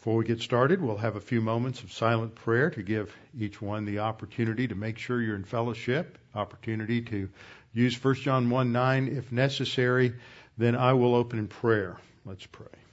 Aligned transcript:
Before 0.00 0.16
we 0.16 0.24
get 0.24 0.40
started, 0.40 0.80
we'll 0.80 0.96
have 0.96 1.16
a 1.16 1.20
few 1.20 1.42
moments 1.42 1.82
of 1.82 1.92
silent 1.92 2.34
prayer 2.34 2.70
to 2.70 2.82
give 2.82 3.14
each 3.38 3.60
one 3.60 3.84
the 3.84 3.98
opportunity 3.98 4.66
to 4.66 4.74
make 4.74 4.96
sure 4.96 5.20
you're 5.20 5.36
in 5.36 5.44
fellowship, 5.44 6.16
opportunity 6.34 7.02
to 7.02 7.28
use 7.74 8.02
1 8.02 8.14
John 8.14 8.48
1 8.48 8.72
9 8.72 9.08
if 9.08 9.30
necessary. 9.30 10.14
Then 10.56 10.74
I 10.74 10.94
will 10.94 11.14
open 11.14 11.38
in 11.38 11.48
prayer. 11.48 11.98
Let's 12.24 12.46
pray. 12.46 12.89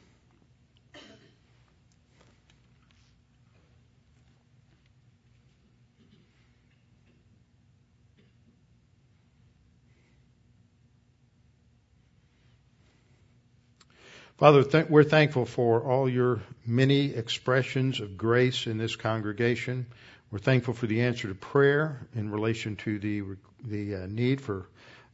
Father, 14.37 14.63
th- 14.63 14.87
we're 14.87 15.03
thankful 15.03 15.45
for 15.45 15.81
all 15.81 16.07
your 16.07 16.43
many 16.63 17.11
expressions 17.15 17.99
of 17.99 18.17
grace 18.17 18.67
in 18.67 18.77
this 18.77 18.95
congregation. 18.95 19.87
We're 20.29 20.37
thankful 20.37 20.75
for 20.75 20.85
the 20.85 21.01
answer 21.01 21.27
to 21.27 21.33
prayer 21.33 22.07
in 22.13 22.29
relation 22.29 22.75
to 22.77 22.99
the 22.99 23.23
the 23.63 23.95
uh, 23.95 24.07
need 24.07 24.39
for 24.39 24.67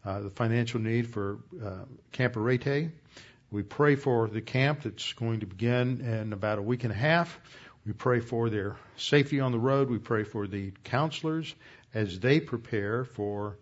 uh, 0.03 0.19
the 0.19 0.29
financial 0.29 0.81
need 0.81 1.07
for 1.07 1.37
uh, 1.63 1.85
Camp 2.11 2.35
Arete. 2.35 2.89
We 3.49 3.63
pray 3.63 3.95
for 3.95 4.27
the 4.27 4.41
camp 4.41 4.81
that's 4.83 5.13
going 5.13 5.39
to 5.39 5.45
begin 5.45 6.01
in 6.01 6.33
about 6.33 6.59
a 6.59 6.61
week 6.61 6.83
and 6.83 6.91
a 6.91 6.97
half. 6.97 7.39
We 7.85 7.93
pray 7.93 8.19
for 8.19 8.49
their 8.49 8.75
safety 8.97 9.39
on 9.39 9.53
the 9.53 9.59
road. 9.59 9.89
We 9.89 9.99
pray 9.99 10.25
for 10.25 10.47
the 10.47 10.73
counselors 10.83 11.55
as 11.93 12.19
they 12.19 12.41
prepare 12.41 13.05
for 13.05 13.55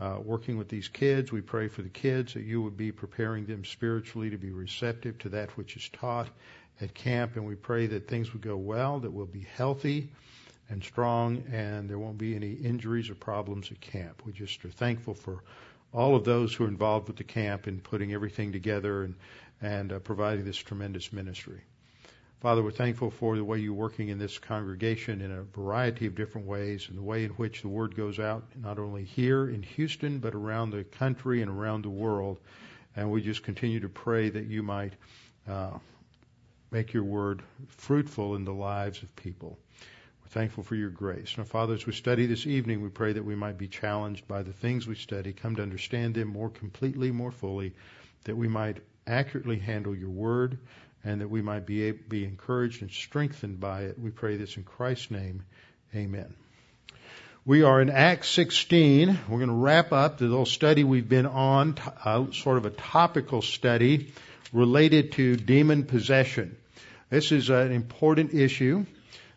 uh, 0.00 0.18
working 0.22 0.56
with 0.56 0.68
these 0.68 0.88
kids. 0.88 1.32
We 1.32 1.40
pray 1.40 1.68
for 1.68 1.82
the 1.82 1.88
kids 1.88 2.34
that 2.34 2.44
you 2.44 2.62
would 2.62 2.76
be 2.76 2.92
preparing 2.92 3.46
them 3.46 3.64
spiritually 3.64 4.30
to 4.30 4.38
be 4.38 4.50
receptive 4.50 5.18
to 5.18 5.28
that 5.30 5.56
which 5.56 5.76
is 5.76 5.88
taught 5.88 6.28
at 6.80 6.94
camp. 6.94 7.36
And 7.36 7.46
we 7.46 7.54
pray 7.56 7.86
that 7.86 8.06
things 8.06 8.32
would 8.32 8.42
go 8.42 8.56
well, 8.56 9.00
that 9.00 9.12
we'll 9.12 9.26
be 9.26 9.46
healthy 9.56 10.10
and 10.70 10.82
strong, 10.84 11.42
and 11.50 11.88
there 11.88 11.98
won't 11.98 12.18
be 12.18 12.36
any 12.36 12.52
injuries 12.52 13.10
or 13.10 13.14
problems 13.14 13.72
at 13.72 13.80
camp. 13.80 14.22
We 14.24 14.32
just 14.32 14.64
are 14.64 14.70
thankful 14.70 15.14
for 15.14 15.42
all 15.92 16.14
of 16.14 16.24
those 16.24 16.54
who 16.54 16.64
are 16.64 16.68
involved 16.68 17.08
with 17.08 17.16
the 17.16 17.24
camp 17.24 17.66
in 17.66 17.80
putting 17.80 18.12
everything 18.12 18.52
together 18.52 19.04
and, 19.04 19.14
and 19.62 19.92
uh, 19.92 19.98
providing 20.00 20.44
this 20.44 20.58
tremendous 20.58 21.12
ministry. 21.12 21.62
Father, 22.40 22.62
we're 22.62 22.70
thankful 22.70 23.10
for 23.10 23.36
the 23.36 23.42
way 23.42 23.58
you're 23.58 23.72
working 23.72 24.10
in 24.10 24.18
this 24.18 24.38
congregation 24.38 25.22
in 25.22 25.32
a 25.32 25.42
variety 25.42 26.06
of 26.06 26.14
different 26.14 26.46
ways 26.46 26.86
and 26.88 26.96
the 26.96 27.02
way 27.02 27.24
in 27.24 27.30
which 27.30 27.62
the 27.62 27.68
word 27.68 27.96
goes 27.96 28.20
out, 28.20 28.44
not 28.62 28.78
only 28.78 29.02
here 29.02 29.48
in 29.48 29.60
Houston, 29.60 30.20
but 30.20 30.36
around 30.36 30.70
the 30.70 30.84
country 30.84 31.42
and 31.42 31.50
around 31.50 31.82
the 31.82 31.90
world. 31.90 32.38
And 32.94 33.10
we 33.10 33.22
just 33.22 33.42
continue 33.42 33.80
to 33.80 33.88
pray 33.88 34.28
that 34.28 34.46
you 34.46 34.62
might 34.62 34.92
uh, 35.48 35.78
make 36.70 36.92
your 36.92 37.02
word 37.02 37.42
fruitful 37.66 38.36
in 38.36 38.44
the 38.44 38.54
lives 38.54 39.02
of 39.02 39.16
people. 39.16 39.58
We're 40.22 40.28
thankful 40.28 40.62
for 40.62 40.76
your 40.76 40.90
grace. 40.90 41.36
Now, 41.36 41.42
Father, 41.42 41.74
as 41.74 41.86
we 41.86 41.92
study 41.92 42.26
this 42.26 42.46
evening, 42.46 42.82
we 42.82 42.88
pray 42.88 43.12
that 43.14 43.24
we 43.24 43.34
might 43.34 43.58
be 43.58 43.66
challenged 43.66 44.28
by 44.28 44.44
the 44.44 44.52
things 44.52 44.86
we 44.86 44.94
study, 44.94 45.32
come 45.32 45.56
to 45.56 45.62
understand 45.62 46.14
them 46.14 46.28
more 46.28 46.50
completely, 46.50 47.10
more 47.10 47.32
fully, 47.32 47.74
that 48.22 48.36
we 48.36 48.46
might 48.46 48.76
accurately 49.08 49.58
handle 49.58 49.96
your 49.96 50.10
word 50.10 50.58
and 51.04 51.20
that 51.20 51.28
we 51.28 51.42
might 51.42 51.66
be, 51.66 51.90
be 51.92 52.24
encouraged 52.24 52.82
and 52.82 52.90
strengthened 52.90 53.60
by 53.60 53.82
it. 53.82 53.98
We 53.98 54.10
pray 54.10 54.36
this 54.36 54.56
in 54.56 54.64
Christ's 54.64 55.10
name. 55.10 55.44
Amen. 55.94 56.34
We 57.44 57.62
are 57.62 57.80
in 57.80 57.88
Acts 57.88 58.28
16. 58.28 59.18
We're 59.28 59.38
going 59.38 59.48
to 59.48 59.54
wrap 59.54 59.92
up 59.92 60.18
the 60.18 60.26
little 60.26 60.44
study 60.44 60.84
we've 60.84 61.08
been 61.08 61.26
on, 61.26 61.76
uh, 62.04 62.30
sort 62.32 62.58
of 62.58 62.66
a 62.66 62.70
topical 62.70 63.40
study 63.40 64.12
related 64.52 65.12
to 65.12 65.36
demon 65.36 65.84
possession. 65.84 66.56
This 67.10 67.32
is 67.32 67.48
an 67.48 67.72
important 67.72 68.34
issue 68.34 68.84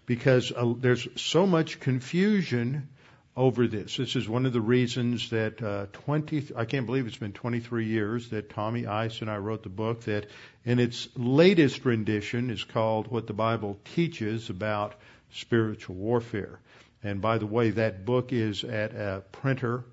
because 0.05 0.51
uh, 0.51 0.73
there's 0.77 1.07
so 1.15 1.47
much 1.47 1.79
confusion 1.79 2.89
over 3.35 3.67
this. 3.67 3.95
This 3.95 4.15
is 4.15 4.27
one 4.27 4.45
of 4.45 4.53
the 4.53 4.61
reasons 4.61 5.29
that 5.29 5.61
uh, 5.61 5.85
20, 5.93 6.51
I 6.55 6.65
can't 6.65 6.85
believe 6.85 7.07
it's 7.07 7.17
been 7.17 7.31
23 7.31 7.85
years 7.85 8.29
that 8.29 8.49
Tommy 8.49 8.85
Ice 8.85 9.21
and 9.21 9.29
I 9.29 9.37
wrote 9.37 9.63
the 9.63 9.69
book 9.69 10.01
that 10.03 10.27
in 10.65 10.79
its 10.79 11.07
latest 11.15 11.85
rendition 11.85 12.49
is 12.49 12.63
called 12.63 13.07
What 13.07 13.27
the 13.27 13.33
Bible 13.33 13.79
Teaches 13.95 14.49
About 14.49 14.95
Spiritual 15.31 15.95
Warfare. 15.95 16.59
And 17.03 17.21
by 17.21 17.37
the 17.37 17.47
way, 17.47 17.71
that 17.71 18.05
book 18.05 18.33
is 18.33 18.63
at 18.63 18.93
a 18.93 19.23
printer 19.31 19.85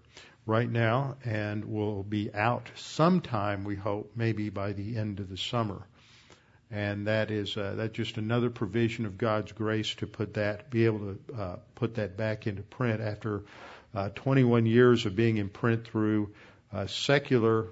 right 0.44 0.68
now 0.68 1.16
and 1.24 1.64
will 1.64 2.02
be 2.02 2.34
out 2.34 2.68
sometime, 2.74 3.64
we 3.64 3.76
hope, 3.76 4.12
maybe 4.16 4.50
by 4.50 4.72
the 4.72 4.96
end 4.96 5.20
of 5.20 5.30
the 5.30 5.36
summer 5.36 5.86
and 6.70 7.06
that 7.06 7.30
is 7.30 7.56
uh, 7.56 7.74
that's 7.76 7.94
just 7.94 8.16
another 8.18 8.50
provision 8.50 9.06
of 9.06 9.16
God's 9.16 9.52
grace 9.52 9.94
to 9.96 10.06
put 10.06 10.34
that 10.34 10.70
be 10.70 10.84
able 10.84 10.98
to 10.98 11.34
uh, 11.34 11.56
put 11.74 11.94
that 11.94 12.16
back 12.16 12.46
into 12.46 12.62
print 12.62 13.00
after 13.00 13.42
uh, 13.94 14.10
21 14.10 14.66
years 14.66 15.06
of 15.06 15.16
being 15.16 15.38
in 15.38 15.48
print 15.48 15.86
through 15.86 16.30
uh, 16.72 16.86
secular, 16.86 17.68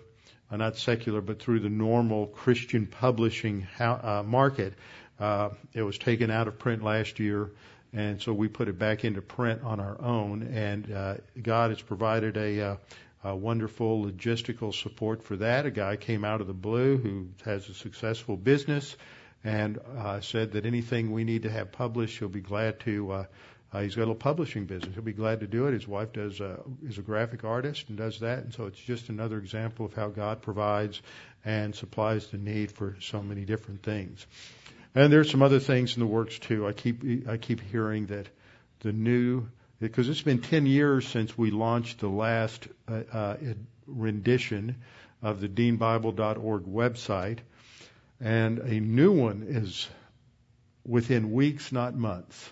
uh, 0.50 0.56
not 0.56 0.76
secular, 0.76 1.20
but 1.20 1.40
through 1.40 1.60
the 1.60 1.68
normal 1.68 2.26
Christian 2.26 2.86
publishing 2.86 3.66
uh, 3.78 4.22
market. 4.24 4.74
Uh, 5.18 5.50
it 5.74 5.82
was 5.82 5.98
taken 5.98 6.30
out 6.30 6.48
of 6.48 6.58
print 6.58 6.82
last 6.82 7.18
year, 7.18 7.50
and 7.92 8.20
so 8.20 8.32
we 8.32 8.48
put 8.48 8.68
it 8.68 8.78
back 8.78 9.04
into 9.04 9.20
print 9.20 9.62
on 9.62 9.80
our 9.80 10.00
own. 10.00 10.42
And 10.42 10.90
uh, 10.90 11.14
God 11.40 11.70
has 11.70 11.80
provided 11.80 12.36
a 12.36 12.78
uh, 13.26 13.34
wonderful 13.34 14.04
logistical 14.04 14.75
support 14.75 15.22
for 15.22 15.37
that. 15.37 15.66
A 15.66 15.70
guy 15.70 15.97
came 15.97 16.25
out 16.25 16.41
of 16.41 16.47
the 16.47 16.54
blue 16.54 16.97
who 16.97 17.28
has 17.44 17.69
a 17.69 17.75
successful 17.75 18.37
business 18.37 18.97
and 19.42 19.78
uh, 19.98 20.20
said 20.20 20.53
that 20.53 20.66
anything 20.66 21.12
we 21.12 21.25
need 21.25 21.42
to 21.42 21.50
have 21.50 21.72
published, 21.72 22.19
he'll 22.19 22.28
be 22.28 22.41
glad 22.41 22.81
to. 22.81 23.12
Uh, 23.12 23.25
uh, 23.72 23.81
he's 23.81 23.94
got 23.94 24.03
a 24.03 24.06
little 24.06 24.14
publishing 24.14 24.64
business. 24.64 24.94
He'll 24.94 25.03
be 25.03 25.12
glad 25.12 25.41
to 25.41 25.47
do 25.47 25.66
it. 25.66 25.72
His 25.72 25.87
wife 25.87 26.12
does 26.12 26.41
uh, 26.41 26.62
is 26.87 26.98
a 26.98 27.03
graphic 27.03 27.44
artist 27.44 27.88
and 27.88 27.98
does 27.98 28.20
that, 28.20 28.38
and 28.38 28.54
so 28.54 28.66
it's 28.66 28.78
just 28.78 29.09
another 29.09 29.38
example 29.38 29.87
of 29.87 29.94
how 29.94 30.08
God 30.08 30.41
provides 30.43 31.03
and 31.44 31.75
supplies 31.75 32.28
the 32.28 32.38
need 32.38 32.72
for 32.72 32.97
so 33.00 33.22
many 33.22 33.44
different 33.44 33.82
things. 33.82 34.26
And 34.94 35.12
there's 35.12 35.31
some 35.31 35.43
other 35.43 35.60
things 35.60 35.97
in 35.97 36.00
the 36.00 36.06
works 36.06 36.38
too. 36.38 36.66
I 36.66 36.72
keep 36.72 37.28
I 37.28 37.37
keep 37.37 37.60
hearing 37.60 38.06
that 38.06 38.28
the 38.81 38.93
new 38.93 39.46
because 39.81 40.08
it's 40.08 40.23
been 40.23 40.40
10 40.40 40.67
years 40.67 41.06
since 41.06 41.37
we 41.37 41.50
launched 41.50 42.00
the 42.00 42.08
last 42.08 42.67
uh, 42.88 43.02
uh, 43.12 43.37
rendition 43.87 44.76
of 45.23 45.40
the 45.40 45.49
deanbible.org 45.49 46.64
website, 46.64 47.38
and 48.20 48.58
a 48.58 48.81
new 48.81 49.12
one 49.12 49.44
is 49.49 49.88
within 50.84 51.32
weeks, 51.32 51.73
not 51.73 51.94
months. 51.94 52.50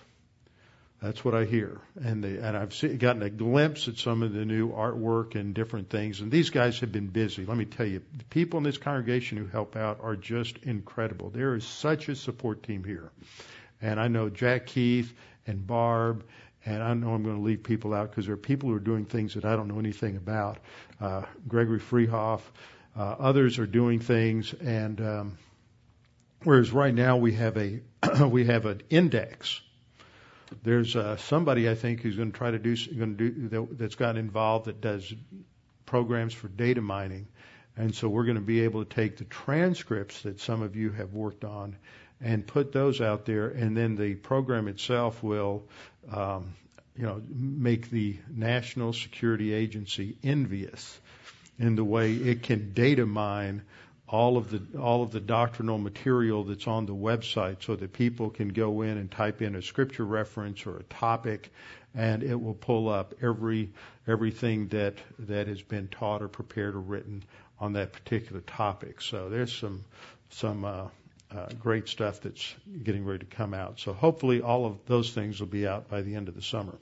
That's 1.01 1.23
what 1.23 1.35
I 1.35 1.45
hear, 1.45 1.79
and 2.01 2.23
the, 2.23 2.43
and 2.43 2.57
I've 2.57 2.73
see, 2.73 2.95
gotten 2.95 3.21
a 3.21 3.29
glimpse 3.29 3.87
at 3.87 3.97
some 3.97 4.23
of 4.23 4.33
the 4.33 4.45
new 4.45 4.71
artwork 4.71 5.35
and 5.35 5.53
different 5.53 5.89
things. 5.89 6.21
And 6.21 6.31
these 6.31 6.49
guys 6.49 6.79
have 6.79 6.91
been 6.91 7.07
busy. 7.07 7.45
Let 7.45 7.57
me 7.57 7.65
tell 7.65 7.85
you, 7.85 8.01
the 8.17 8.23
people 8.25 8.57
in 8.57 8.63
this 8.63 8.77
congregation 8.77 9.37
who 9.37 9.45
help 9.45 9.75
out 9.75 9.99
are 10.01 10.15
just 10.15 10.57
incredible. 10.63 11.29
There 11.29 11.53
is 11.53 11.63
such 11.63 12.09
a 12.09 12.15
support 12.15 12.63
team 12.63 12.83
here, 12.83 13.11
and 13.81 13.99
I 13.99 14.07
know 14.07 14.29
Jack 14.29 14.67
Keith 14.67 15.13
and 15.45 15.67
Barb 15.67 16.23
and 16.65 16.81
I 16.81 16.93
know 16.93 17.13
I'm 17.13 17.23
going 17.23 17.35
to 17.35 17.41
leave 17.41 17.63
people 17.63 17.93
out 17.93 18.09
because 18.09 18.25
there 18.25 18.33
are 18.33 18.37
people 18.37 18.69
who 18.69 18.75
are 18.75 18.79
doing 18.79 19.05
things 19.05 19.35
that 19.35 19.45
I 19.45 19.55
don't 19.55 19.67
know 19.67 19.79
anything 19.79 20.17
about. 20.17 20.57
Uh, 20.99 21.23
Gregory 21.47 21.79
Freehoff, 21.79 22.41
uh, 22.97 23.15
others 23.19 23.59
are 23.59 23.67
doing 23.67 23.99
things, 23.99 24.53
and 24.53 24.99
um, 25.01 25.37
whereas 26.43 26.71
right 26.71 26.93
now 26.93 27.17
we 27.17 27.33
have 27.33 27.57
a 27.57 27.81
we 28.27 28.45
have 28.45 28.65
an 28.65 28.81
index 28.89 29.61
there's 30.63 30.95
uh, 30.95 31.17
somebody 31.17 31.69
I 31.69 31.75
think 31.75 32.01
who's 32.01 32.15
going 32.15 32.31
to 32.31 32.37
try 32.37 32.51
to 32.51 32.59
do 32.59 32.75
going 32.97 33.17
to 33.17 33.29
do 33.29 33.47
that, 33.49 33.77
that's 33.77 33.95
got 33.95 34.17
involved 34.17 34.65
that 34.65 34.81
does 34.81 35.13
programs 35.85 36.33
for 36.33 36.47
data 36.47 36.81
mining, 36.81 37.27
and 37.77 37.93
so 37.93 38.07
we're 38.07 38.25
going 38.25 38.35
to 38.35 38.41
be 38.41 38.61
able 38.61 38.83
to 38.83 38.95
take 38.95 39.17
the 39.17 39.25
transcripts 39.25 40.21
that 40.23 40.39
some 40.39 40.61
of 40.61 40.75
you 40.75 40.91
have 40.91 41.13
worked 41.13 41.43
on 41.43 41.77
and 42.21 42.45
put 42.45 42.71
those 42.71 43.01
out 43.01 43.25
there, 43.25 43.49
and 43.49 43.75
then 43.75 43.95
the 43.95 44.15
program 44.15 44.67
itself 44.67 45.21
will, 45.21 45.63
um, 46.11 46.55
you 46.97 47.03
know, 47.03 47.21
make 47.27 47.89
the 47.89 48.17
National 48.29 48.93
Security 48.93 49.53
Agency 49.53 50.17
envious 50.23 50.99
in 51.59 51.75
the 51.75 51.83
way 51.83 52.13
it 52.13 52.43
can 52.43 52.73
data 52.73 53.05
mine 53.05 53.61
all 54.07 54.37
of 54.37 54.51
the 54.51 54.79
all 54.79 55.01
of 55.01 55.11
the 55.11 55.19
doctrinal 55.19 55.77
material 55.77 56.43
that's 56.43 56.67
on 56.67 56.85
the 56.85 56.93
website 56.93 57.63
so 57.63 57.75
that 57.75 57.91
people 57.91 58.29
can 58.29 58.49
go 58.49 58.81
in 58.81 58.97
and 58.97 59.09
type 59.09 59.41
in 59.41 59.55
a 59.55 59.61
scripture 59.61 60.05
reference 60.05 60.65
or 60.67 60.77
a 60.77 60.83
topic 60.83 61.51
and 61.95 62.23
it 62.23 62.39
will 62.39 62.53
pull 62.53 62.89
up 62.89 63.15
every 63.21 63.71
everything 64.07 64.67
that 64.67 64.95
that 65.19 65.47
has 65.47 65.61
been 65.61 65.87
taught 65.87 66.21
or 66.21 66.27
prepared 66.27 66.75
or 66.75 66.81
written 66.81 67.23
on 67.59 67.73
that 67.73 67.93
particular 67.93 68.41
topic. 68.41 69.01
So 69.01 69.29
there's 69.29 69.53
some 69.53 69.85
some 70.29 70.65
uh, 70.65 70.87
uh, 71.31 71.47
great 71.59 71.87
stuff 71.87 72.21
that's 72.21 72.55
getting 72.83 73.05
ready 73.05 73.19
to 73.19 73.35
come 73.35 73.53
out. 73.53 73.79
So 73.79 73.93
hopefully 73.93 74.41
all 74.41 74.65
of 74.65 74.77
those 74.85 75.11
things 75.11 75.39
will 75.39 75.47
be 75.47 75.67
out 75.67 75.89
by 75.89 76.01
the 76.01 76.15
end 76.15 76.27
of 76.27 76.35
the 76.35 76.41
summer. 76.41 76.75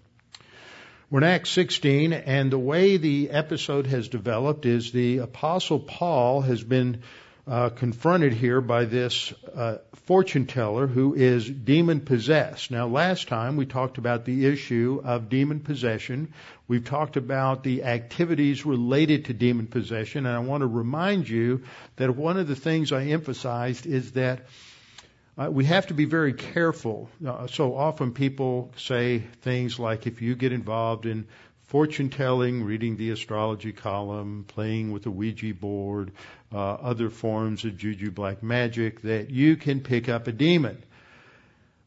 We're 1.10 1.19
in 1.19 1.25
Acts 1.25 1.51
16, 1.51 2.12
and 2.12 2.51
the 2.51 2.57
way 2.57 2.98
the 2.98 3.30
episode 3.30 3.86
has 3.88 4.07
developed 4.07 4.66
is 4.66 4.92
the 4.92 5.19
Apostle 5.19 5.80
Paul 5.80 6.42
has 6.42 6.63
been 6.63 7.04
uh, 7.48 7.69
confronted 7.69 8.34
here 8.34 8.62
by 8.62 8.86
this 8.86 9.34
uh, 9.54 9.78
fortune 10.06 10.45
teller 10.45 10.88
who 10.88 11.13
is 11.13 11.50
demon 11.50 12.01
possessed. 12.01 12.72
Now, 12.72 12.88
last 12.88 13.28
time 13.28 13.57
we 13.57 13.66
talked 13.66 13.98
about 13.98 14.25
the 14.25 14.45
issue 14.45 15.01
of 15.04 15.30
demon 15.30 15.60
possession. 15.60 16.34
We've 16.68 16.86
talked 16.86 17.18
about 17.18 17.63
the 17.63 17.84
activities 17.84 18.66
related 18.66 19.25
to 19.25 19.34
demon 19.34 19.68
possession, 19.68 20.25
and 20.25 20.36
I 20.36 20.40
want 20.40 20.62
to 20.62 20.68
remind 20.68 21.28
you 21.28 21.63
that 21.98 22.16
one 22.16 22.38
of 22.38 22.48
the 22.48 22.56
things 22.56 22.92
I 22.92 23.06
emphasized 23.06 23.86
is 23.86 24.13
that 24.13 24.42
uh, 25.38 25.50
we 25.51 25.66
have 25.66 25.88
to 25.88 25.94
be 25.94 26.06
very 26.06 26.34
careful. 26.34 27.10
Uh, 27.25 27.48
so 27.48 27.75
often 27.75 28.13
people 28.13 28.72
say 28.78 29.19
things 29.42 29.80
like, 29.80 30.07
if 30.07 30.22
you 30.22 30.36
get 30.36 30.54
involved 30.54 31.06
in 31.06 31.28
fortune 31.74 32.12
telling, 32.12 32.64
reading 32.64 32.98
the 32.98 33.10
astrology 33.10 33.72
column, 33.72 34.46
playing 34.48 34.92
with 34.92 35.02
the 35.02 35.10
Ouija 35.10 35.56
board, 35.56 36.12
uh, 36.54 36.56
other 36.56 37.10
forms 37.10 37.66
of 37.66 37.75
juju 37.75 38.12
black 38.12 38.44
magic, 38.44 39.02
that 39.02 39.31
you 39.31 39.56
can 39.56 39.80
pick 39.80 40.08
up 40.08 40.28
a 40.28 40.31
demon. 40.31 40.78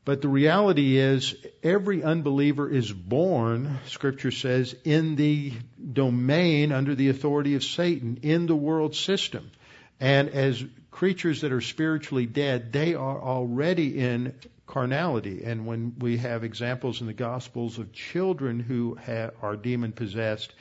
But 0.05 0.23
the 0.23 0.29
reality 0.29 0.97
is, 0.97 1.37
every 1.63 2.03
unbeliever 2.03 2.69
is 2.69 2.93
born, 2.93 3.79
Scripture 3.87 4.33
says, 4.33 4.75
in 4.83 5.15
the 5.15 5.53
domain 5.93 6.73
under 6.73 6.97
the 6.97 7.09
authority 7.09 7.55
of 7.55 7.63
Satan, 7.63 8.19
in 8.23 8.47
the 8.47 8.57
world 8.57 8.97
system. 8.97 9.53
And 10.01 10.31
as 10.31 10.65
creatures 10.91 11.43
that 11.43 11.53
are 11.53 11.61
spiritually 11.61 12.27
dead, 12.27 12.73
they 12.73 12.97
are 12.97 13.23
already 13.23 14.01
in 14.01 14.35
carnality. 14.67 15.45
And 15.45 15.67
when 15.67 15.95
we 15.99 16.19
have 16.19 16.45
examples 16.45 17.01
in 17.01 17.07
the 17.07 17.13
Gospels 17.13 17.79
of 17.79 17.93
children 17.93 18.61
who 18.61 18.99
are 19.43 19.57
demon 19.57 19.93
possessed, 19.93 20.53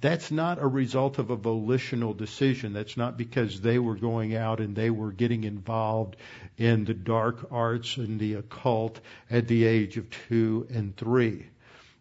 that's 0.00 0.30
not 0.30 0.60
a 0.60 0.66
result 0.66 1.18
of 1.18 1.30
a 1.30 1.36
volitional 1.36 2.12
decision. 2.12 2.74
That's 2.74 2.96
not 2.96 3.16
because 3.16 3.60
they 3.60 3.78
were 3.78 3.94
going 3.94 4.36
out 4.36 4.60
and 4.60 4.76
they 4.76 4.90
were 4.90 5.10
getting 5.10 5.44
involved 5.44 6.16
in 6.58 6.84
the 6.84 6.94
dark 6.94 7.48
arts 7.50 7.96
and 7.96 8.20
the 8.20 8.34
occult 8.34 9.00
at 9.30 9.48
the 9.48 9.64
age 9.64 9.96
of 9.96 10.10
two 10.28 10.66
and 10.70 10.94
three. 10.96 11.46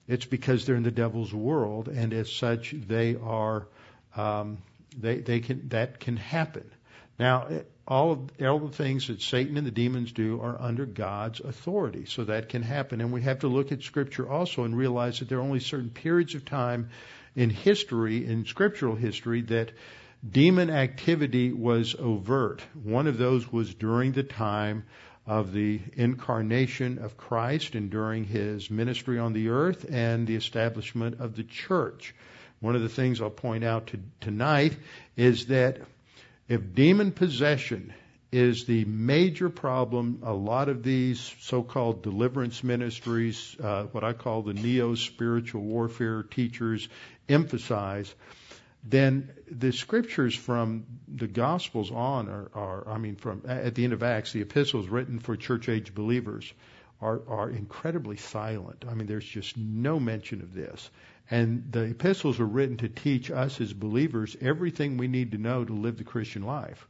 It's 0.08 0.26
because 0.26 0.66
they're 0.66 0.76
in 0.76 0.84
the 0.84 0.92
devil's 0.92 1.34
world, 1.34 1.88
and 1.88 2.14
as 2.14 2.32
such, 2.32 2.72
they 2.72 3.16
are. 3.16 3.68
Um, 4.16 4.60
they, 4.98 5.18
they 5.18 5.40
can 5.40 5.68
that 5.70 6.00
can 6.00 6.16
happen. 6.16 6.70
Now, 7.18 7.48
all 7.88 8.12
of, 8.12 8.32
all 8.42 8.60
the 8.60 8.76
things 8.76 9.08
that 9.08 9.22
Satan 9.22 9.58
and 9.58 9.66
the 9.66 9.72
demons 9.72 10.12
do 10.12 10.42
are 10.42 10.60
under 10.60 10.86
God's 10.86 11.40
authority, 11.40 12.06
so 12.06 12.24
that 12.26 12.50
can 12.50 12.62
happen. 12.62 13.00
And 13.00 13.12
we 13.12 13.22
have 13.22 13.40
to 13.40 13.48
look 13.48 13.72
at 13.72 13.84
Scripture 13.84 14.30
also 14.30 14.64
and 14.64 14.76
realize 14.76 15.20
that 15.20 15.30
there 15.30 15.38
are 15.38 15.44
only 15.44 15.60
certain 15.60 15.92
periods 15.92 16.36
of 16.36 16.46
time 16.46 16.90
in 17.36 17.50
history, 17.50 18.26
in 18.26 18.46
scriptural 18.46 18.96
history, 18.96 19.42
that 19.42 19.72
demon 20.28 20.70
activity 20.70 21.52
was 21.52 21.96
overt. 21.98 22.64
One 22.84 23.08
of 23.08 23.18
those 23.18 23.52
was 23.52 23.74
during 23.74 24.14
the 24.14 24.24
time 24.24 24.86
of 25.28 25.54
the 25.54 25.80
incarnation 25.94 27.00
of 27.00 27.18
Christ 27.18 27.76
and 27.76 27.90
during 27.90 28.24
his 28.24 28.70
ministry 28.70 29.20
on 29.20 29.34
the 29.34 29.50
earth 29.50 29.86
and 29.90 30.28
the 30.28 30.36
establishment 30.36 31.20
of 31.20 31.36
the 31.36 31.44
church. 31.44 32.16
One 32.60 32.76
of 32.76 32.82
the 32.82 32.90
things 32.90 33.22
I'll 33.22 33.30
point 33.30 33.64
out 33.64 33.88
to, 33.88 34.00
tonight 34.22 34.78
is 35.18 35.48
that 35.48 35.82
if 36.48 36.74
demon 36.74 37.12
possession 37.12 37.94
is 38.32 38.66
the 38.66 38.86
major 38.86 39.50
problem, 39.50 40.20
a 40.24 40.34
lot 40.34 40.68
of 40.70 40.84
these 40.84 41.34
so-called 41.40 42.04
deliverance 42.04 42.64
ministries, 42.64 43.56
uh, 43.64 43.84
what 43.86 44.04
I 44.04 44.14
call 44.14 44.42
the 44.42 44.54
neo-spiritual 44.54 45.62
warfare 45.62 46.24
teachers, 46.24 46.90
emphasize, 47.30 48.14
then 48.84 49.32
the 49.50 49.72
scriptures 49.72 50.36
from 50.36 50.86
the 51.08 51.28
Gospels 51.28 51.92
on 51.92 52.30
are, 52.30 52.52
are, 52.54 52.90
I 52.90 52.98
mean, 52.98 53.16
from 53.16 53.42
at 53.48 53.74
the 53.74 53.84
end 53.84 53.94
of 53.94 54.04
Acts, 54.04 54.34
the 54.34 54.42
epistles 54.42 54.88
written 54.88 55.20
for 55.20 55.36
church 55.36 55.70
age 55.70 55.96
believers 55.96 56.52
are, 57.02 57.22
are 57.28 57.50
incredibly 57.50 58.18
silent. 58.18 58.86
I 58.88 58.94
mean, 58.94 59.08
there's 59.08 59.26
just 59.26 59.58
no 59.58 60.00
mention 60.00 60.42
of 60.42 60.54
this. 60.54 60.90
And 61.32 61.72
the 61.72 61.82
epistles 61.82 62.40
are 62.40 62.46
written 62.46 62.78
to 62.78 62.90
teach 62.90 63.32
us 63.32 63.60
as 63.60 63.74
believers 63.74 64.38
everything 64.42 64.98
we 64.98 65.08
need 65.08 65.32
to 65.32 65.38
know 65.38 65.66
to 65.66 65.74
live 65.74 65.98
the 65.98 66.04
Christian 66.04 66.44
life. 66.44 66.88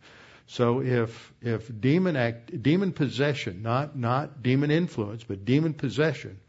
So 0.48 0.82
if 0.82 1.34
if 1.42 1.72
demon 1.82 2.16
act 2.16 2.62
demon 2.62 2.92
possession, 2.92 3.62
not 3.64 3.98
not 3.98 4.44
demon 4.44 4.72
influence, 4.72 5.24
but 5.24 5.46
demon 5.46 5.74
possession 5.74 6.40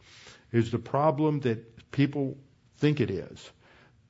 is 0.53 0.71
the 0.71 0.79
problem 0.79 1.41
that 1.41 1.91
people 1.93 2.37
think 2.79 3.01
it 3.01 3.11
is, 3.11 3.51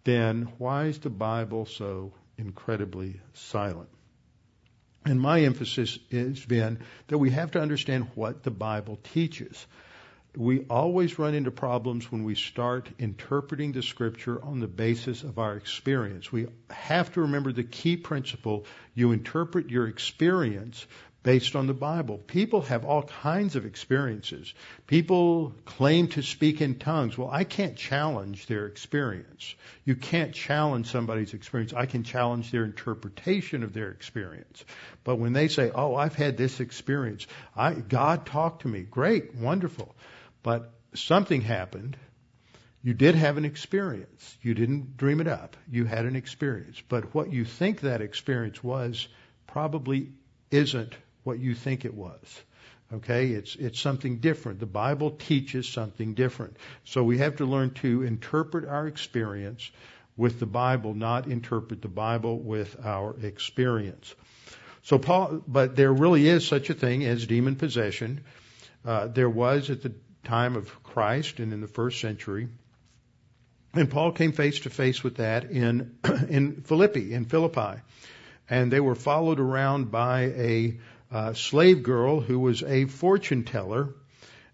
then 0.05 0.53
why 0.59 0.87
is 0.87 0.99
the 0.99 1.11
Bible 1.11 1.67
so 1.67 2.13
incredibly 2.37 3.21
silent? 3.35 3.89
And 5.05 5.21
my 5.21 5.43
emphasis 5.43 5.99
has 6.11 6.45
been 6.45 6.81
that 7.07 7.19
we 7.19 7.31
have 7.31 7.53
to 7.53 7.61
understand 7.61 8.09
what 8.17 8.43
the 8.43 8.51
Bible 8.51 8.99
teaches 9.15 9.67
we 10.37 10.67
always 10.69 11.19
run 11.19 11.35
into 11.35 11.51
problems 11.51 12.11
when 12.13 12.25
we 12.25 12.35
start 12.35 12.89
interpreting 12.99 13.73
the 13.73 13.83
scripture 13.83 14.43
on 14.45 14.61
the 14.61 14.67
basis 14.67 15.23
of 15.23 15.39
our 15.39 15.57
experience. 15.57 16.31
We 16.31 16.49
have 16.71 17.13
to 17.15 17.23
remember 17.23 17.53
the 17.53 17.65
key 17.65 17.97
principle. 17.97 18.67
You 18.95 19.13
interpret 19.13 19.71
your 19.71 19.89
experience 19.89 20.87
based 21.23 21.57
on 21.57 21.67
the 21.67 21.75
Bible. 21.75 22.19
People 22.19 22.61
have 22.61 22.85
all 22.85 23.03
kinds 23.03 23.57
of 23.57 23.67
experiences. 23.67 24.55
People 24.87 25.53
claim 25.65 26.07
to 26.09 26.23
speak 26.23 26.61
in 26.61 26.79
tongues. 26.79 27.19
Well, 27.19 27.29
I 27.29 27.43
can't 27.43 27.77
challenge 27.77 28.47
their 28.47 28.67
experience. 28.67 29.57
You 29.85 29.97
can't 29.97 30.33
challenge 30.33 30.87
somebody's 30.87 31.35
experience. 31.35 31.73
I 31.73 31.87
can 31.87 32.05
challenge 32.05 32.53
their 32.53 32.65
interpretation 32.65 33.65
of 33.65 33.73
their 33.73 33.91
experience. 33.91 34.65
But 35.03 35.17
when 35.17 35.33
they 35.33 35.49
say, 35.49 35.73
"Oh, 35.75 35.97
I've 35.97 36.15
had 36.15 36.37
this 36.37 36.61
experience. 36.61 37.27
I 37.57 37.73
God 37.73 38.27
talked 38.27 38.63
to 38.63 38.69
me." 38.69 38.83
Great, 38.83 39.35
wonderful. 39.35 39.97
But 40.47 40.71
something 40.95 41.41
happened. 41.41 41.97
You 42.81 42.95
did 42.95 43.17
have 43.17 43.37
an 43.37 43.45
experience. 43.45 44.39
You 44.43 44.55
didn't 44.55 44.97
dream 44.97 45.21
it 45.21 45.27
up. 45.27 45.57
You 45.69 45.87
had 45.87 46.05
an 46.05 46.15
experience. 46.15 46.81
But 46.89 47.13
what 47.13 47.33
you 47.33 47.45
think 47.45 47.81
that 47.81 48.01
experience 48.01 48.63
was 48.63 49.09
probably 49.49 50.13
isn't 50.53 50.95
what 51.25 51.41
you 51.41 51.53
think 51.53 51.85
it 51.85 51.95
was. 51.95 52.21
Okay? 52.93 53.31
It's, 53.31 53.57
it's 53.57 53.81
something 53.81 54.19
different. 54.19 54.61
The 54.61 54.67
Bible 54.67 55.11
teaches 55.11 55.69
something 55.69 56.15
different. 56.15 56.59
So 56.85 57.03
we 57.03 57.19
have 57.19 57.39
to 57.39 57.45
learn 57.45 57.71
to 57.83 58.05
interpret 58.05 58.69
our 58.69 58.87
experience 58.87 59.69
with 60.17 60.39
the 60.39 60.47
Bible, 60.47 60.95
not 60.95 61.27
interpret 61.27 61.83
the 61.83 61.89
Bible 61.89 62.39
with 62.39 62.77
our 62.85 63.17
experience. 63.21 64.15
So 64.85 65.01
Paul, 65.01 65.43
but 65.49 65.75
there 65.75 65.93
really 65.93 66.29
is 66.29 66.47
such 66.47 66.71
a 66.71 66.75
thing 66.75 67.05
as 67.05 67.27
demon 67.27 67.57
possession. 67.57 68.21
Uh, 68.85 69.09
there 69.09 69.29
was 69.29 69.71
at 69.71 69.83
the 69.83 69.93
time 70.27 70.57
of 70.57 70.83
Christ 70.83 71.41
and 71.41 71.53
in 71.53 71.61
the 71.61 71.69
first 71.69 72.01
century. 72.01 72.49
And 73.73 73.91
Paul 73.91 74.13
came 74.13 74.33
face 74.33 74.61
to 74.61 74.71
face 74.71 75.03
with 75.05 75.17
that 75.17 75.51
in 75.51 75.97
in 76.29 76.63
Philippi, 76.63 77.13
in 77.13 77.27
Philippi, 77.27 77.81
and 78.49 78.73
they 78.73 78.81
were 78.81 78.95
followed 78.95 79.41
around 79.41 79.91
by 79.91 80.21
a 80.23 80.79
uh, 81.13 81.33
slave 81.35 81.83
girl 81.83 82.21
who 82.21 82.39
was 82.39 82.63
a 82.63 82.87
fortune 82.87 83.45
teller, 83.45 83.95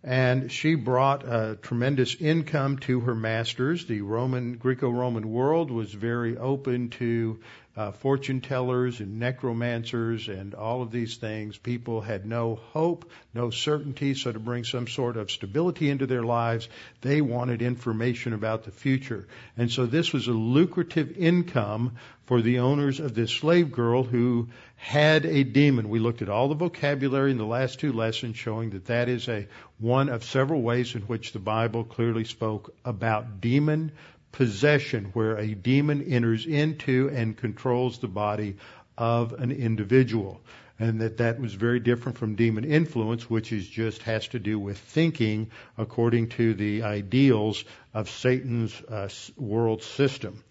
and 0.03 0.51
she 0.51 0.75
brought 0.75 1.25
a 1.25 1.57
tremendous 1.63 2.15
income 2.17 2.79
to 2.79 3.01
her 3.01 3.15
masters. 3.15 3.87
The 3.87 4.01
Roman 4.01 4.55
Greco-Roman 4.55 5.31
world 5.31 5.71
was 5.71 5.93
very 5.93 6.37
open 6.37 6.91
to 6.91 7.41
uh, 7.75 7.91
fortune 7.93 8.41
tellers 8.41 9.01
and 9.01 9.19
necromancers 9.19 10.29
and 10.29 10.55
all 10.55 10.83
of 10.83 10.91
these 10.91 11.17
things. 11.17 11.57
People 11.57 12.03
had 12.03 12.27
no 12.27 12.57
hope, 12.73 13.11
no 13.33 13.51
certainty. 13.51 14.15
So 14.15 14.33
to 14.33 14.39
bring 14.39 14.65
some 14.65 14.87
sort 14.87 15.17
of 15.17 15.31
stability 15.31 15.89
into 15.89 16.07
their 16.07 16.23
lives, 16.23 16.69
they 17.01 17.23
wanted 17.23 17.63
information 17.63 18.35
about 18.35 18.65
the 18.65 18.71
future. 18.71 19.27
And 19.57 19.71
so 19.71 19.87
this 19.87 20.13
was 20.13 20.29
a 20.29 20.33
lucrative 20.33 21.17
income 21.17 21.97
for 22.27 22.43
the 22.43 22.61
owners 22.61 23.01
of 23.01 23.15
this 23.15 23.31
slave 23.31 23.73
girl 23.73 24.03
who 24.03 24.49
had 24.77 25.25
a 25.25 25.43
demon. 25.43 25.89
We 25.89 25.99
looked 25.99 26.23
at 26.23 26.29
all 26.29 26.49
the 26.49 26.55
vocabulary 26.55 27.31
in 27.31 27.39
the 27.39 27.47
last 27.47 27.81
two 27.81 27.93
lessons 27.93 28.37
showing 28.37 28.71
that 28.71 28.87
that 28.87 29.09
is 29.09 29.29
a 29.29 29.47
one 29.79 30.09
of 30.09 30.25
several 30.25 30.63
ways 30.63 30.95
in 30.95 31.03
which 31.03 31.33
the 31.33 31.39
Bible 31.39 31.85
clearly 31.85 32.25
spoke 32.25 32.75
about 32.85 33.41
demon 33.41 33.93
possession, 34.33 35.11
where 35.13 35.37
a 35.37 35.55
demon 35.55 36.03
enters 36.03 36.47
into 36.47 37.11
and 37.11 37.37
controls 37.37 37.99
the 37.99 38.09
body 38.09 38.57
of 38.99 39.33
an 39.35 39.53
individual. 39.53 40.41
And 40.79 41.01
that 41.01 41.19
that 41.19 41.39
was 41.39 41.55
very 41.55 41.79
different 41.79 42.19
from 42.19 42.35
demon 42.35 42.65
influence, 42.65 43.31
which 43.31 43.53
is 43.53 43.69
just 43.69 44.03
has 44.03 44.27
to 44.29 44.39
do 44.39 44.59
with 44.59 44.79
thinking 44.79 45.51
according 45.79 46.31
to 46.31 46.55
the 46.55 46.83
ideals 46.83 47.65
of 47.95 48.11
Satan's 48.11 48.75
uh, 48.83 49.09
world 49.37 49.83
system. 49.83 50.43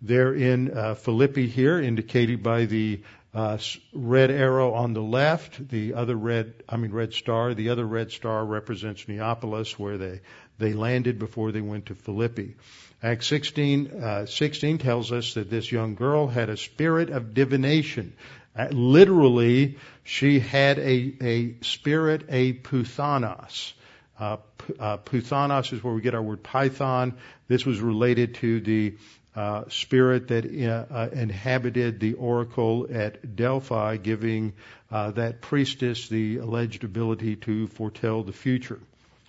There 0.00 0.34
in 0.34 0.76
uh, 0.76 0.94
Philippi 0.94 1.48
here, 1.48 1.80
indicated 1.80 2.42
by 2.42 2.64
the 2.64 3.02
uh, 3.34 3.58
red 3.92 4.30
arrow 4.30 4.74
on 4.74 4.92
the 4.92 5.02
left, 5.02 5.68
the 5.68 5.94
other 5.94 6.14
red, 6.14 6.62
I 6.68 6.76
mean 6.76 6.92
red 6.92 7.12
star, 7.12 7.52
the 7.52 7.70
other 7.70 7.84
red 7.84 8.12
star 8.12 8.44
represents 8.44 9.08
Neapolis, 9.08 9.76
where 9.76 9.98
they, 9.98 10.20
they 10.58 10.72
landed 10.72 11.18
before 11.18 11.52
they 11.52 11.60
went 11.60 11.86
to 11.86 11.94
Philippi. 11.94 12.54
Acts 13.02 13.26
16, 13.26 13.90
uh, 13.90 14.26
16 14.26 14.78
tells 14.78 15.12
us 15.12 15.34
that 15.34 15.50
this 15.50 15.70
young 15.70 15.94
girl 15.94 16.26
had 16.26 16.48
a 16.48 16.56
spirit 16.56 17.10
of 17.10 17.34
divination. 17.34 18.14
Uh, 18.56 18.68
literally, 18.70 19.78
she 20.04 20.38
had 20.38 20.78
a, 20.78 21.14
a 21.20 21.54
spirit, 21.62 22.26
a 22.28 22.52
puthanos. 22.52 23.72
Uh, 24.18 24.36
uh, 24.78 24.96
puthanos 24.98 25.72
is 25.72 25.82
where 25.82 25.92
we 25.92 26.00
get 26.00 26.14
our 26.14 26.22
word 26.22 26.42
python. 26.42 27.14
This 27.48 27.66
was 27.66 27.80
related 27.80 28.36
to 28.36 28.60
the 28.60 28.94
uh, 29.36 29.64
spirit 29.68 30.28
that 30.28 30.44
uh, 30.46 30.94
uh, 30.94 31.08
inhabited 31.12 31.98
the 31.98 32.14
oracle 32.14 32.86
at 32.90 33.34
Delphi, 33.34 33.96
giving 33.96 34.52
uh, 34.90 35.10
that 35.12 35.40
priestess 35.40 36.08
the 36.08 36.38
alleged 36.38 36.84
ability 36.84 37.36
to 37.36 37.66
foretell 37.66 38.22
the 38.22 38.32
future. 38.32 38.78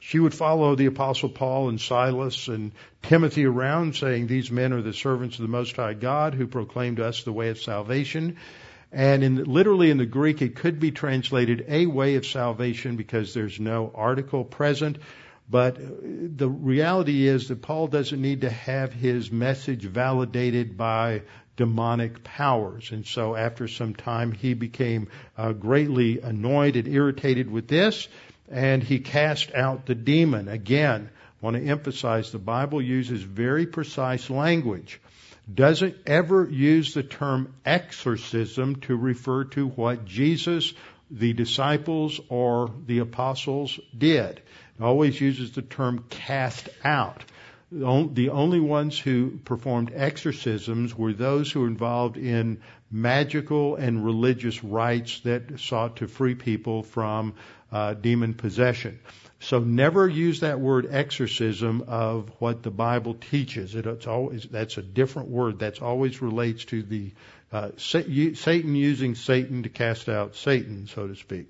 She 0.07 0.19
would 0.19 0.35
follow 0.35 0.75
the 0.75 0.85
apostle 0.85 1.29
Paul 1.29 1.67
and 1.67 1.81
Silas 1.81 2.47
and 2.47 2.73
Timothy 3.01 3.45
around 3.45 3.95
saying, 3.95 4.27
these 4.27 4.51
men 4.51 4.71
are 4.71 4.83
the 4.83 4.93
servants 4.93 5.37
of 5.37 5.41
the 5.41 5.47
Most 5.47 5.75
High 5.75 5.95
God 5.95 6.35
who 6.35 6.45
proclaimed 6.45 6.97
to 6.97 7.05
us 7.05 7.23
the 7.23 7.33
way 7.33 7.49
of 7.49 7.57
salvation. 7.57 8.37
And 8.91 9.23
in, 9.23 9.43
literally 9.45 9.89
in 9.89 9.97
the 9.97 10.05
Greek, 10.05 10.43
it 10.43 10.57
could 10.57 10.79
be 10.79 10.91
translated 10.91 11.65
a 11.67 11.87
way 11.87 12.15
of 12.17 12.27
salvation 12.27 12.97
because 12.97 13.33
there's 13.33 13.59
no 13.59 13.91
article 13.95 14.43
present. 14.43 14.99
But 15.49 15.79
the 15.79 16.49
reality 16.49 17.27
is 17.27 17.47
that 17.47 17.63
Paul 17.63 17.87
doesn't 17.87 18.21
need 18.21 18.41
to 18.41 18.49
have 18.51 18.93
his 18.93 19.31
message 19.31 19.85
validated 19.85 20.77
by 20.77 21.23
demonic 21.57 22.23
powers. 22.23 22.91
And 22.91 23.07
so 23.07 23.35
after 23.35 23.67
some 23.67 23.95
time, 23.95 24.33
he 24.33 24.53
became 24.53 25.07
uh, 25.35 25.53
greatly 25.53 26.19
annoyed 26.21 26.75
and 26.75 26.87
irritated 26.87 27.49
with 27.49 27.67
this 27.67 28.07
and 28.49 28.83
he 28.83 28.99
cast 28.99 29.53
out 29.53 29.85
the 29.85 29.95
demon. 29.95 30.47
Again, 30.47 31.09
I 31.11 31.45
want 31.45 31.57
to 31.57 31.67
emphasize 31.67 32.31
the 32.31 32.39
Bible 32.39 32.81
uses 32.81 33.21
very 33.21 33.65
precise 33.65 34.29
language. 34.29 34.99
Doesn't 35.53 35.95
ever 36.07 36.49
use 36.49 36.93
the 36.93 37.03
term 37.03 37.53
exorcism 37.65 38.77
to 38.77 38.95
refer 38.95 39.43
to 39.45 39.67
what 39.67 40.05
Jesus, 40.05 40.73
the 41.11 41.33
disciples, 41.33 42.19
or 42.29 42.71
the 42.87 42.99
apostles 42.99 43.79
did. 43.95 44.41
It 44.79 44.83
always 44.83 45.21
uses 45.21 45.51
the 45.51 45.61
term 45.61 46.05
cast 46.09 46.69
out. 46.83 47.23
The 47.71 48.29
only 48.29 48.59
ones 48.59 48.97
who 48.97 49.39
performed 49.43 49.91
exorcisms 49.93 50.95
were 50.95 51.13
those 51.13 51.51
who 51.51 51.61
were 51.61 51.67
involved 51.67 52.17
in 52.17 52.61
magical 52.91 53.75
and 53.75 54.05
religious 54.05 54.63
rites 54.63 55.19
that 55.21 55.59
sought 55.59 55.97
to 55.97 56.07
free 56.07 56.35
people 56.35 56.83
from 56.83 57.33
uh, 57.71 57.93
demon 57.93 58.33
possession. 58.33 58.99
So 59.39 59.59
never 59.59 60.07
use 60.07 60.39
that 60.39 60.59
word 60.59 60.87
exorcism 60.89 61.83
of 61.87 62.31
what 62.39 62.63
the 62.63 62.71
Bible 62.71 63.13
teaches. 63.13 63.75
It, 63.75 63.85
it's 63.85 64.07
always 64.07 64.43
that's 64.43 64.77
a 64.77 64.81
different 64.81 65.29
word. 65.29 65.59
That's 65.59 65.81
always 65.81 66.21
relates 66.21 66.65
to 66.65 66.81
the 66.81 67.11
uh, 67.51 67.71
Satan 67.77 68.75
using 68.75 69.15
Satan 69.15 69.63
to 69.63 69.69
cast 69.69 70.09
out 70.09 70.35
Satan, 70.35 70.87
so 70.87 71.07
to 71.07 71.15
speak. 71.15 71.49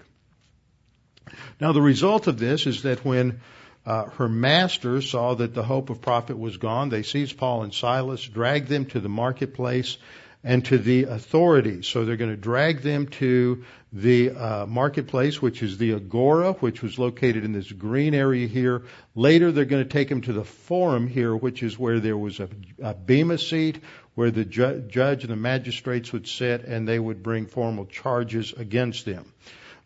Now 1.60 1.72
the 1.72 1.82
result 1.82 2.28
of 2.28 2.38
this 2.38 2.68
is 2.68 2.84
that 2.84 3.06
when 3.06 3.40
uh, 3.86 4.06
her 4.18 4.28
master 4.28 5.02
saw 5.02 5.36
that 5.36 5.54
the 5.54 5.64
hope 5.64 5.90
of 5.90 6.02
profit 6.02 6.38
was 6.38 6.58
gone, 6.58 6.90
they 6.90 7.04
seized 7.04 7.38
Paul 7.38 7.64
and 7.64 7.74
Silas, 7.74 8.24
dragged 8.24 8.68
them 8.68 8.86
to 8.88 9.00
the 9.00 9.10
marketplace, 9.10 9.98
and 10.46 10.64
to 10.64 10.78
the 10.78 11.06
authorities. 11.06 11.88
So 11.88 12.06
they're 12.06 12.18
going 12.18 12.30
to 12.30 12.38
drag 12.38 12.82
them 12.82 13.08
to 13.08 13.66
the 13.92 14.30
uh, 14.30 14.66
marketplace, 14.68 15.42
which 15.42 15.64
is 15.64 15.80
the 15.80 15.96
Agora, 15.96 16.54
which 16.54 16.84
was 16.84 17.00
located 17.00 17.44
in 17.44 17.52
this 17.52 17.72
green 17.72 18.14
area 18.14 18.46
here. 18.46 18.84
Later, 19.16 19.52
they're 19.52 19.66
going 19.66 19.84
to 19.84 19.90
take 19.90 20.08
them 20.08 20.22
to 20.22 20.34
the 20.34 20.44
Forum 20.44 21.08
here, 21.08 21.36
which 21.36 21.64
is 21.64 21.80
where 21.80 22.00
there 22.00 22.18
was 22.18 22.40
a, 22.40 22.48
a 22.80 22.94
bema 22.94 23.40
seat, 23.40 23.80
where 24.14 24.30
the 24.30 24.46
ju- 24.46 24.84
judge 24.88 25.24
and 25.24 25.32
the 25.32 25.36
magistrates 25.36 26.14
would 26.14 26.28
sit, 26.28 26.64
and 26.64 26.88
they 26.88 27.00
would 27.00 27.24
bring 27.24 27.48
formal 27.48 27.88
charges 27.88 28.54
against 28.54 29.04
them. 29.06 29.34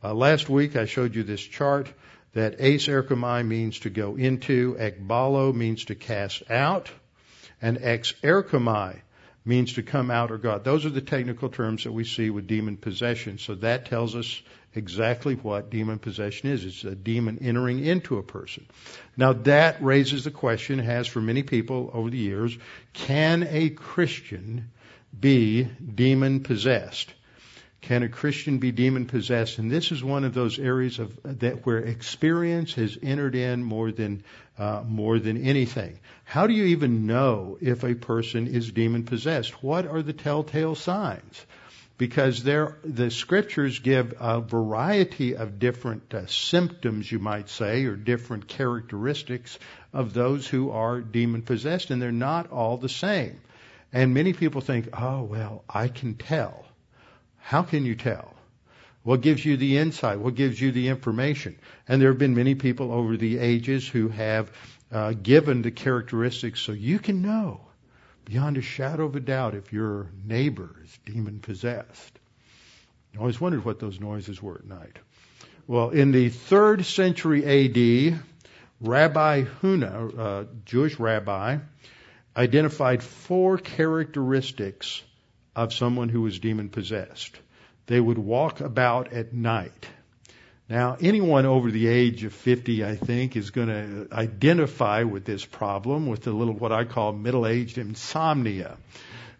Uh, 0.03 0.13
last 0.13 0.49
week, 0.49 0.75
I 0.75 0.85
showed 0.85 1.15
you 1.15 1.23
this 1.23 1.41
chart 1.41 1.87
that 2.33 2.59
eiserchomai 2.59 3.47
means 3.47 3.79
to 3.79 3.89
go 3.89 4.17
into, 4.17 4.75
ekbalo 4.77 5.55
means 5.55 5.85
to 5.85 5.95
cast 5.95 6.43
out, 6.51 6.91
and 7.61 7.77
ex 7.81 8.13
erchomai 8.23 8.99
means 9.49 9.73
to 9.73 9.83
come 9.83 10.11
out 10.11 10.31
or 10.31 10.37
God. 10.37 10.63
Those 10.63 10.85
are 10.85 10.91
the 10.91 11.01
technical 11.01 11.49
terms 11.49 11.83
that 11.83 11.91
we 11.91 12.03
see 12.03 12.29
with 12.29 12.47
demon 12.47 12.77
possession. 12.77 13.39
So 13.39 13.55
that 13.55 13.87
tells 13.87 14.15
us 14.15 14.41
exactly 14.75 15.33
what 15.33 15.71
demon 15.71 15.97
possession 15.97 16.49
is. 16.51 16.63
It's 16.63 16.83
a 16.83 16.93
demon 16.93 17.39
entering 17.41 17.83
into 17.83 18.19
a 18.19 18.23
person. 18.23 18.67
Now 19.17 19.33
that 19.33 19.83
raises 19.83 20.23
the 20.23 20.31
question, 20.31 20.77
has 20.77 21.07
for 21.07 21.19
many 21.19 21.41
people 21.41 21.89
over 21.91 22.11
the 22.11 22.17
years, 22.17 22.55
can 22.93 23.47
a 23.49 23.71
Christian 23.71 24.69
be 25.19 25.63
demon 25.63 26.43
possessed? 26.43 27.11
Can 27.81 28.03
a 28.03 28.09
Christian 28.09 28.59
be 28.59 28.71
demon 28.71 29.05
possessed? 29.05 29.57
And 29.57 29.71
this 29.71 29.91
is 29.91 30.03
one 30.03 30.25
of 30.25 30.33
those 30.33 30.59
areas 30.59 30.99
of 30.99 31.17
that 31.39 31.65
where 31.65 31.79
experience 31.79 32.73
has 32.73 32.97
entered 33.01 33.35
in 33.35 33.63
more 33.63 33.91
than 33.91 34.23
uh, 34.57 34.83
more 34.85 35.19
than 35.19 35.41
anything. 35.41 35.99
How 36.25 36.45
do 36.45 36.53
you 36.53 36.65
even 36.65 37.07
know 37.07 37.57
if 37.61 37.83
a 37.83 37.95
person 37.95 38.47
is 38.47 38.71
demon 38.71 39.05
possessed? 39.05 39.63
What 39.63 39.87
are 39.87 40.01
the 40.01 40.13
telltale 40.13 40.75
signs? 40.75 41.45
Because 41.97 42.43
there, 42.43 42.77
the 42.83 43.11
scriptures 43.11 43.79
give 43.79 44.13
a 44.19 44.41
variety 44.41 45.35
of 45.35 45.59
different 45.59 46.13
uh, 46.13 46.25
symptoms, 46.27 47.11
you 47.11 47.19
might 47.19 47.49
say, 47.49 47.85
or 47.85 47.95
different 47.95 48.47
characteristics 48.47 49.57
of 49.93 50.13
those 50.13 50.47
who 50.47 50.71
are 50.71 51.01
demon 51.01 51.41
possessed, 51.41 51.89
and 51.89 52.01
they're 52.01 52.11
not 52.11 52.51
all 52.51 52.77
the 52.77 52.89
same. 52.89 53.39
And 53.91 54.13
many 54.13 54.33
people 54.33 54.61
think, 54.61 54.89
oh, 54.93 55.23
well, 55.23 55.63
I 55.69 55.87
can 55.87 56.15
tell. 56.15 56.65
How 57.49 57.63
can 57.63 57.83
you 57.83 57.95
tell? 57.95 58.35
What 59.01 59.21
gives 59.21 59.43
you 59.43 59.57
the 59.57 59.79
insight? 59.79 60.19
What 60.19 60.35
gives 60.35 60.61
you 60.61 60.71
the 60.71 60.89
information? 60.89 61.57
And 61.87 61.99
there 61.99 62.09
have 62.09 62.19
been 62.19 62.35
many 62.35 62.53
people 62.53 62.91
over 62.91 63.17
the 63.17 63.39
ages 63.39 63.87
who 63.87 64.09
have 64.09 64.51
uh, 64.91 65.13
given 65.13 65.63
the 65.63 65.71
characteristics 65.71 66.61
so 66.61 66.73
you 66.73 66.99
can 66.99 67.23
know 67.23 67.61
beyond 68.23 68.57
a 68.57 68.61
shadow 68.61 69.05
of 69.05 69.15
a 69.15 69.19
doubt 69.19 69.55
if 69.55 69.73
your 69.73 70.11
neighbor 70.23 70.75
is 70.83 70.95
demon 71.07 71.39
possessed. 71.39 72.19
I 73.15 73.17
always 73.17 73.41
wondered 73.41 73.65
what 73.65 73.79
those 73.79 73.99
noises 73.99 74.39
were 74.39 74.59
at 74.59 74.67
night. 74.67 74.99
Well, 75.65 75.89
in 75.89 76.11
the 76.11 76.29
third 76.29 76.85
century 76.85 77.45
AD, 77.45 78.21
Rabbi 78.79 79.45
Huna, 79.63 80.19
a 80.19 80.47
Jewish 80.65 80.99
rabbi, 80.99 81.57
identified 82.37 83.01
four 83.01 83.57
characteristics 83.57 85.01
of 85.59 85.73
someone 85.73 86.07
who 86.07 86.21
was 86.21 86.39
demon 86.39 86.69
possessed. 86.69 87.37
They 87.87 87.99
would 87.99 88.17
walk 88.17 88.61
about 88.61 89.11
at 89.11 89.33
night. 89.33 89.87
Now, 90.69 90.95
anyone 91.01 91.45
over 91.45 91.69
the 91.69 91.87
age 91.87 92.23
of 92.23 92.31
50, 92.31 92.85
I 92.85 92.95
think, 92.95 93.35
is 93.35 93.49
going 93.49 93.67
to 93.67 94.07
identify 94.13 95.03
with 95.03 95.25
this 95.25 95.43
problem 95.43 96.07
with 96.07 96.27
a 96.27 96.31
little 96.31 96.53
what 96.53 96.71
I 96.71 96.85
call 96.85 97.11
middle-aged 97.11 97.77
insomnia. 97.77 98.77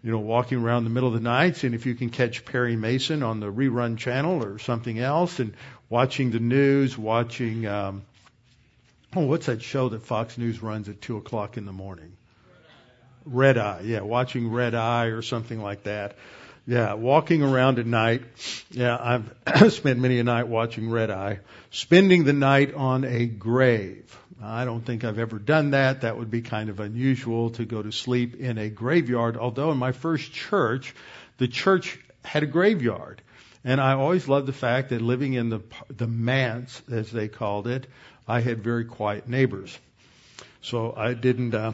You 0.02 0.10
know, 0.10 0.18
walking 0.18 0.58
around 0.58 0.84
the 0.84 0.90
middle 0.90 1.08
of 1.08 1.14
the 1.14 1.20
nights, 1.20 1.64
and 1.64 1.74
if 1.74 1.86
you 1.86 1.94
can 1.94 2.10
catch 2.10 2.44
Perry 2.44 2.76
Mason 2.76 3.22
on 3.22 3.40
the 3.40 3.50
rerun 3.50 3.96
channel 3.96 4.44
or 4.44 4.58
something 4.58 4.98
else, 4.98 5.38
and 5.38 5.54
watching 5.88 6.32
the 6.32 6.40
news, 6.40 6.98
watching, 6.98 7.66
um, 7.66 8.02
oh, 9.16 9.24
what's 9.24 9.46
that 9.46 9.62
show 9.62 9.88
that 9.90 10.02
Fox 10.02 10.36
News 10.36 10.62
runs 10.62 10.90
at 10.90 11.00
two 11.00 11.16
o'clock 11.16 11.56
in 11.56 11.64
the 11.64 11.72
morning? 11.72 12.12
Red 13.24 13.58
Eye, 13.58 13.82
yeah, 13.84 14.00
watching 14.00 14.50
Red 14.50 14.74
Eye 14.74 15.06
or 15.06 15.22
something 15.22 15.60
like 15.60 15.84
that 15.84 16.16
Yeah, 16.66 16.94
walking 16.94 17.42
around 17.42 17.78
at 17.78 17.86
night. 17.86 18.22
Yeah, 18.70 18.96
I've 19.44 19.72
spent 19.72 19.98
many 19.98 20.18
a 20.18 20.24
night 20.24 20.48
watching 20.48 20.90
Red 20.90 21.10
Eye. 21.10 21.40
Spending 21.70 22.24
the 22.24 22.32
night 22.32 22.74
on 22.74 23.04
a 23.04 23.26
grave. 23.26 24.16
I 24.42 24.64
don't 24.64 24.84
think 24.84 25.04
I've 25.04 25.18
ever 25.18 25.38
done 25.38 25.72
that. 25.72 26.02
That 26.02 26.16
would 26.16 26.30
be 26.30 26.40
kind 26.40 26.70
of 26.70 26.80
unusual 26.80 27.50
to 27.50 27.64
go 27.64 27.82
to 27.82 27.92
sleep 27.92 28.36
in 28.36 28.56
a 28.56 28.70
graveyard. 28.70 29.36
Although 29.36 29.70
in 29.70 29.78
my 29.78 29.92
first 29.92 30.32
church, 30.32 30.94
the 31.38 31.48
church 31.48 31.98
had 32.24 32.42
a 32.42 32.46
graveyard. 32.46 33.20
And 33.64 33.80
I 33.80 33.92
always 33.92 34.28
loved 34.28 34.46
the 34.46 34.54
fact 34.54 34.88
that 34.88 35.02
living 35.02 35.34
in 35.34 35.50
the, 35.50 35.60
the 35.94 36.06
manse, 36.06 36.80
as 36.90 37.10
they 37.10 37.28
called 37.28 37.66
it, 37.66 37.86
I 38.26 38.40
had 38.40 38.62
very 38.62 38.86
quiet 38.86 39.28
neighbors. 39.28 39.78
So 40.62 40.94
I 40.96 41.12
didn't, 41.12 41.54
uh, 41.54 41.72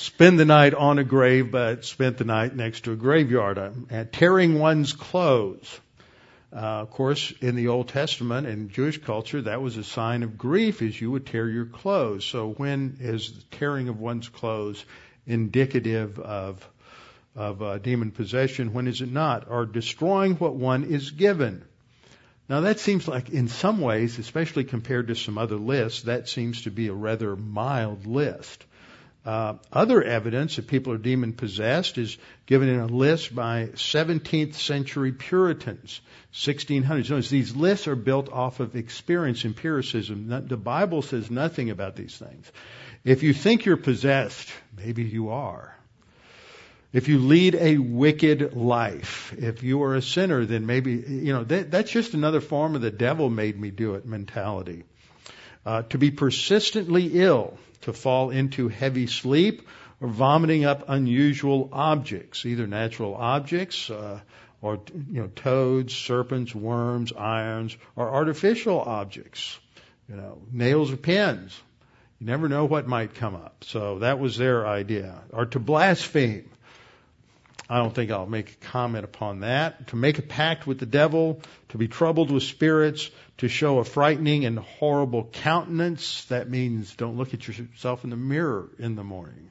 spend 0.00 0.38
the 0.38 0.46
night 0.46 0.72
on 0.72 0.98
a 0.98 1.04
grave, 1.04 1.50
but 1.50 1.84
spent 1.84 2.16
the 2.16 2.24
night 2.24 2.56
next 2.56 2.84
to 2.84 2.92
a 2.92 2.96
graveyard. 2.96 3.58
Uh, 3.58 4.04
tearing 4.10 4.58
one's 4.58 4.94
clothes. 4.94 5.78
Uh, 6.52 6.56
of 6.56 6.90
course, 6.90 7.32
in 7.42 7.54
the 7.54 7.68
Old 7.68 7.88
Testament 7.88 8.46
and 8.46 8.70
Jewish 8.70 8.98
culture, 8.98 9.42
that 9.42 9.60
was 9.60 9.76
a 9.76 9.84
sign 9.84 10.22
of 10.22 10.38
grief, 10.38 10.80
is 10.80 10.98
you 10.98 11.10
would 11.10 11.26
tear 11.26 11.48
your 11.48 11.66
clothes. 11.66 12.24
So 12.24 12.48
when 12.48 12.96
is 13.00 13.32
the 13.32 13.56
tearing 13.56 13.88
of 13.88 14.00
one's 14.00 14.28
clothes 14.28 14.84
indicative 15.26 16.18
of 16.18 16.66
of 17.36 17.62
uh, 17.62 17.78
demon 17.78 18.10
possession? 18.10 18.72
When 18.72 18.88
is 18.88 19.02
it 19.02 19.12
not? 19.12 19.48
Or 19.48 19.64
destroying 19.66 20.34
what 20.34 20.54
one 20.54 20.84
is 20.84 21.10
given? 21.10 21.62
Now 22.48 22.62
that 22.62 22.80
seems 22.80 23.06
like, 23.06 23.28
in 23.28 23.48
some 23.48 23.80
ways, 23.80 24.18
especially 24.18 24.64
compared 24.64 25.08
to 25.08 25.14
some 25.14 25.38
other 25.38 25.56
lists, 25.56 26.02
that 26.02 26.28
seems 26.28 26.62
to 26.62 26.70
be 26.70 26.88
a 26.88 26.92
rather 26.92 27.36
mild 27.36 28.06
list. 28.06 28.64
Uh, 29.24 29.54
other 29.70 30.02
evidence 30.02 30.56
that 30.56 30.66
people 30.66 30.94
are 30.94 30.98
demon 30.98 31.34
possessed 31.34 31.98
is 31.98 32.16
given 32.46 32.70
in 32.70 32.80
a 32.80 32.86
list 32.86 33.34
by 33.34 33.66
17th 33.74 34.54
century 34.54 35.12
Puritans, 35.12 36.00
1600s. 36.32 37.10
Notice 37.10 37.28
these 37.28 37.54
lists 37.54 37.86
are 37.86 37.96
built 37.96 38.32
off 38.32 38.60
of 38.60 38.76
experience, 38.76 39.44
empiricism. 39.44 40.28
The 40.48 40.56
Bible 40.56 41.02
says 41.02 41.30
nothing 41.30 41.68
about 41.68 41.96
these 41.96 42.16
things. 42.16 42.50
If 43.04 43.22
you 43.22 43.34
think 43.34 43.66
you're 43.66 43.76
possessed, 43.76 44.48
maybe 44.74 45.04
you 45.04 45.30
are. 45.30 45.76
If 46.92 47.08
you 47.08 47.18
lead 47.18 47.54
a 47.54 47.76
wicked 47.76 48.56
life, 48.56 49.34
if 49.38 49.62
you 49.62 49.82
are 49.84 49.94
a 49.94 50.02
sinner, 50.02 50.44
then 50.44 50.66
maybe, 50.66 50.92
you 50.92 51.32
know, 51.32 51.44
that, 51.44 51.70
that's 51.70 51.90
just 51.90 52.14
another 52.14 52.40
form 52.40 52.74
of 52.74 52.80
the 52.80 52.90
devil 52.90 53.30
made 53.30 53.60
me 53.60 53.70
do 53.70 53.94
it 53.94 54.06
mentality. 54.06 54.84
Uh, 55.64 55.82
to 55.82 55.98
be 55.98 56.10
persistently 56.10 57.20
ill, 57.20 57.58
to 57.82 57.92
fall 57.92 58.30
into 58.30 58.68
heavy 58.68 59.06
sleep 59.06 59.68
or 60.00 60.08
vomiting 60.08 60.64
up 60.64 60.84
unusual 60.88 61.68
objects, 61.72 62.46
either 62.46 62.66
natural 62.66 63.14
objects 63.14 63.90
uh, 63.90 64.20
or 64.62 64.80
you 65.10 65.22
know 65.22 65.30
toads, 65.34 65.94
serpents, 65.94 66.54
worms, 66.54 67.12
irons, 67.16 67.76
or 67.96 68.10
artificial 68.10 68.80
objects, 68.80 69.58
you 70.08 70.16
know 70.16 70.38
nails 70.52 70.92
or 70.92 70.96
pins. 70.96 71.58
You 72.20 72.26
never 72.26 72.48
know 72.48 72.66
what 72.66 72.86
might 72.86 73.14
come 73.14 73.34
up. 73.34 73.64
So 73.66 74.00
that 74.00 74.18
was 74.18 74.36
their 74.36 74.66
idea. 74.66 75.22
Or 75.32 75.46
to 75.46 75.58
blaspheme. 75.58 76.50
I 77.68 77.78
don't 77.78 77.94
think 77.94 78.10
I'll 78.10 78.26
make 78.26 78.50
a 78.50 78.66
comment 78.66 79.04
upon 79.04 79.40
that. 79.40 79.88
To 79.88 79.96
make 79.96 80.18
a 80.18 80.22
pact 80.22 80.66
with 80.66 80.78
the 80.78 80.86
devil, 80.86 81.40
to 81.70 81.78
be 81.78 81.88
troubled 81.88 82.30
with 82.30 82.42
spirits, 82.42 83.08
to 83.40 83.48
show 83.48 83.78
a 83.78 83.84
frightening 83.84 84.44
and 84.44 84.58
horrible 84.58 85.24
countenance. 85.24 86.24
That 86.26 86.50
means 86.50 86.94
don't 86.94 87.16
look 87.16 87.32
at 87.32 87.48
yourself 87.48 88.04
in 88.04 88.10
the 88.10 88.16
mirror 88.16 88.68
in 88.78 88.96
the 88.96 89.02
morning. 89.02 89.50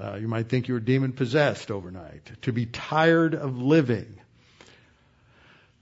Uh, 0.00 0.14
you 0.14 0.28
might 0.28 0.48
think 0.48 0.68
you're 0.68 0.78
demon 0.78 1.12
possessed 1.12 1.72
overnight. 1.72 2.30
To 2.42 2.52
be 2.52 2.64
tired 2.64 3.34
of 3.34 3.58
living. 3.58 4.20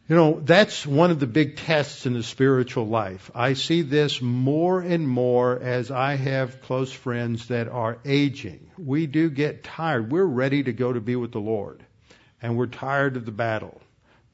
You 0.09 0.17
know, 0.17 0.41
that's 0.41 0.87
one 0.87 1.11
of 1.11 1.21
the 1.21 1.27
big 1.27 1.57
tests 1.57 2.07
in 2.07 2.15
the 2.15 2.23
spiritual 2.23 2.87
life. 2.87 3.31
I 3.35 3.53
see 3.53 3.83
this 3.83 4.23
more 4.23 4.81
and 4.81 5.07
more 5.07 5.59
as 5.59 5.91
I 5.91 6.17
have 6.17 6.63
close 6.63 6.91
friends 6.91 7.49
that 7.49 7.69
are 7.69 7.99
aging. 8.07 8.71
We 8.79 9.07
do 9.07 9.29
get 9.29 9.63
tired. 9.63 10.11
We're 10.11 10.25
ready 10.25 10.63
to 10.63 10.73
go 10.73 10.91
to 10.91 11.01
be 11.03 11.17
with 11.17 11.33
the 11.33 11.41
Lord. 11.41 11.85
And 12.41 12.57
we're 12.57 12.67
tired 12.67 13.19
of 13.19 13.27
the 13.27 13.33
battle. 13.33 13.79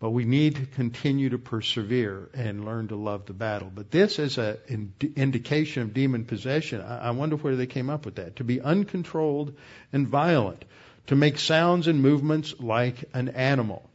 But 0.00 0.10
we 0.10 0.24
need 0.24 0.56
to 0.56 0.66
continue 0.66 1.28
to 1.28 1.38
persevere 1.38 2.30
and 2.34 2.64
learn 2.64 2.88
to 2.88 2.96
love 2.96 3.26
the 3.26 3.34
battle. 3.34 3.70
But 3.72 3.90
this 3.90 4.18
is 4.18 4.38
an 4.38 4.94
indication 5.14 5.82
of 5.82 5.94
demon 5.94 6.24
possession. 6.24 6.80
I 6.80 7.10
wonder 7.12 7.36
where 7.36 7.54
they 7.54 7.66
came 7.66 7.90
up 7.90 8.06
with 8.06 8.16
that. 8.16 8.36
To 8.36 8.44
be 8.44 8.60
uncontrolled 8.60 9.54
and 9.92 10.08
violent. 10.08 10.64
To 11.08 11.16
make 11.16 11.38
sounds 11.38 11.86
and 11.86 12.00
movements 12.00 12.54
like 12.58 13.04
an 13.14 13.28
animal 13.30 13.90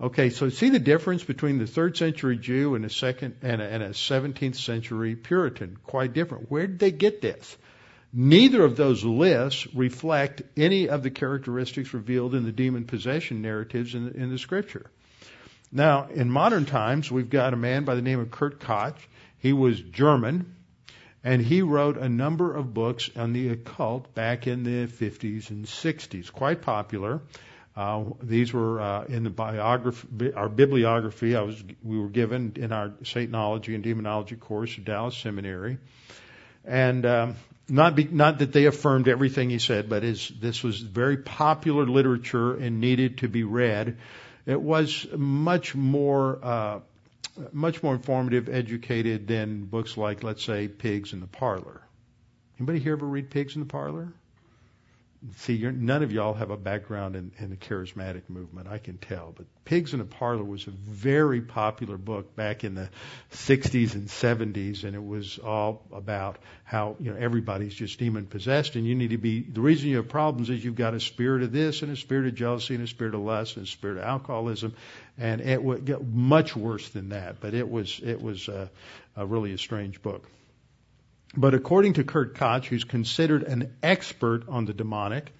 Okay, 0.00 0.30
so 0.30 0.48
see 0.48 0.70
the 0.70 0.78
difference 0.78 1.24
between 1.24 1.58
the 1.58 1.66
third 1.66 1.96
century 1.96 2.38
Jew 2.38 2.76
and 2.76 2.84
a 2.84 2.90
second 2.90 3.34
and 3.42 3.60
a, 3.60 3.64
and 3.64 3.82
a 3.82 3.90
17th 3.90 4.54
century 4.54 5.16
Puritan. 5.16 5.76
Quite 5.82 6.12
different. 6.12 6.48
Where 6.50 6.68
did 6.68 6.78
they 6.78 6.92
get 6.92 7.20
this? 7.20 7.56
Neither 8.12 8.62
of 8.62 8.76
those 8.76 9.04
lists 9.04 9.66
reflect 9.74 10.42
any 10.56 10.88
of 10.88 11.02
the 11.02 11.10
characteristics 11.10 11.92
revealed 11.92 12.36
in 12.36 12.44
the 12.44 12.52
demon 12.52 12.84
possession 12.84 13.42
narratives 13.42 13.94
in 13.94 14.12
in 14.12 14.30
the 14.30 14.38
scripture. 14.38 14.88
Now, 15.70 16.08
in 16.08 16.30
modern 16.30 16.64
times, 16.64 17.10
we've 17.10 17.28
got 17.28 17.52
a 17.52 17.56
man 17.56 17.84
by 17.84 17.94
the 17.94 18.02
name 18.02 18.20
of 18.20 18.30
Kurt 18.30 18.58
Koch. 18.58 18.96
He 19.38 19.52
was 19.52 19.80
German, 19.80 20.54
and 21.22 21.42
he 21.42 21.62
wrote 21.62 21.98
a 21.98 22.08
number 22.08 22.54
of 22.54 22.72
books 22.72 23.10
on 23.16 23.32
the 23.32 23.50
occult 23.50 24.14
back 24.14 24.46
in 24.46 24.64
the 24.64 24.86
50s 24.86 25.50
and 25.50 25.66
60s, 25.66 26.32
quite 26.32 26.62
popular. 26.62 27.20
Uh, 27.76 28.04
these 28.22 28.52
were 28.52 28.80
uh, 28.80 29.04
in 29.04 29.24
the 29.24 29.30
biography, 29.30 30.32
our 30.32 30.48
bibliography. 30.48 31.36
I 31.36 31.42
was, 31.42 31.62
we 31.84 31.98
were 31.98 32.08
given 32.08 32.54
in 32.56 32.72
our 32.72 32.88
Satanology 33.02 33.74
and 33.74 33.84
Demonology 33.84 34.34
course 34.36 34.76
at 34.78 34.84
Dallas 34.84 35.16
Seminary, 35.16 35.78
and 36.64 37.06
um, 37.06 37.36
not 37.68 37.94
be, 37.94 38.04
not 38.04 38.38
that 38.38 38.52
they 38.52 38.64
affirmed 38.64 39.06
everything 39.06 39.50
he 39.50 39.58
said, 39.58 39.88
but 39.88 40.02
his, 40.02 40.28
this 40.40 40.64
was 40.64 40.80
very 40.80 41.18
popular 41.18 41.86
literature 41.86 42.54
and 42.54 42.80
needed 42.80 43.18
to 43.18 43.28
be 43.28 43.44
read. 43.44 43.98
It 44.48 44.60
was 44.62 45.06
much 45.14 45.74
more 45.74 46.38
uh, 46.42 46.80
much 47.52 47.82
more 47.82 47.94
informative, 47.94 48.48
educated 48.48 49.28
than 49.28 49.66
books 49.66 49.96
like, 49.98 50.22
let's 50.22 50.42
say, 50.42 50.68
Pigs 50.68 51.12
in 51.12 51.20
the 51.20 51.26
Parlor. 51.26 51.82
Anybody 52.58 52.78
here 52.78 52.94
ever 52.94 53.06
read 53.06 53.30
Pigs 53.30 53.54
in 53.54 53.60
the 53.60 53.66
Parlor? 53.66 54.12
See, 55.36 55.58
none 55.58 56.02
of 56.02 56.12
y'all 56.12 56.34
have 56.34 56.50
a 56.50 56.56
background 56.56 57.16
in, 57.16 57.32
in 57.38 57.50
the 57.50 57.56
charismatic 57.56 58.22
movement, 58.28 58.68
I 58.68 58.78
can 58.78 58.98
tell. 58.98 59.34
But 59.36 59.46
Pigs 59.64 59.92
in 59.92 60.00
a 60.00 60.04
Parlor 60.04 60.44
was 60.44 60.66
a 60.66 60.70
very 60.70 61.40
popular 61.40 61.96
book 61.96 62.36
back 62.36 62.64
in 62.64 62.74
the 62.74 62.88
60s 63.32 63.94
and 63.94 64.08
70s, 64.08 64.84
and 64.84 64.94
it 64.94 65.04
was 65.04 65.38
all 65.38 65.82
about 65.92 66.38
how 66.64 66.96
you 67.00 67.10
know 67.10 67.16
everybody's 67.18 67.74
just 67.74 67.98
demon 67.98 68.26
possessed, 68.26 68.76
and 68.76 68.86
you 68.86 68.94
need 68.94 69.10
to 69.10 69.18
be. 69.18 69.42
The 69.42 69.60
reason 69.60 69.88
you 69.88 69.96
have 69.96 70.08
problems 70.08 70.50
is 70.50 70.64
you've 70.64 70.76
got 70.76 70.94
a 70.94 71.00
spirit 71.00 71.42
of 71.42 71.52
this, 71.52 71.82
and 71.82 71.92
a 71.92 71.96
spirit 71.96 72.26
of 72.28 72.34
jealousy, 72.34 72.74
and 72.74 72.84
a 72.84 72.86
spirit 72.86 73.14
of 73.14 73.20
lust, 73.20 73.56
and 73.56 73.66
a 73.66 73.68
spirit 73.68 73.98
of 73.98 74.04
alcoholism, 74.04 74.74
and 75.18 75.40
it 75.40 75.62
would 75.62 75.84
get 75.84 76.06
much 76.06 76.54
worse 76.54 76.88
than 76.90 77.10
that. 77.10 77.40
But 77.40 77.54
it 77.54 77.68
was 77.68 78.00
it 78.04 78.22
was 78.22 78.48
a, 78.48 78.70
a 79.16 79.26
really 79.26 79.52
a 79.52 79.58
strange 79.58 80.00
book. 80.00 80.28
But 81.36 81.54
according 81.54 81.94
to 81.94 82.04
Kurt 82.04 82.34
Koch, 82.34 82.66
who's 82.66 82.84
considered 82.84 83.42
an 83.42 83.74
expert 83.82 84.48
on 84.48 84.64
the 84.64 84.72
demonic, 84.72 85.30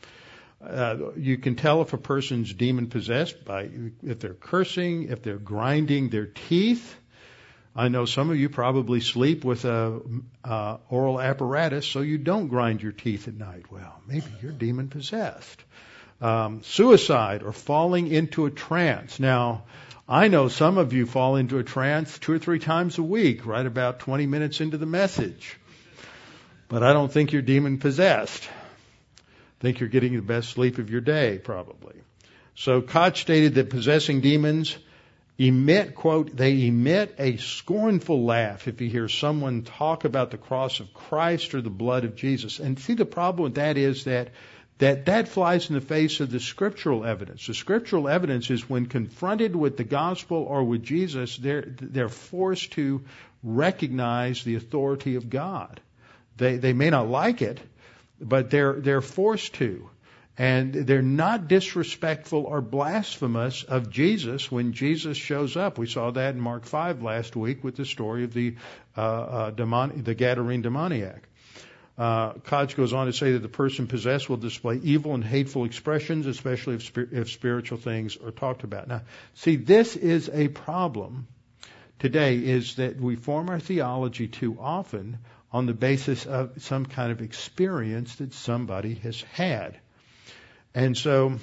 uh, 0.64 1.12
you 1.16 1.38
can 1.38 1.54
tell 1.54 1.82
if 1.82 1.92
a 1.92 1.98
person's 1.98 2.52
demon 2.52 2.88
possessed 2.88 3.44
by 3.44 3.70
if 4.02 4.18
they're 4.18 4.34
cursing, 4.34 5.04
if 5.04 5.22
they're 5.22 5.38
grinding 5.38 6.10
their 6.10 6.26
teeth. 6.26 6.96
I 7.76 7.88
know 7.88 8.06
some 8.06 8.30
of 8.30 8.36
you 8.36 8.48
probably 8.48 9.00
sleep 9.00 9.44
with 9.44 9.64
a 9.64 10.00
uh, 10.44 10.78
oral 10.90 11.20
apparatus, 11.20 11.86
so 11.86 12.00
you 12.00 12.18
don't 12.18 12.48
grind 12.48 12.82
your 12.82 12.92
teeth 12.92 13.28
at 13.28 13.34
night. 13.34 13.70
Well, 13.70 14.02
maybe 14.06 14.26
you're 14.42 14.52
demon 14.52 14.88
possessed. 14.88 15.62
Um, 16.20 16.64
suicide 16.64 17.44
or 17.44 17.52
falling 17.52 18.08
into 18.08 18.46
a 18.46 18.50
trance. 18.50 19.20
Now, 19.20 19.62
I 20.08 20.26
know 20.26 20.48
some 20.48 20.76
of 20.76 20.92
you 20.92 21.06
fall 21.06 21.36
into 21.36 21.58
a 21.58 21.62
trance 21.62 22.18
two 22.18 22.32
or 22.32 22.38
three 22.40 22.58
times 22.58 22.98
a 22.98 23.02
week, 23.02 23.46
right 23.46 23.64
about 23.64 24.00
20 24.00 24.26
minutes 24.26 24.60
into 24.60 24.76
the 24.76 24.86
message. 24.86 25.56
But 26.68 26.82
I 26.82 26.92
don't 26.92 27.10
think 27.10 27.32
you're 27.32 27.42
demon 27.42 27.78
possessed. 27.78 28.48
I 29.18 29.62
think 29.62 29.80
you're 29.80 29.88
getting 29.88 30.14
the 30.14 30.22
best 30.22 30.50
sleep 30.50 30.78
of 30.78 30.90
your 30.90 31.00
day, 31.00 31.38
probably. 31.38 31.96
So 32.54 32.82
Koch 32.82 33.16
stated 33.16 33.54
that 33.54 33.70
possessing 33.70 34.20
demons 34.20 34.76
emit, 35.38 35.94
quote, 35.94 36.36
they 36.36 36.66
emit 36.66 37.14
a 37.18 37.36
scornful 37.36 38.24
laugh 38.24 38.66
if 38.66 38.80
you 38.80 38.90
hear 38.90 39.08
someone 39.08 39.62
talk 39.62 40.04
about 40.04 40.30
the 40.30 40.38
cross 40.38 40.80
of 40.80 40.92
Christ 40.92 41.54
or 41.54 41.60
the 41.60 41.70
blood 41.70 42.04
of 42.04 42.16
Jesus. 42.16 42.58
And 42.58 42.78
see, 42.78 42.94
the 42.94 43.06
problem 43.06 43.44
with 43.44 43.54
that 43.54 43.78
is 43.78 44.04
that 44.04 44.30
that 44.78 45.06
that 45.06 45.26
flies 45.26 45.68
in 45.68 45.74
the 45.74 45.80
face 45.80 46.20
of 46.20 46.30
the 46.30 46.38
scriptural 46.38 47.04
evidence. 47.04 47.48
The 47.48 47.54
scriptural 47.54 48.08
evidence 48.08 48.48
is 48.48 48.68
when 48.68 48.86
confronted 48.86 49.56
with 49.56 49.76
the 49.76 49.84
gospel 49.84 50.38
or 50.38 50.62
with 50.62 50.84
Jesus, 50.84 51.36
they're 51.36 51.64
they're 51.66 52.08
forced 52.08 52.72
to 52.72 53.02
recognize 53.42 54.44
the 54.44 54.54
authority 54.56 55.16
of 55.16 55.30
God. 55.30 55.80
They, 56.38 56.56
they 56.56 56.72
may 56.72 56.90
not 56.90 57.08
like 57.08 57.42
it, 57.42 57.60
but 58.20 58.50
they're, 58.50 58.74
they're 58.74 59.00
forced 59.00 59.54
to. 59.54 59.90
And 60.40 60.72
they're 60.72 61.02
not 61.02 61.48
disrespectful 61.48 62.44
or 62.44 62.60
blasphemous 62.60 63.64
of 63.64 63.90
Jesus 63.90 64.52
when 64.52 64.72
Jesus 64.72 65.16
shows 65.16 65.56
up. 65.56 65.78
We 65.78 65.88
saw 65.88 66.12
that 66.12 66.34
in 66.36 66.40
Mark 66.40 66.64
5 66.64 67.02
last 67.02 67.34
week 67.34 67.64
with 67.64 67.74
the 67.74 67.84
story 67.84 68.22
of 68.22 68.32
the, 68.32 68.54
uh, 68.96 69.00
uh, 69.00 69.50
demon- 69.50 70.04
the 70.04 70.14
Gadarene 70.14 70.62
demoniac. 70.62 71.28
Uh, 71.98 72.34
Koch 72.34 72.76
goes 72.76 72.92
on 72.92 73.06
to 73.06 73.12
say 73.12 73.32
that 73.32 73.40
the 73.40 73.48
person 73.48 73.88
possessed 73.88 74.28
will 74.28 74.36
display 74.36 74.76
evil 74.76 75.14
and 75.14 75.24
hateful 75.24 75.64
expressions, 75.64 76.26
especially 76.26 76.76
if, 76.76 76.84
spir- 76.84 77.08
if 77.10 77.28
spiritual 77.28 77.78
things 77.78 78.16
are 78.24 78.30
talked 78.30 78.62
about. 78.62 78.86
Now, 78.86 79.02
see, 79.34 79.56
this 79.56 79.96
is 79.96 80.30
a 80.32 80.46
problem 80.46 81.26
today 81.98 82.36
is 82.36 82.76
that 82.76 83.00
we 83.00 83.16
form 83.16 83.48
our 83.48 83.58
theology 83.58 84.28
too 84.28 84.56
often 84.60 85.18
on 85.52 85.66
the 85.66 85.74
basis 85.74 86.26
of 86.26 86.62
some 86.62 86.86
kind 86.86 87.10
of 87.10 87.22
experience 87.22 88.16
that 88.16 88.34
somebody 88.34 88.94
has 88.96 89.20
had. 89.32 89.78
And 90.74 90.96
so 90.96 91.38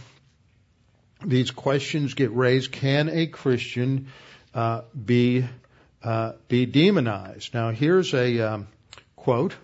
these 1.26 1.52
questions 1.52 2.14
get 2.14 2.32
raised. 2.32 2.72
Can 2.72 3.10
a 3.10 3.28
Christian 3.28 4.08
uh, 4.54 4.82
be 4.94 5.46
uh, 6.04 6.34
be 6.48 6.66
demonized? 6.66 7.54
Now, 7.54 7.72
here's 7.72 8.14
a 8.14 8.40
um, 8.40 8.68
quote 9.16 9.56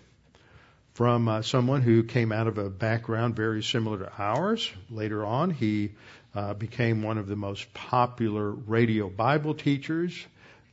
from 0.93 1.27
uh, 1.27 1.41
someone 1.41 1.81
who 1.81 2.03
came 2.03 2.31
out 2.31 2.47
of 2.47 2.57
a 2.57 2.69
background 2.69 3.35
very 3.35 3.63
similar 3.63 3.99
to 3.99 4.11
ours. 4.17 4.71
Later 4.89 5.23
on, 5.23 5.51
he 5.51 5.91
uh, 6.33 6.53
became 6.53 7.03
one 7.03 7.17
of 7.17 7.27
the 7.27 7.35
most 7.35 7.73
popular 7.73 8.49
radio 8.49 9.09
Bible 9.09 9.53
teachers. 9.53 10.25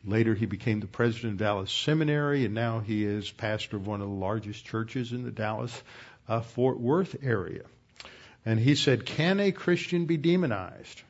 Later, 0.04 0.34
he 0.34 0.46
became 0.46 0.80
the 0.80 0.86
president 0.86 1.34
of 1.34 1.38
Dallas 1.38 1.72
Seminary, 1.72 2.44
and 2.44 2.54
now 2.54 2.80
he 2.80 3.04
is 3.04 3.30
pastor 3.30 3.76
of 3.76 3.86
one 3.86 4.00
of 4.00 4.08
the 4.08 4.14
largest 4.14 4.64
churches 4.64 5.12
in 5.12 5.24
the 5.24 5.30
Dallas 5.30 5.82
uh, 6.28 6.40
Fort 6.40 6.78
Worth 6.78 7.16
area. 7.22 7.64
And 8.46 8.60
he 8.60 8.74
said, 8.76 9.04
Can 9.04 9.40
a 9.40 9.52
Christian 9.52 10.06
be 10.06 10.16
demonized? 10.16 11.02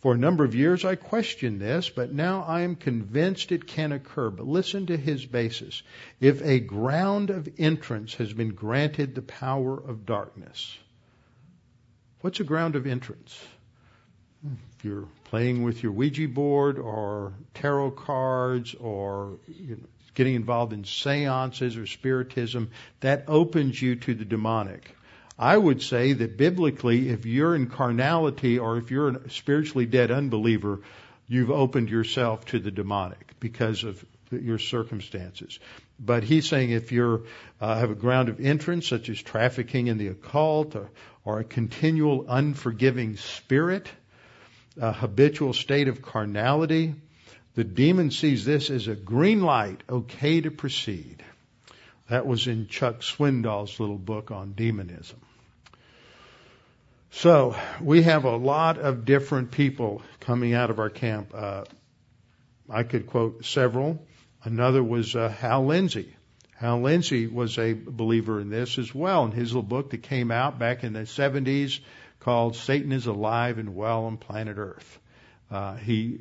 For 0.00 0.14
a 0.14 0.18
number 0.18 0.44
of 0.44 0.54
years 0.54 0.84
I 0.84 0.94
questioned 0.94 1.60
this, 1.60 1.90
but 1.90 2.12
now 2.12 2.42
I 2.42 2.62
am 2.62 2.74
convinced 2.74 3.52
it 3.52 3.66
can 3.66 3.92
occur. 3.92 4.30
But 4.30 4.46
listen 4.46 4.86
to 4.86 4.96
his 4.96 5.26
basis. 5.26 5.82
If 6.20 6.40
a 6.42 6.58
ground 6.58 7.28
of 7.28 7.48
entrance 7.58 8.14
has 8.14 8.32
been 8.32 8.54
granted 8.54 9.14
the 9.14 9.22
power 9.22 9.76
of 9.76 10.06
darkness, 10.06 10.78
what's 12.22 12.40
a 12.40 12.44
ground 12.44 12.76
of 12.76 12.86
entrance? 12.86 13.38
If 14.42 14.84
you're 14.84 15.08
playing 15.24 15.62
with 15.62 15.82
your 15.82 15.92
Ouija 15.92 16.26
board 16.28 16.78
or 16.78 17.34
tarot 17.54 17.92
cards 17.92 18.74
or 18.74 19.38
you 19.46 19.76
know, 19.76 19.82
getting 20.14 20.34
involved 20.34 20.72
in 20.72 20.84
seances 20.84 21.76
or 21.76 21.86
spiritism, 21.86 22.70
that 23.00 23.24
opens 23.28 23.80
you 23.80 23.96
to 23.96 24.14
the 24.14 24.24
demonic. 24.24 24.96
I 25.38 25.56
would 25.56 25.82
say 25.82 26.12
that 26.12 26.36
biblically, 26.36 27.08
if 27.08 27.24
you're 27.24 27.54
in 27.54 27.68
carnality 27.68 28.58
or 28.58 28.76
if 28.76 28.90
you're 28.90 29.08
a 29.08 29.30
spiritually 29.30 29.86
dead 29.86 30.10
unbeliever, 30.10 30.80
you've 31.28 31.50
opened 31.50 31.88
yourself 31.88 32.44
to 32.46 32.58
the 32.58 32.70
demonic 32.70 33.38
because 33.40 33.84
of 33.84 34.04
your 34.30 34.58
circumstances. 34.58 35.58
But 35.98 36.24
he's 36.24 36.48
saying 36.48 36.70
if 36.70 36.92
you 36.92 37.26
uh, 37.60 37.78
have 37.78 37.90
a 37.90 37.94
ground 37.94 38.28
of 38.28 38.40
entrance, 38.40 38.86
such 38.86 39.08
as 39.08 39.20
trafficking 39.20 39.86
in 39.86 39.98
the 39.98 40.08
occult 40.08 40.76
or, 40.76 40.90
or 41.24 41.40
a 41.40 41.44
continual 41.44 42.26
unforgiving 42.28 43.16
spirit, 43.16 43.90
a 44.80 44.92
habitual 44.92 45.52
state 45.52 45.88
of 45.88 46.00
carnality, 46.00 46.94
the 47.54 47.64
demon 47.64 48.10
sees 48.10 48.44
this 48.44 48.70
as 48.70 48.88
a 48.88 48.94
green 48.94 49.42
light, 49.42 49.82
okay 49.88 50.40
to 50.40 50.50
proceed. 50.50 51.22
That 52.08 52.26
was 52.26 52.46
in 52.46 52.66
Chuck 52.66 53.02
Swindoll's 53.02 53.78
little 53.78 53.98
book 53.98 54.30
on 54.30 54.52
demonism. 54.52 55.20
So 57.10 57.56
we 57.80 58.02
have 58.02 58.24
a 58.24 58.36
lot 58.36 58.78
of 58.78 59.04
different 59.04 59.50
people 59.50 60.00
coming 60.20 60.54
out 60.54 60.70
of 60.70 60.78
our 60.78 60.90
camp. 60.90 61.32
Uh, 61.34 61.64
I 62.68 62.84
could 62.84 63.06
quote 63.06 63.44
several. 63.44 64.02
Another 64.44 64.82
was 64.82 65.14
uh, 65.14 65.28
Hal 65.28 65.66
Lindsey. 65.66 66.14
Hal 66.56 66.80
Lindsey 66.80 67.26
was 67.26 67.58
a 67.58 67.74
believer 67.74 68.40
in 68.40 68.48
this 68.48 68.78
as 68.78 68.94
well. 68.94 69.24
In 69.26 69.32
his 69.32 69.50
little 69.50 69.62
book 69.62 69.90
that 69.90 70.02
came 70.02 70.30
out 70.30 70.58
back 70.58 70.84
in 70.84 70.94
the 70.94 71.00
70s 71.00 71.80
called 72.20 72.56
Satan 72.56 72.92
is 72.92 73.06
Alive 73.06 73.58
and 73.58 73.74
Well 73.74 74.04
on 74.04 74.16
Planet 74.16 74.58
Earth. 74.58 74.98
Uh, 75.50 75.74
he 75.74 76.20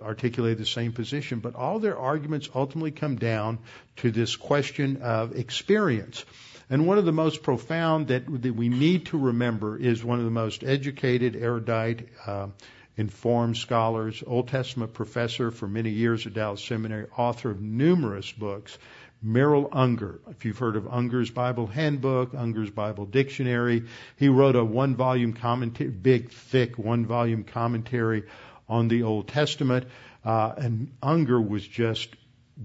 articulated 0.00 0.58
the 0.58 0.66
same 0.66 0.92
position, 0.92 1.40
but 1.40 1.54
all 1.54 1.78
their 1.78 1.98
arguments 1.98 2.48
ultimately 2.54 2.90
come 2.90 3.16
down 3.16 3.58
to 3.96 4.10
this 4.10 4.34
question 4.34 5.02
of 5.02 5.36
experience. 5.36 6.24
And 6.70 6.86
one 6.86 6.96
of 6.96 7.04
the 7.04 7.12
most 7.12 7.42
profound 7.42 8.08
that, 8.08 8.24
that 8.42 8.54
we 8.54 8.70
need 8.70 9.06
to 9.06 9.18
remember 9.18 9.76
is 9.76 10.02
one 10.02 10.18
of 10.18 10.24
the 10.24 10.30
most 10.30 10.64
educated, 10.64 11.36
erudite, 11.36 12.08
uh, 12.26 12.48
informed 12.96 13.58
scholars, 13.58 14.24
Old 14.26 14.48
Testament 14.48 14.94
professor 14.94 15.50
for 15.50 15.68
many 15.68 15.90
years 15.90 16.26
at 16.26 16.32
Dallas 16.32 16.64
Seminary, 16.64 17.06
author 17.16 17.50
of 17.50 17.60
numerous 17.60 18.32
books, 18.32 18.78
Merrill 19.22 19.68
Unger. 19.72 20.20
If 20.30 20.44
you've 20.44 20.58
heard 20.58 20.76
of 20.76 20.86
Unger's 20.86 21.30
Bible 21.30 21.66
Handbook, 21.66 22.34
Unger's 22.34 22.70
Bible 22.70 23.06
Dictionary, 23.06 23.84
he 24.16 24.28
wrote 24.28 24.56
a 24.56 24.64
one 24.64 24.94
volume 24.94 25.32
commentary, 25.32 25.90
big, 25.90 26.30
thick 26.30 26.78
one 26.78 27.06
volume 27.06 27.44
commentary 27.44 28.24
on 28.68 28.88
the 28.88 29.02
Old 29.02 29.28
Testament. 29.28 29.86
Uh, 30.24 30.52
and 30.56 30.92
Unger 31.02 31.40
was 31.40 31.66
just 31.66 32.14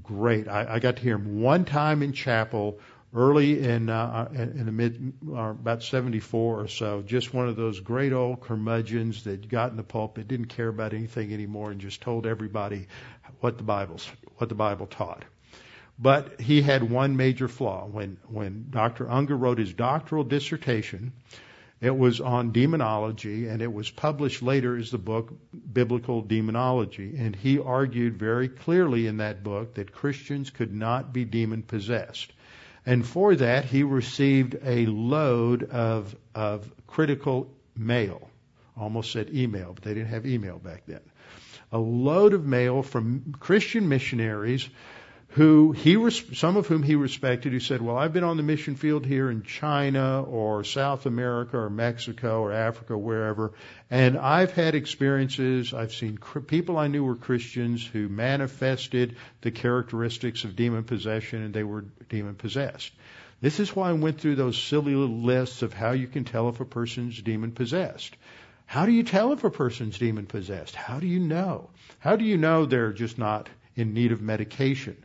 great. 0.04 0.48
I, 0.48 0.76
I 0.76 0.80
got 0.80 0.98
to 0.98 1.02
hear 1.02 1.16
him 1.16 1.42
one 1.42 1.66
time 1.66 2.04
in 2.04 2.14
chapel 2.14 2.80
early 3.14 3.62
in 3.64 3.90
uh, 3.90 4.30
in 4.34 4.66
the 4.66 4.72
mid 4.72 5.14
uh, 5.30 5.52
about 5.52 5.84
74 5.84 6.62
or 6.62 6.68
so, 6.68 7.02
just 7.02 7.34
one 7.34 7.48
of 7.48 7.56
those 7.56 7.80
great 7.80 8.14
old 8.14 8.42
curmudgeons 8.42 9.24
that 9.26 9.48
got 9.50 9.72
in 9.72 9.78
the 9.78 9.84
pulpit, 9.84 10.28
didn't 10.28 10.46
care 10.46 10.70
about 10.70 10.94
anything 10.94 11.34
anymore, 11.34 11.72
and 11.72 11.82
just 11.82 12.02
told 12.02 12.26
everybody 12.26 12.88
what 13.42 13.58
the 13.58 13.64
Bible's 13.64 14.10
what 14.38 14.50
the 14.50 14.56
Bible 14.56 14.88
taught. 14.88 15.24
But 16.02 16.42
he 16.42 16.64
had 16.64 16.82
one 16.82 17.16
major 17.16 17.48
flaw. 17.48 17.86
When 17.86 18.18
when 18.28 18.68
Dr. 18.72 19.10
Unger 19.10 19.38
wrote 19.38 19.60
his 19.60 19.74
doctoral 19.74 20.24
dissertation, 20.24 21.14
it 21.80 21.96
was 21.96 22.20
on 22.20 22.52
demonology, 22.52 23.48
and 23.48 23.62
it 23.62 23.72
was 23.72 23.90
published 23.90 24.42
later 24.42 24.76
as 24.78 24.90
the 24.90 24.98
book 24.98 25.32
Biblical 25.74 26.22
Demonology. 26.22 27.16
And 27.18 27.36
he 27.36 27.60
argued 27.60 28.18
very 28.18 28.50
clearly 28.50 29.06
in 29.06 29.18
that 29.18 29.44
book 29.44 29.76
that 29.76 29.92
Christians 29.92 30.50
could 30.50 30.74
not 30.74 31.14
be 31.14 31.24
demon 31.24 31.62
possessed. 31.62 32.34
And 32.86 33.06
for 33.06 33.36
that, 33.36 33.66
he 33.66 33.84
received 33.84 34.56
a 34.64 34.88
load 34.88 35.64
of, 35.64 36.16
of 36.34 36.72
critical 36.88 37.54
mail. 37.76 38.30
Almost 38.76 39.12
said 39.12 39.30
email, 39.34 39.74
but 39.74 39.84
they 39.84 39.94
didn't 39.94 40.10
have 40.10 40.26
email 40.26 40.58
back 40.58 40.84
then. 40.88 41.02
A 41.72 41.78
load 41.78 42.34
of 42.34 42.46
mail 42.46 42.82
from 42.82 43.36
Christian 43.40 43.88
missionaries 43.88 44.68
who 45.32 45.72
he 45.72 45.96
res- 45.96 46.38
some 46.38 46.58
of 46.58 46.68
whom 46.68 46.84
he 46.84 46.96
respected, 46.96 47.54
who 47.54 47.60
said, 47.60 47.82
"Well, 47.82 47.98
I've 47.98 48.12
been 48.12 48.26
on 48.26 48.38
the 48.38 48.44
mission 48.44 48.76
field 48.76 49.06
here 49.06 49.32
in 49.32 49.44
China 49.44 50.24
or 50.24 50.64
South 50.66 51.06
America 51.06 51.58
or 51.58 51.70
Mexico 51.70 52.42
or 52.42 52.52
Africa, 52.52 52.98
wherever, 52.98 53.54
and 53.90 54.18
I've 54.18 54.52
had 54.52 54.76
experiences. 54.76 55.74
I've 55.74 55.94
seen 55.94 56.18
people 56.48 56.78
I 56.78 56.88
knew 56.88 57.04
were 57.04 57.16
Christians 57.16 57.86
who 57.86 58.10
manifested 58.10 59.16
the 59.40 59.52
characteristics 59.52 60.44
of 60.44 60.56
demon 60.58 60.84
possession, 60.84 61.44
and 61.44 61.54
they 61.54 61.64
were 61.64 61.86
demon 62.10 62.36
possessed." 62.36 62.92
This 63.40 63.60
is 63.60 63.76
why 63.76 63.90
I 63.90 63.94
went 63.94 64.20
through 64.20 64.36
those 64.36 64.58
silly 64.58 64.94
little 64.94 65.22
lists 65.22 65.62
of 65.62 65.74
how 65.74 65.92
you 65.94 66.08
can 66.08 66.26
tell 66.26 66.50
if 66.50 66.60
a 66.60 66.66
person's 66.66 67.20
demon 67.22 67.54
possessed. 67.54 68.16
How 68.66 68.86
do 68.86 68.92
you 68.92 69.04
tell 69.04 69.34
if 69.34 69.44
a 69.44 69.50
person's 69.50 69.98
demon 69.98 70.28
possessed? 70.28 70.76
How 70.76 71.00
do 71.00 71.08
you 71.08 71.20
know? 71.20 71.70
How 72.00 72.18
do 72.18 72.24
you 72.24 72.38
know 72.38 72.66
they're 72.66 72.94
just 72.94 73.18
not 73.18 73.50
in 73.76 73.94
need 73.94 74.12
of 74.12 74.22
medication? 74.22 74.96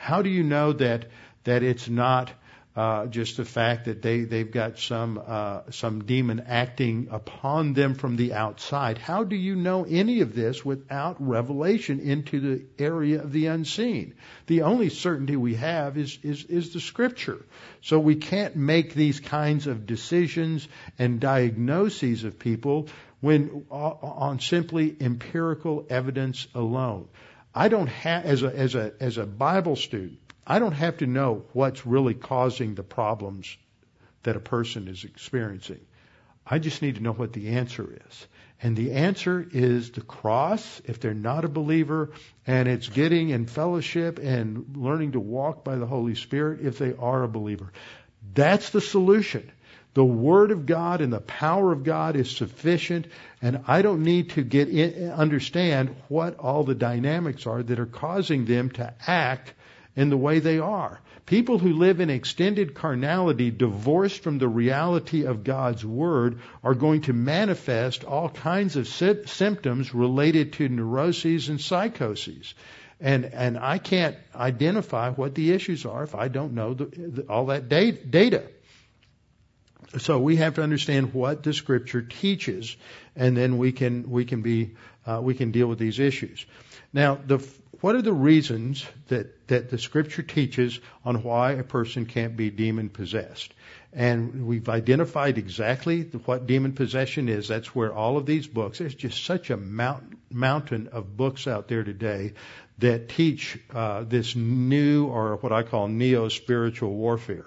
How 0.00 0.22
do 0.22 0.30
you 0.30 0.42
know 0.42 0.72
that 0.72 1.10
that 1.44 1.62
it's 1.62 1.86
not 1.86 2.32
uh, 2.74 3.04
just 3.04 3.36
the 3.36 3.44
fact 3.44 3.84
that 3.84 4.00
they 4.00 4.20
they've 4.22 4.50
got 4.50 4.78
some 4.78 5.22
uh, 5.24 5.60
some 5.72 6.04
demon 6.04 6.40
acting 6.46 7.08
upon 7.10 7.74
them 7.74 7.94
from 7.94 8.16
the 8.16 8.32
outside? 8.32 8.96
How 8.96 9.24
do 9.24 9.36
you 9.36 9.56
know 9.56 9.84
any 9.84 10.22
of 10.22 10.34
this 10.34 10.64
without 10.64 11.16
revelation 11.20 12.00
into 12.00 12.40
the 12.40 12.64
area 12.82 13.22
of 13.22 13.30
the 13.30 13.46
unseen? 13.48 14.14
The 14.46 14.62
only 14.62 14.88
certainty 14.88 15.36
we 15.36 15.56
have 15.56 15.98
is 15.98 16.18
is 16.22 16.44
is 16.44 16.72
the 16.72 16.80
Scripture. 16.80 17.44
So 17.82 18.00
we 18.00 18.14
can't 18.14 18.56
make 18.56 18.94
these 18.94 19.20
kinds 19.20 19.66
of 19.66 19.84
decisions 19.84 20.66
and 20.98 21.20
diagnoses 21.20 22.24
of 22.24 22.38
people 22.38 22.88
when 23.20 23.66
uh, 23.70 23.74
on 23.74 24.40
simply 24.40 24.96
empirical 24.98 25.84
evidence 25.90 26.48
alone. 26.54 27.08
I 27.54 27.68
don't 27.68 27.88
have, 27.88 28.24
as 28.24 28.42
a, 28.42 28.56
as 28.56 28.74
a, 28.74 28.92
as 29.00 29.18
a 29.18 29.26
Bible 29.26 29.76
student, 29.76 30.18
I 30.46 30.58
don't 30.58 30.72
have 30.72 30.98
to 30.98 31.06
know 31.06 31.44
what's 31.52 31.86
really 31.86 32.14
causing 32.14 32.74
the 32.74 32.82
problems 32.82 33.56
that 34.22 34.36
a 34.36 34.40
person 34.40 34.88
is 34.88 35.04
experiencing. 35.04 35.80
I 36.46 36.58
just 36.58 36.82
need 36.82 36.96
to 36.96 37.02
know 37.02 37.12
what 37.12 37.32
the 37.32 37.50
answer 37.50 37.98
is. 38.08 38.26
And 38.62 38.76
the 38.76 38.92
answer 38.92 39.46
is 39.52 39.90
the 39.92 40.02
cross, 40.02 40.82
if 40.84 41.00
they're 41.00 41.14
not 41.14 41.44
a 41.44 41.48
believer, 41.48 42.10
and 42.46 42.68
it's 42.68 42.88
getting 42.88 43.30
in 43.30 43.46
fellowship 43.46 44.18
and 44.18 44.76
learning 44.76 45.12
to 45.12 45.20
walk 45.20 45.64
by 45.64 45.76
the 45.76 45.86
Holy 45.86 46.14
Spirit 46.14 46.60
if 46.60 46.78
they 46.78 46.94
are 46.98 47.22
a 47.22 47.28
believer. 47.28 47.72
That's 48.34 48.70
the 48.70 48.80
solution. 48.80 49.50
The 49.94 50.04
Word 50.04 50.50
of 50.50 50.66
God 50.66 51.00
and 51.00 51.12
the 51.12 51.20
power 51.20 51.72
of 51.72 51.84
God 51.84 52.16
is 52.16 52.30
sufficient, 52.30 53.06
and 53.42 53.62
I 53.66 53.82
don't 53.82 54.02
need 54.02 54.30
to 54.30 54.42
get 54.42 54.68
in, 54.68 55.10
understand 55.10 55.96
what 56.08 56.38
all 56.38 56.64
the 56.64 56.74
dynamics 56.74 57.46
are 57.46 57.62
that 57.62 57.78
are 57.78 57.86
causing 57.86 58.44
them 58.44 58.70
to 58.72 58.92
act 59.06 59.54
in 59.96 60.10
the 60.10 60.16
way 60.16 60.38
they 60.38 60.58
are. 60.58 61.00
People 61.26 61.58
who 61.58 61.74
live 61.74 62.00
in 62.00 62.10
extended 62.10 62.74
carnality, 62.74 63.50
divorced 63.50 64.22
from 64.22 64.38
the 64.38 64.48
reality 64.48 65.24
of 65.24 65.44
God's 65.44 65.84
Word, 65.84 66.40
are 66.64 66.74
going 66.74 67.02
to 67.02 67.12
manifest 67.12 68.04
all 68.04 68.28
kinds 68.28 68.76
of 68.76 68.88
sy- 68.88 69.24
symptoms 69.26 69.94
related 69.94 70.54
to 70.54 70.68
neuroses 70.68 71.48
and 71.48 71.60
psychoses. 71.60 72.54
And, 73.00 73.24
and 73.24 73.58
I 73.58 73.78
can't 73.78 74.16
identify 74.34 75.10
what 75.10 75.34
the 75.34 75.52
issues 75.52 75.86
are 75.86 76.02
if 76.02 76.14
I 76.14 76.28
don't 76.28 76.52
know 76.52 76.74
the, 76.74 76.84
the, 76.86 77.22
all 77.22 77.46
that 77.46 77.68
data. 77.68 78.42
So 79.98 80.18
we 80.18 80.36
have 80.36 80.54
to 80.54 80.62
understand 80.62 81.12
what 81.14 81.42
the 81.42 81.52
scripture 81.52 82.02
teaches, 82.02 82.76
and 83.16 83.36
then 83.36 83.58
we 83.58 83.72
can 83.72 84.10
we 84.10 84.24
can 84.24 84.42
be 84.42 84.76
uh, 85.06 85.20
we 85.22 85.34
can 85.34 85.50
deal 85.50 85.66
with 85.66 85.78
these 85.78 85.98
issues. 85.98 86.46
Now, 86.92 87.18
the, 87.26 87.38
what 87.80 87.94
are 87.94 88.02
the 88.02 88.12
reasons 88.12 88.84
that 89.08 89.48
that 89.48 89.70
the 89.70 89.78
scripture 89.78 90.22
teaches 90.22 90.78
on 91.04 91.22
why 91.22 91.52
a 91.52 91.64
person 91.64 92.06
can't 92.06 92.36
be 92.36 92.50
demon 92.50 92.88
possessed? 92.88 93.52
And 93.92 94.46
we've 94.46 94.68
identified 94.68 95.38
exactly 95.38 96.02
what 96.02 96.46
demon 96.46 96.74
possession 96.74 97.28
is. 97.28 97.48
That's 97.48 97.74
where 97.74 97.92
all 97.92 98.16
of 98.16 98.26
these 98.26 98.46
books. 98.46 98.78
There's 98.78 98.94
just 98.94 99.24
such 99.24 99.50
a 99.50 99.56
mount, 99.56 100.18
mountain 100.30 100.88
of 100.92 101.16
books 101.16 101.48
out 101.48 101.66
there 101.66 101.82
today 101.82 102.34
that 102.78 103.08
teach 103.08 103.58
uh, 103.74 104.04
this 104.04 104.36
new 104.36 105.06
or 105.06 105.36
what 105.36 105.52
I 105.52 105.64
call 105.64 105.88
neo 105.88 106.28
spiritual 106.28 106.94
warfare. 106.94 107.46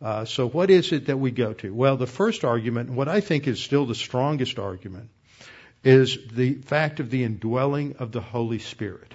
Uh, 0.00 0.24
so 0.24 0.48
what 0.48 0.70
is 0.70 0.92
it 0.92 1.06
that 1.06 1.18
we 1.18 1.30
go 1.30 1.52
to? 1.54 1.72
Well, 1.72 1.96
the 1.96 2.06
first 2.06 2.44
argument, 2.44 2.90
what 2.90 3.08
I 3.08 3.20
think 3.20 3.46
is 3.46 3.62
still 3.62 3.86
the 3.86 3.94
strongest 3.94 4.58
argument, 4.58 5.08
is 5.82 6.18
the 6.32 6.54
fact 6.54 7.00
of 7.00 7.10
the 7.10 7.24
indwelling 7.24 7.96
of 7.98 8.12
the 8.12 8.20
Holy 8.20 8.58
Spirit. 8.58 9.14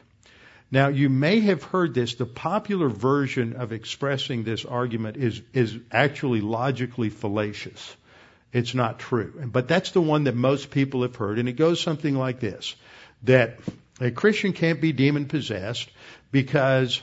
Now, 0.71 0.87
you 0.87 1.09
may 1.09 1.41
have 1.41 1.63
heard 1.63 1.93
this. 1.93 2.15
The 2.15 2.25
popular 2.25 2.87
version 2.87 3.57
of 3.57 3.73
expressing 3.73 4.43
this 4.43 4.63
argument 4.63 5.17
is, 5.17 5.41
is 5.53 5.77
actually 5.91 6.39
logically 6.39 7.09
fallacious. 7.09 7.95
It's 8.53 8.73
not 8.73 8.99
true. 8.99 9.33
But 9.45 9.67
that's 9.67 9.91
the 9.91 10.01
one 10.01 10.23
that 10.25 10.35
most 10.35 10.71
people 10.71 11.03
have 11.03 11.15
heard, 11.15 11.39
and 11.39 11.49
it 11.49 11.53
goes 11.53 11.81
something 11.81 12.15
like 12.15 12.39
this 12.39 12.75
that 13.23 13.59
a 13.99 14.09
Christian 14.09 14.53
can't 14.53 14.81
be 14.81 14.93
demon 14.93 15.25
possessed 15.25 15.89
because 16.31 17.01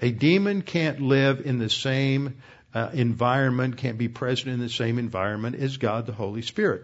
a 0.00 0.10
demon 0.12 0.62
can't 0.62 1.00
live 1.00 1.44
in 1.44 1.58
the 1.58 1.68
same 1.68 2.36
uh, 2.76 2.90
environment, 2.92 3.78
can't 3.78 3.96
be 3.96 4.08
present 4.08 4.48
in 4.48 4.60
the 4.60 4.68
same 4.68 4.98
environment 4.98 5.56
as 5.56 5.78
God 5.78 6.04
the 6.04 6.12
Holy 6.12 6.42
Spirit. 6.42 6.82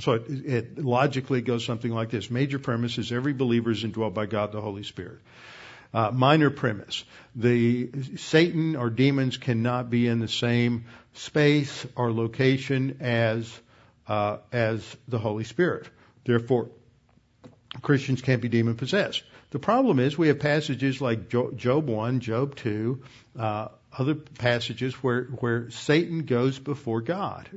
So 0.00 0.12
it, 0.12 0.24
it 0.28 0.78
logically 0.78 1.40
goes 1.40 1.64
something 1.64 1.90
like 1.90 2.10
this. 2.10 2.30
Major 2.30 2.58
premise 2.58 2.98
is 2.98 3.10
every 3.10 3.32
believer 3.32 3.70
is 3.70 3.84
indwelt 3.84 4.12
by 4.12 4.26
God 4.26 4.52
the 4.52 4.60
Holy 4.60 4.82
Spirit. 4.82 5.20
Uh, 5.94 6.10
minor 6.10 6.50
premise. 6.50 7.04
The 7.34 7.90
Satan 8.16 8.76
or 8.76 8.90
demons 8.90 9.38
cannot 9.38 9.88
be 9.88 10.08
in 10.08 10.18
the 10.18 10.28
same 10.28 10.84
space 11.14 11.86
or 11.96 12.12
location 12.12 12.98
as 13.00 13.50
uh, 14.06 14.38
as 14.52 14.94
the 15.08 15.18
Holy 15.18 15.44
Spirit. 15.44 15.88
Therefore, 16.26 16.68
Christians 17.80 18.20
can't 18.20 18.42
be 18.42 18.48
demon 18.50 18.76
possessed. 18.76 19.22
The 19.52 19.58
problem 19.58 20.00
is 20.00 20.18
we 20.18 20.28
have 20.28 20.38
passages 20.38 21.00
like 21.00 21.30
Job 21.30 21.88
1, 21.88 22.20
Job 22.20 22.56
2, 22.56 23.02
uh, 23.38 23.68
other 23.96 24.14
passages 24.14 24.94
where, 24.94 25.24
where 25.24 25.70
Satan 25.70 26.24
goes 26.24 26.58
before 26.58 27.02
God. 27.02 27.48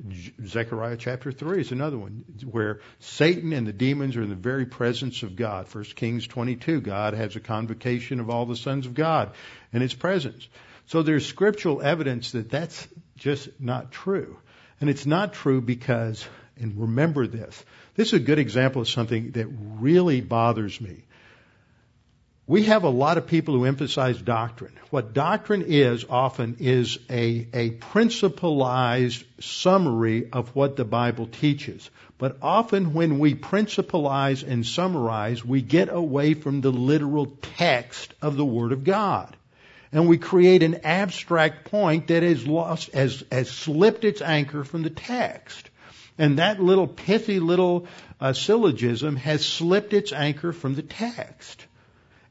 Zechariah 0.45 0.97
chapter 0.97 1.31
3 1.31 1.61
is 1.61 1.71
another 1.71 1.97
one 1.97 2.25
where 2.43 2.81
Satan 2.99 3.53
and 3.53 3.65
the 3.65 3.73
demons 3.73 4.17
are 4.17 4.23
in 4.23 4.29
the 4.29 4.35
very 4.35 4.65
presence 4.65 5.23
of 5.23 5.35
God. 5.35 5.73
1 5.73 5.83
Kings 5.95 6.27
22, 6.27 6.81
God 6.81 7.13
has 7.13 7.35
a 7.35 7.39
convocation 7.39 8.19
of 8.19 8.29
all 8.29 8.45
the 8.45 8.57
sons 8.57 8.85
of 8.85 8.93
God 8.93 9.33
in 9.71 9.81
his 9.81 9.93
presence. 9.93 10.47
So 10.87 11.03
there's 11.03 11.25
scriptural 11.25 11.81
evidence 11.81 12.31
that 12.31 12.49
that's 12.49 12.85
just 13.15 13.49
not 13.59 13.91
true. 13.91 14.37
And 14.81 14.89
it's 14.89 15.05
not 15.05 15.33
true 15.33 15.61
because, 15.61 16.27
and 16.57 16.79
remember 16.79 17.27
this, 17.27 17.63
this 17.95 18.07
is 18.07 18.13
a 18.13 18.19
good 18.19 18.39
example 18.39 18.81
of 18.81 18.89
something 18.89 19.31
that 19.31 19.47
really 19.47 20.19
bothers 20.19 20.81
me 20.81 21.05
we 22.47 22.63
have 22.65 22.83
a 22.83 22.89
lot 22.89 23.17
of 23.17 23.25
people 23.25 23.55
who 23.55 23.65
emphasize 23.65 24.21
doctrine. 24.21 24.73
What 24.91 25.13
doctrine 25.13 25.63
is 25.67 26.05
often 26.07 26.57
is 26.59 26.99
a, 27.09 27.47
a 27.53 27.71
principalized 27.71 29.23
summary 29.39 30.29
of 30.31 30.55
what 30.55 30.75
the 30.75 30.85
Bible 30.85 31.25
teaches. 31.25 31.89
But 32.19 32.37
often 32.43 32.93
when 32.93 33.17
we 33.17 33.33
principalize 33.33 34.43
and 34.43 34.63
summarize, 34.63 35.43
we 35.43 35.63
get 35.63 35.89
away 35.91 36.35
from 36.35 36.61
the 36.61 36.71
literal 36.71 37.25
text 37.57 38.13
of 38.21 38.37
the 38.37 38.45
Word 38.45 38.73
of 38.73 38.83
God. 38.83 39.35
And 39.91 40.07
we 40.07 40.19
create 40.19 40.61
an 40.61 40.81
abstract 40.83 41.71
point 41.71 42.07
that 42.07 42.21
has 42.21 42.45
lost, 42.45 42.93
has, 42.93 43.23
has 43.31 43.49
slipped 43.49 44.03
its 44.03 44.21
anchor 44.21 44.63
from 44.63 44.83
the 44.83 44.91
text. 44.91 45.69
And 46.19 46.37
that 46.37 46.61
little 46.61 46.87
pithy 46.87 47.39
little 47.39 47.87
uh, 48.21 48.33
syllogism 48.33 49.15
has 49.15 49.43
slipped 49.43 49.93
its 49.93 50.13
anchor 50.13 50.53
from 50.53 50.75
the 50.75 50.83
text. 50.83 51.65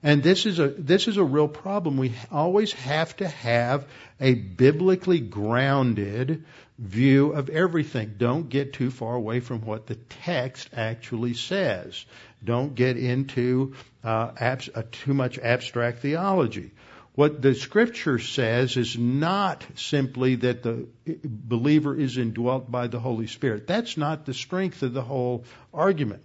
And 0.05 0.23
this 0.23 0.45
is 0.45 0.59
a 0.59 0.69
this 0.69 1.09
is 1.09 1.17
a 1.17 1.25
real 1.25 1.49
problem. 1.49 1.97
We 1.97 2.13
always 2.31 2.73
have 2.75 3.17
to 3.17 3.27
have 3.27 3.87
a 4.21 4.35
biblically 4.35 5.19
grounded 5.19 6.45
view 6.79 7.33
of 7.33 7.49
everything. 7.49 8.17
Don't 8.19 8.51
get 8.51 8.75
too 8.75 8.91
far 8.91 9.15
away 9.15 9.41
from 9.41 9.63
what 9.63 9.87
the 9.87 9.95
text 9.95 10.69
actually 10.75 11.33
says. 11.33 12.05
Don't 12.45 12.75
get 12.75 12.99
into 12.99 13.77
uh, 14.05 14.33
abs- 14.39 14.69
uh, 14.75 14.83
too 14.93 15.15
much 15.15 15.39
abstract 15.39 16.01
theology. 16.01 16.73
What 17.15 17.41
the 17.41 17.55
scripture 17.55 18.19
says 18.19 18.77
is 18.77 18.99
not 18.99 19.65
simply 19.77 20.35
that 20.35 20.63
the 20.63 20.87
believer 21.25 21.99
is 21.99 22.19
indwelt 22.19 22.71
by 22.71 22.89
the 22.89 23.01
Holy 23.01 23.29
Spirit. 23.29 23.67
That's 23.67 23.97
not 23.97 24.27
the 24.27 24.35
strength 24.35 24.83
of 24.83 24.93
the 24.93 25.01
whole 25.01 25.45
argument. 25.73 26.25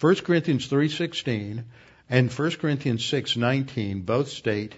1 0.00 0.14
Corinthians 0.16 0.68
3:16 0.68 1.64
and 2.08 2.32
1 2.32 2.50
Corinthians 2.58 3.04
6:19 3.04 4.04
both 4.04 4.28
state 4.28 4.74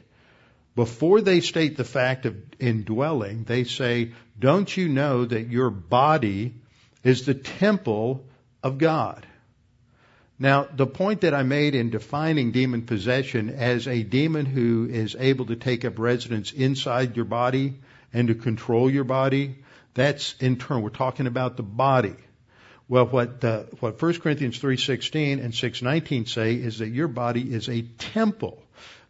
before 0.79 1.21
they 1.21 1.41
state 1.41 1.77
the 1.77 1.83
fact 1.83 2.25
of 2.25 2.37
indwelling, 2.61 3.43
they 3.43 3.65
say, 3.65 4.13
"Don't 4.39 4.77
you 4.77 4.89
know 4.89 5.25
that 5.25 5.49
your 5.49 5.71
body 5.71 6.55
is 7.03 7.27
the 7.27 7.35
temple 7.35 8.25
of 8.63 8.79
God?" 8.79 9.27
Now, 10.39 10.69
the 10.73 10.87
point 10.87 11.23
that 11.23 11.35
I 11.35 11.43
made 11.43 11.75
in 11.75 11.91
defining 11.91 12.53
demon 12.53 12.83
possession 12.83 13.51
as 13.51 13.89
a 13.89 14.05
demon 14.05 14.47
who 14.47 14.89
is 14.89 15.17
able 15.19 15.47
to 15.47 15.57
take 15.57 15.85
up 15.85 15.99
residence 15.99 16.53
inside 16.53 17.17
your 17.17 17.25
body 17.25 17.75
and 18.13 18.29
to 18.29 18.37
control 18.37 18.89
your 18.89 19.03
body, 19.03 19.57
that's 19.95 20.37
internal. 20.39 20.85
We're 20.85 20.91
talking 20.91 21.27
about 21.27 21.57
the 21.57 21.65
body. 21.65 22.15
Well, 22.89 23.05
what 23.07 23.45
what 23.81 24.01
1 24.01 24.15
Corinthians 24.21 24.59
3:16 24.59 25.45
and 25.45 25.53
6:19 25.53 26.27
say 26.27 26.55
is 26.55 26.79
that 26.79 26.89
your 26.89 27.09
body 27.09 27.43
is 27.43 27.69
a 27.69 27.83
temple, 27.83 28.63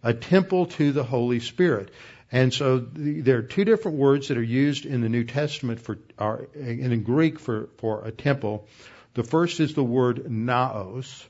a 0.02 0.12
temple 0.12 0.66
to 0.66 0.90
the 0.90 1.04
Holy 1.04 1.38
Spirit. 1.38 1.90
And 2.32 2.52
so 2.52 2.78
the, 2.78 3.20
there 3.20 3.38
are 3.38 3.42
two 3.42 3.64
different 3.64 3.96
words 3.96 4.28
that 4.28 4.36
are 4.36 4.42
used 4.42 4.84
in 4.84 5.00
the 5.00 5.08
New 5.08 5.22
Testament 5.22 5.80
for 5.80 5.98
are 6.18 6.48
in 6.54 7.02
Greek 7.04 7.38
for 7.38 7.68
for 7.78 8.04
a 8.04 8.10
temple. 8.10 8.66
The 9.14 9.22
first 9.22 9.60
is 9.60 9.74
the 9.74 9.84
word 9.84 10.28
naos. 10.28 11.24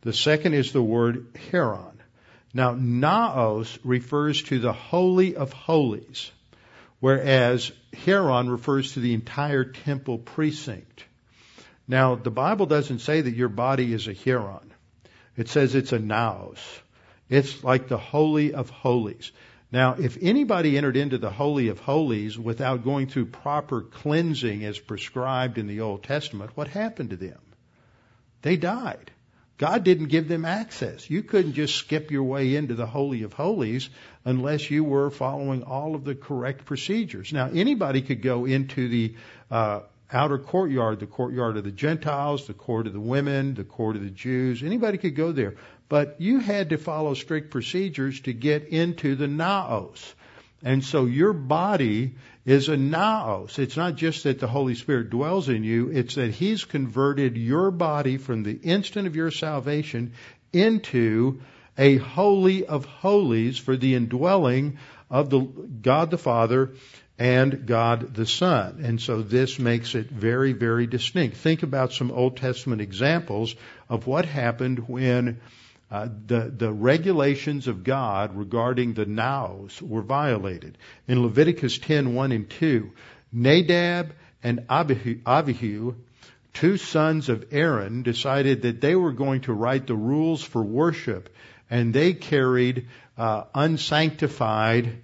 The 0.00 0.12
second 0.12 0.54
is 0.54 0.72
the 0.72 0.82
word 0.82 1.32
hieron. 1.34 1.94
Now, 2.52 2.74
naos 2.76 3.78
refers 3.84 4.42
to 4.44 4.58
the 4.58 4.72
holy 4.72 5.36
of 5.36 5.52
holies, 5.52 6.32
whereas 6.98 7.70
hieron 7.92 8.50
refers 8.50 8.92
to 8.94 9.00
the 9.00 9.14
entire 9.14 9.64
temple 9.64 10.18
precinct. 10.18 11.04
Now, 11.88 12.14
the 12.14 12.30
Bible 12.30 12.66
doesn't 12.66 13.00
say 13.00 13.20
that 13.20 13.34
your 13.34 13.48
body 13.48 13.92
is 13.92 14.06
a 14.06 14.14
hieron. 14.14 14.70
It 15.36 15.48
says 15.48 15.74
it's 15.74 15.92
a 15.92 15.98
naos. 15.98 16.60
It's 17.28 17.64
like 17.64 17.88
the 17.88 17.98
holy 17.98 18.52
of 18.52 18.70
holies. 18.70 19.32
Now, 19.72 19.94
if 19.94 20.18
anybody 20.20 20.76
entered 20.76 20.98
into 20.98 21.16
the 21.16 21.30
holy 21.30 21.68
of 21.68 21.80
holies 21.80 22.38
without 22.38 22.84
going 22.84 23.06
through 23.06 23.26
proper 23.26 23.80
cleansing 23.80 24.64
as 24.64 24.78
prescribed 24.78 25.56
in 25.56 25.66
the 25.66 25.80
Old 25.80 26.02
Testament, 26.02 26.50
what 26.54 26.68
happened 26.68 27.10
to 27.10 27.16
them? 27.16 27.38
They 28.42 28.58
died. 28.58 29.10
God 29.56 29.84
didn't 29.84 30.08
give 30.08 30.28
them 30.28 30.44
access. 30.44 31.08
You 31.08 31.22
couldn't 31.22 31.54
just 31.54 31.76
skip 31.76 32.10
your 32.10 32.24
way 32.24 32.56
into 32.56 32.74
the 32.74 32.86
Holy 32.86 33.22
of 33.22 33.32
Holies 33.32 33.88
unless 34.24 34.70
you 34.70 34.84
were 34.84 35.10
following 35.10 35.62
all 35.62 35.94
of 35.94 36.04
the 36.04 36.16
correct 36.16 36.64
procedures. 36.64 37.32
Now, 37.32 37.48
anybody 37.48 38.02
could 38.02 38.22
go 38.22 38.44
into 38.44 38.88
the 38.88 39.14
uh, 39.50 39.80
outer 40.12 40.38
courtyard, 40.38 41.00
the 41.00 41.06
courtyard 41.06 41.56
of 41.56 41.64
the 41.64 41.70
Gentiles, 41.70 42.46
the 42.46 42.54
court 42.54 42.86
of 42.86 42.92
the 42.92 43.00
women, 43.00 43.54
the 43.54 43.64
court 43.64 43.96
of 43.96 44.02
the 44.02 44.10
Jews. 44.10 44.62
Anybody 44.62 44.98
could 44.98 45.16
go 45.16 45.32
there. 45.32 45.54
But 45.88 46.20
you 46.20 46.38
had 46.38 46.70
to 46.70 46.78
follow 46.78 47.14
strict 47.14 47.50
procedures 47.50 48.20
to 48.22 48.32
get 48.32 48.68
into 48.68 49.14
the 49.14 49.28
naos. 49.28 50.14
And 50.62 50.84
so 50.84 51.06
your 51.06 51.32
body 51.32 52.14
is 52.44 52.68
a 52.68 52.76
naos. 52.76 53.58
It's 53.58 53.76
not 53.76 53.96
just 53.96 54.24
that 54.24 54.40
the 54.40 54.46
Holy 54.46 54.74
Spirit 54.74 55.10
dwells 55.10 55.48
in 55.48 55.64
you, 55.64 55.90
it's 55.90 56.14
that 56.14 56.30
He's 56.30 56.64
converted 56.64 57.36
your 57.36 57.70
body 57.70 58.16
from 58.16 58.42
the 58.42 58.58
instant 58.62 59.06
of 59.06 59.16
your 59.16 59.30
salvation 59.30 60.12
into 60.52 61.40
a 61.78 61.96
holy 61.96 62.66
of 62.66 62.84
holies 62.84 63.58
for 63.58 63.76
the 63.76 63.94
indwelling 63.94 64.78
of 65.10 65.30
the 65.30 65.40
God 65.40 66.10
the 66.10 66.18
Father 66.18 66.74
and 67.22 67.66
God 67.66 68.14
the 68.16 68.26
Son. 68.26 68.80
And 68.82 69.00
so 69.00 69.22
this 69.22 69.56
makes 69.60 69.94
it 69.94 70.10
very, 70.10 70.54
very 70.54 70.88
distinct. 70.88 71.36
Think 71.36 71.62
about 71.62 71.92
some 71.92 72.10
Old 72.10 72.36
Testament 72.36 72.82
examples 72.82 73.54
of 73.88 74.08
what 74.08 74.24
happened 74.24 74.88
when 74.88 75.40
uh, 75.88 76.08
the, 76.26 76.52
the 76.52 76.72
regulations 76.72 77.68
of 77.68 77.84
God 77.84 78.34
regarding 78.34 78.94
the 78.94 79.06
naos 79.06 79.80
were 79.80 80.02
violated. 80.02 80.76
In 81.06 81.22
Leviticus 81.22 81.78
10, 81.78 82.12
1 82.12 82.32
and 82.32 82.50
2, 82.50 82.90
Nadab 83.32 84.14
and 84.42 84.66
Abihu, 84.68 85.94
two 86.54 86.76
sons 86.76 87.28
of 87.28 87.46
Aaron, 87.52 88.02
decided 88.02 88.62
that 88.62 88.80
they 88.80 88.96
were 88.96 89.12
going 89.12 89.42
to 89.42 89.52
write 89.52 89.86
the 89.86 89.94
rules 89.94 90.42
for 90.42 90.60
worship, 90.60 91.32
and 91.70 91.94
they 91.94 92.14
carried 92.14 92.88
uh, 93.16 93.44
unsanctified 93.54 95.02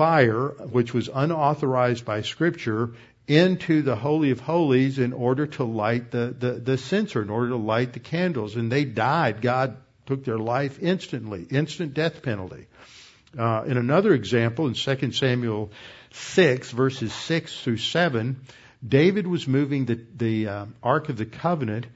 fire, 0.00 0.48
which 0.70 0.94
was 0.94 1.10
unauthorized 1.12 2.06
by 2.06 2.22
Scripture, 2.22 2.88
into 3.28 3.82
the 3.82 3.94
Holy 3.94 4.30
of 4.30 4.40
Holies 4.40 4.98
in 4.98 5.12
order 5.12 5.46
to 5.46 5.64
light 5.64 6.10
the, 6.10 6.34
the, 6.38 6.52
the 6.52 6.78
censer, 6.78 7.20
in 7.20 7.28
order 7.28 7.50
to 7.50 7.56
light 7.56 7.92
the 7.92 8.00
candles. 8.00 8.56
And 8.56 8.72
they 8.72 8.86
died. 8.86 9.42
God 9.42 9.76
took 10.06 10.24
their 10.24 10.38
life 10.38 10.78
instantly, 10.80 11.46
instant 11.50 11.92
death 11.92 12.22
penalty. 12.22 12.66
Uh, 13.38 13.64
in 13.66 13.76
another 13.76 14.14
example, 14.14 14.68
in 14.68 14.72
2 14.72 15.12
Samuel 15.12 15.70
6, 16.12 16.70
verses 16.70 17.12
6 17.12 17.60
through 17.60 17.76
7, 17.76 18.40
David 18.82 19.26
was 19.26 19.46
moving 19.46 19.84
the, 19.84 20.00
the 20.16 20.48
uh, 20.48 20.66
Ark 20.82 21.10
of 21.10 21.18
the 21.18 21.26
Covenant 21.26 21.86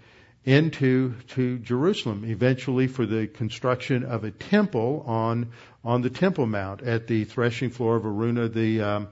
into 0.45 1.15
to 1.29 1.59
Jerusalem, 1.59 2.25
eventually 2.27 2.87
for 2.87 3.07
the 3.07 3.27
construction 3.27 4.05
of 4.05 4.25
a 4.25 4.31
temple 4.31 5.05
on 5.07 5.53
on 5.85 6.03
the 6.03 6.11
Temple 6.11 6.47
Mount 6.47 6.83
at 6.83 7.07
the 7.07 7.25
threshing 7.25 7.71
floor 7.71 7.97
of 7.97 8.05
Araunah 8.05 8.53
the 8.53 8.81
um, 8.81 9.09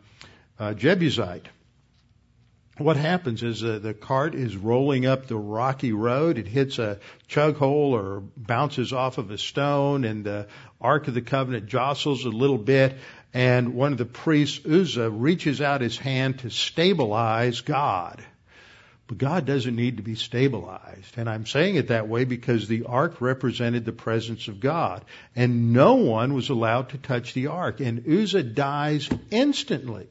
uh, 0.59 0.75
Jebusite 0.75 1.49
what 2.79 2.97
happens 2.97 3.43
is 3.43 3.63
uh, 3.63 3.79
the 3.79 3.95
cart 3.95 4.35
is 4.35 4.57
rolling 4.57 5.05
up 5.05 5.27
the 5.27 5.37
rocky 5.37 5.93
road. 5.93 6.39
It 6.39 6.49
hits 6.49 6.79
a 6.79 6.99
chug 7.29 7.57
hole 7.57 7.95
or 7.95 8.23
bounces 8.37 8.93
off 8.93 9.19
of 9.19 9.31
a 9.31 9.39
stone, 9.39 10.05
and 10.05 10.25
the 10.25 10.49
Ark 10.81 11.09
of 11.09 11.15
the 11.15 11.23
Covenant 11.23 11.67
jostles 11.67 12.25
a 12.25 12.31
little 12.31 12.59
bit. 12.59 12.97
And 13.35 13.75
one 13.75 13.93
of 13.93 13.99
the 13.99 14.05
priests, 14.05 14.65
Uzzah, 14.67 15.11
reaches 15.11 15.61
out 15.61 15.81
his 15.81 15.97
hand 15.97 16.41
to 16.41 16.51
stabilize 16.51 17.61
God. 17.61 18.23
But 19.13 19.19
God 19.19 19.45
doesn't 19.45 19.77
need 19.77 19.99
to 19.99 20.03
be 20.03 20.15
stabilized. 20.15 21.19
And 21.19 21.29
I'm 21.29 21.45
saying 21.45 21.75
it 21.75 21.89
that 21.89 22.09
way 22.09 22.25
because 22.25 22.67
the 22.67 22.85
ark 22.85 23.21
represented 23.21 23.85
the 23.85 23.93
presence 23.93 24.49
of 24.49 24.59
God. 24.59 25.05
And 25.37 25.75
no 25.75 25.97
one 25.97 26.33
was 26.33 26.49
allowed 26.49 26.89
to 26.91 26.97
touch 26.97 27.35
the 27.35 27.49
ark. 27.49 27.81
And 27.81 28.09
Uzzah 28.09 28.43
dies 28.43 29.11
instantly 29.31 30.09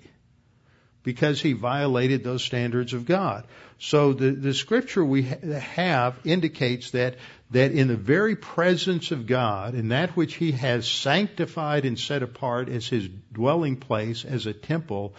because 1.01 1.41
he 1.41 1.53
violated 1.53 2.23
those 2.23 2.43
standards 2.43 2.93
of 2.93 3.07
God. 3.07 3.45
So 3.79 4.13
the, 4.13 4.29
the 4.29 4.53
scripture 4.53 5.03
we 5.03 5.23
have 5.23 6.19
indicates 6.23 6.91
that, 6.91 7.15
that 7.49 7.71
in 7.71 7.87
the 7.87 7.97
very 7.97 8.35
presence 8.35 9.09
of 9.09 9.25
God, 9.25 9.73
in 9.73 9.87
that 9.87 10.15
which 10.15 10.35
he 10.35 10.51
has 10.51 10.87
sanctified 10.87 11.85
and 11.85 11.97
set 11.97 12.21
apart 12.21 12.69
as 12.69 12.87
his 12.87 13.09
dwelling 13.33 13.77
place, 13.77 14.25
as 14.25 14.45
a 14.45 14.53
temple, 14.53 15.15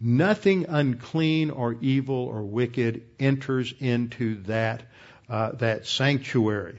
nothing 0.00 0.66
unclean 0.68 1.50
or 1.50 1.76
evil 1.80 2.16
or 2.16 2.42
wicked 2.42 3.02
enters 3.18 3.74
into 3.80 4.42
that, 4.42 4.82
uh, 5.28 5.52
that 5.52 5.86
sanctuary. 5.86 6.78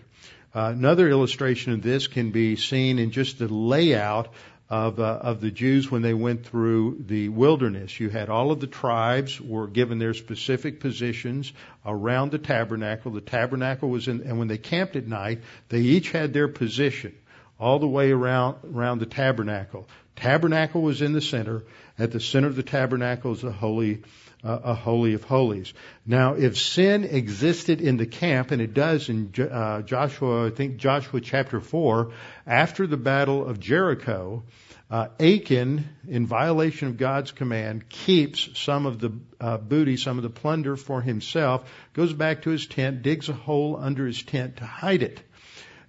Uh, 0.53 0.71
another 0.75 1.10
illustration 1.10 1.73
of 1.73 1.82
this 1.82 2.08
can 2.08 2.32
be 2.32 2.55
seen 2.55 2.97
in 2.97 3.12
just 3.12 3.38
the 3.38 3.47
layout 3.47 4.34
of, 4.69 4.99
uh, 4.99 5.19
of 5.21 5.41
the 5.41 5.51
Jews 5.51 5.89
when 5.89 6.01
they 6.01 6.13
went 6.13 6.45
through 6.45 7.03
the 7.08 7.29
wilderness. 7.29 7.99
You 7.99 8.10
had 8.10 8.29
all 8.29 8.51
of 8.51 8.60
the 8.60 8.67
tribes 8.67 9.41
were 9.41 9.67
given 9.67 9.99
their 9.99 10.13
specific 10.13 10.79
positions 10.79 11.51
around 11.86 12.32
the 12.32 12.38
tabernacle. 12.38 13.12
The 13.12 13.21
tabernacle 13.21 13.89
was 13.89 14.08
in, 14.08 14.21
and 14.21 14.38
when 14.38 14.47
they 14.47 14.58
camped 14.58 14.95
at 14.95 15.08
night, 15.08 15.41
they 15.69 15.79
each 15.82 16.12
had 16.12 16.34
their 16.34 16.47
position 16.47 17.15
all 17.60 17.79
the 17.79 17.88
way 17.88 18.12
around, 18.12 18.58
around 18.73 18.99
the 18.99 19.05
tabernacle. 19.05 19.88
Tabernacle 20.15 20.82
was 20.82 21.01
in 21.01 21.13
the 21.13 21.21
center. 21.21 21.63
At 21.99 22.12
the 22.12 22.19
center 22.21 22.47
of 22.47 22.55
the 22.55 22.63
tabernacle 22.63 23.33
is 23.33 23.43
a 23.43 23.51
holy, 23.51 24.03
uh, 24.41 24.59
a 24.63 24.73
holy 24.73 25.15
of 25.15 25.25
holies. 25.25 25.73
Now, 26.05 26.35
if 26.35 26.57
sin 26.57 27.03
existed 27.03 27.81
in 27.81 27.97
the 27.97 28.05
camp, 28.05 28.51
and 28.51 28.62
it 28.62 28.73
does 28.73 29.09
in 29.09 29.33
uh, 29.38 29.81
Joshua, 29.81 30.47
I 30.47 30.49
think 30.49 30.77
Joshua 30.77 31.19
chapter 31.19 31.59
four, 31.59 32.13
after 32.47 32.88
the 32.88 32.95
battle 32.95 33.45
of 33.45 33.59
Jericho, 33.59 34.43
uh, 34.89 35.09
Achan, 35.19 35.89
in 36.07 36.25
violation 36.25 36.88
of 36.88 36.97
God's 36.97 37.31
command, 37.31 37.89
keeps 37.89 38.49
some 38.57 38.85
of 38.85 38.99
the 38.99 39.12
uh, 39.41 39.57
booty, 39.57 39.97
some 39.97 40.17
of 40.17 40.23
the 40.23 40.29
plunder 40.29 40.77
for 40.77 41.01
himself, 41.01 41.69
goes 41.93 42.13
back 42.13 42.43
to 42.43 42.49
his 42.49 42.65
tent, 42.65 43.01
digs 43.01 43.27
a 43.27 43.33
hole 43.33 43.77
under 43.77 44.07
his 44.07 44.23
tent 44.23 44.57
to 44.57 44.65
hide 44.65 45.03
it. 45.03 45.21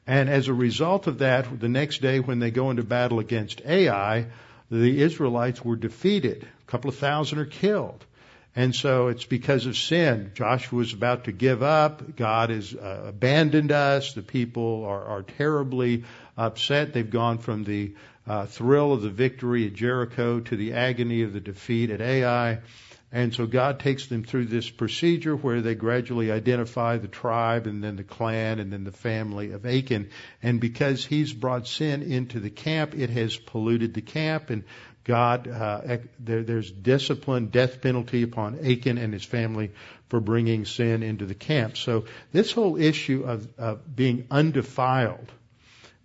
And 0.06 0.28
as 0.28 0.48
a 0.48 0.54
result 0.54 1.06
of 1.06 1.18
that, 1.18 1.60
the 1.60 1.68
next 1.68 2.02
day 2.02 2.18
when 2.18 2.40
they 2.40 2.50
go 2.50 2.70
into 2.70 2.82
battle 2.82 3.20
against 3.20 3.62
Ai, 3.64 4.26
the 4.70 5.02
Israelites 5.02 5.64
were 5.64 5.76
defeated. 5.76 6.46
A 6.66 6.70
couple 6.70 6.90
of 6.90 6.96
thousand 6.96 7.38
are 7.38 7.46
killed. 7.46 8.04
And 8.56 8.74
so 8.74 9.08
it's 9.08 9.24
because 9.24 9.66
of 9.66 9.76
sin. 9.76 10.32
Joshua 10.34 10.82
is 10.82 10.92
about 10.92 11.24
to 11.24 11.32
give 11.32 11.62
up. 11.62 12.16
God 12.16 12.50
has 12.50 12.74
uh, 12.74 13.04
abandoned 13.08 13.70
us. 13.70 14.12
The 14.14 14.22
people 14.22 14.84
are, 14.84 15.04
are 15.04 15.22
terribly 15.22 16.04
upset. 16.36 16.92
They've 16.92 17.08
gone 17.08 17.38
from 17.38 17.64
the 17.64 17.94
uh, 18.26 18.46
thrill 18.46 18.92
of 18.92 19.02
the 19.02 19.10
victory 19.10 19.66
at 19.66 19.74
Jericho 19.74 20.40
to 20.40 20.56
the 20.56 20.72
agony 20.72 21.22
of 21.22 21.32
the 21.32 21.40
defeat 21.40 21.90
at 21.90 22.00
Ai. 22.00 22.58
And 23.12 23.34
so 23.34 23.46
God 23.46 23.80
takes 23.80 24.06
them 24.06 24.22
through 24.22 24.46
this 24.46 24.70
procedure 24.70 25.34
where 25.34 25.60
they 25.60 25.74
gradually 25.74 26.30
identify 26.30 26.98
the 26.98 27.08
tribe 27.08 27.66
and 27.66 27.82
then 27.82 27.96
the 27.96 28.04
clan 28.04 28.60
and 28.60 28.72
then 28.72 28.84
the 28.84 28.92
family 28.92 29.50
of 29.50 29.66
Achan. 29.66 30.10
And 30.42 30.60
because 30.60 31.04
he's 31.04 31.32
brought 31.32 31.66
sin 31.66 32.02
into 32.02 32.38
the 32.38 32.50
camp, 32.50 32.94
it 32.94 33.10
has 33.10 33.36
polluted 33.36 33.94
the 33.94 34.00
camp 34.00 34.50
and 34.50 34.62
God, 35.02 35.48
uh, 35.48 35.98
there, 36.20 36.42
there's 36.44 36.70
discipline, 36.70 37.46
death 37.46 37.80
penalty 37.80 38.22
upon 38.22 38.64
Achan 38.64 38.98
and 38.98 39.12
his 39.12 39.24
family 39.24 39.72
for 40.08 40.20
bringing 40.20 40.64
sin 40.64 41.02
into 41.02 41.26
the 41.26 41.34
camp. 41.34 41.76
So 41.76 42.04
this 42.32 42.52
whole 42.52 42.76
issue 42.76 43.24
of, 43.24 43.48
of 43.58 43.96
being 43.96 44.26
undefiled 44.30 45.32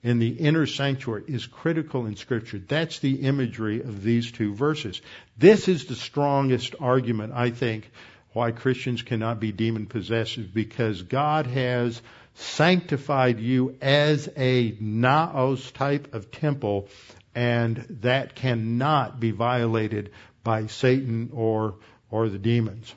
in 0.05 0.19
the 0.19 0.29
inner 0.29 0.67
sanctuary 0.67 1.23
is 1.27 1.47
critical 1.47 2.05
in 2.05 2.15
Scripture. 2.15 2.59
That's 2.59 2.99
the 2.99 3.23
imagery 3.23 3.81
of 3.81 4.03
these 4.03 4.31
two 4.31 4.53
verses. 4.53 5.01
This 5.35 5.67
is 5.67 5.85
the 5.85 5.95
strongest 5.95 6.75
argument, 6.79 7.33
I 7.33 7.49
think, 7.49 7.89
why 8.31 8.51
Christians 8.51 9.01
cannot 9.01 9.39
be 9.39 9.51
demon 9.51 9.87
possessed 9.87 10.53
because 10.53 11.01
God 11.01 11.47
has 11.47 11.99
sanctified 12.35 13.39
you 13.39 13.77
as 13.81 14.29
a 14.37 14.77
naos 14.79 15.71
type 15.71 16.13
of 16.13 16.29
temple 16.29 16.87
and 17.33 17.77
that 18.01 18.35
cannot 18.35 19.19
be 19.19 19.31
violated 19.31 20.11
by 20.43 20.67
Satan 20.67 21.31
or, 21.33 21.77
or 22.11 22.29
the 22.29 22.37
demons. 22.37 22.93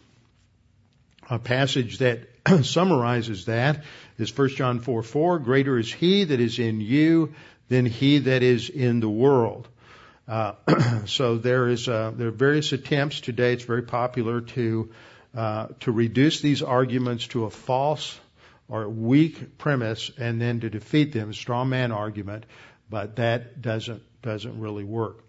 A 1.31 1.39
passage 1.39 2.01
that 2.01 2.29
summarizes 2.65 3.47
that 3.47 3.83
is 4.19 4.37
1 4.37 4.49
John 4.51 4.81
4 4.81 5.03
4. 5.03 5.39
Greater 5.39 5.79
is 5.79 5.93
he 5.93 6.25
that 6.25 6.41
is 6.41 6.59
in 6.59 6.81
you 6.81 7.35
than 7.69 7.87
he 7.87 8.19
that 8.19 8.43
is 8.43 8.69
in 8.69 9.01
the 9.01 9.09
world. 9.09 9.69
Uh, 10.27 10.55
so 11.07 11.39
there 11.39 11.69
is 11.69 11.89
uh, 11.89 12.13
there 12.15 12.29
are 12.29 12.33
various 12.33 12.73
attempts 12.73 13.21
today. 13.21 13.55
It's 13.55 13.65
very 13.65 13.83
popular 13.83 14.43
to 14.43 14.91
uh, 15.35 15.69
to 15.81 15.93
reduce 15.93 16.41
these 16.41 16.63
arguments 16.63 17.29
to 17.29 17.45
a 17.45 17.51
false 17.51 18.19
or 18.69 18.89
weak 18.89 19.57
premise 19.57 20.11
and 20.19 20.41
then 20.41 20.61
to 20.61 20.71
defeat 20.71 21.13
them, 21.13 21.33
straw 21.33 21.65
man 21.65 21.93
argument. 21.93 22.45
But 22.91 23.17
that 23.17 23.63
doesn't 23.63 24.03
doesn't 24.23 24.61
really 24.61 24.85
work. 24.85 25.25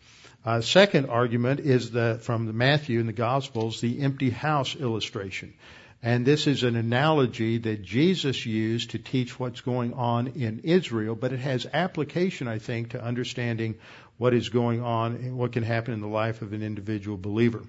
Uh, 0.46 0.62
second 0.62 1.10
argument 1.10 1.60
is 1.60 1.92
the 1.92 2.20
from 2.22 2.46
the 2.46 2.54
Matthew 2.54 3.00
in 3.00 3.06
the 3.06 3.14
Gospels 3.14 3.82
the 3.82 4.02
empty 4.02 4.30
house 4.30 4.76
illustration. 4.76 5.54
And 6.02 6.26
this 6.26 6.48
is 6.48 6.64
an 6.64 6.76
analogy 6.76 7.58
that 7.58 7.82
Jesus 7.82 8.46
used 8.46 8.92
to 8.92 9.00
teach 9.00 9.38
what's 9.38 9.62
going 9.62 9.94
on 9.94 10.28
in 10.28 10.62
Israel, 10.64 11.16
but 11.16 11.34
it 11.34 11.40
has 11.40 11.68
application, 11.72 12.48
I 12.48 12.60
think, 12.60 12.92
to 12.92 13.04
understanding 13.04 13.76
what 14.18 14.34
is 14.34 14.50
going 14.50 14.82
on 14.82 15.16
and 15.16 15.38
what 15.38 15.52
can 15.52 15.64
happen 15.64 15.94
in 15.94 16.02
the 16.02 16.08
life 16.08 16.42
of 16.42 16.54
an 16.54 16.64
individual 16.64 17.18
believer. 17.18 17.64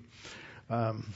Um, 0.69 1.13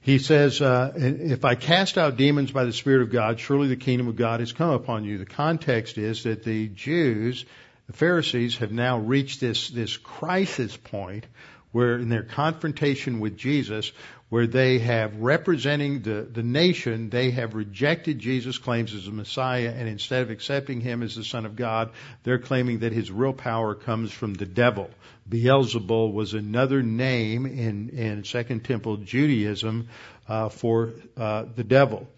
he 0.00 0.18
says, 0.18 0.60
uh, 0.60 0.92
if 0.96 1.44
I 1.44 1.54
cast 1.54 1.98
out 1.98 2.16
demons 2.16 2.50
by 2.50 2.64
the 2.64 2.72
Spirit 2.72 3.02
of 3.02 3.12
God, 3.12 3.38
surely 3.38 3.68
the 3.68 3.76
kingdom 3.76 4.08
of 4.08 4.16
God 4.16 4.40
has 4.40 4.52
come 4.52 4.70
upon 4.70 5.04
you. 5.04 5.18
The 5.18 5.26
context 5.26 5.98
is 5.98 6.22
that 6.24 6.44
the 6.44 6.68
Jews 6.68 7.44
The 7.86 7.92
Pharisees 7.98 8.56
have 8.58 8.72
now 8.72 8.98
reached 8.98 9.40
this, 9.40 9.68
this 9.68 9.96
crisis 9.96 10.76
point 10.76 11.26
where 11.72 11.96
in 11.96 12.08
their 12.08 12.22
confrontation 12.22 13.20
with 13.20 13.36
Jesus, 13.36 13.92
where 14.32 14.46
they 14.46 14.78
have 14.78 15.14
representing 15.20 16.00
the, 16.00 16.26
the 16.32 16.42
nation, 16.42 17.10
they 17.10 17.32
have 17.32 17.54
rejected 17.54 18.18
Jesus' 18.18 18.56
claims 18.56 18.94
as 18.94 19.06
a 19.06 19.10
Messiah, 19.10 19.70
and 19.76 19.86
instead 19.86 20.22
of 20.22 20.30
accepting 20.30 20.80
him 20.80 21.02
as 21.02 21.14
the 21.14 21.22
Son 21.22 21.44
of 21.44 21.54
God, 21.54 21.90
they're 22.22 22.38
claiming 22.38 22.78
that 22.78 22.94
his 22.94 23.10
real 23.10 23.34
power 23.34 23.74
comes 23.74 24.10
from 24.10 24.32
the 24.32 24.46
devil. 24.46 24.88
Beelzebul 25.28 26.14
was 26.14 26.32
another 26.32 26.82
name 26.82 27.44
in, 27.44 27.90
in 27.90 28.24
Second 28.24 28.64
Temple 28.64 28.96
Judaism 28.96 29.88
uh, 30.26 30.48
for 30.48 30.94
uh, 31.18 31.44
the 31.54 31.64
devil. 31.64 32.08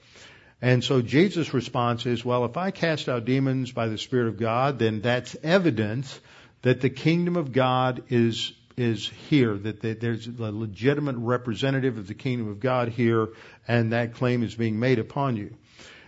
And 0.63 0.85
so 0.85 1.03
Jesus' 1.03 1.53
response 1.53 2.07
is, 2.07 2.25
well, 2.25 2.45
if 2.45 2.57
I 2.57 2.71
cast 2.71 3.09
out 3.09 3.25
demons 3.25 3.73
by 3.73 3.89
the 3.89 3.99
Spirit 3.99 4.29
of 4.29 4.39
God, 4.39 4.79
then 4.79 5.01
that's 5.01 5.35
evidence 5.43 6.21
that 6.63 6.81
the 6.81 6.91
kingdom 6.91 7.35
of 7.35 7.51
God 7.51 8.05
is 8.09 8.53
is 8.77 9.09
here, 9.29 9.55
that 9.55 10.01
there's 10.01 10.27
a 10.27 10.53
legitimate 10.53 11.17
representative 11.17 11.99
of 11.99 12.07
the 12.07 12.15
kingdom 12.15 12.49
of 12.49 12.61
God 12.61 12.89
here, 12.89 13.29
and 13.69 13.93
that 13.93 14.15
claim 14.15 14.43
is 14.43 14.55
being 14.55 14.79
made 14.79 14.99
upon 14.99 15.37
you. 15.37 15.55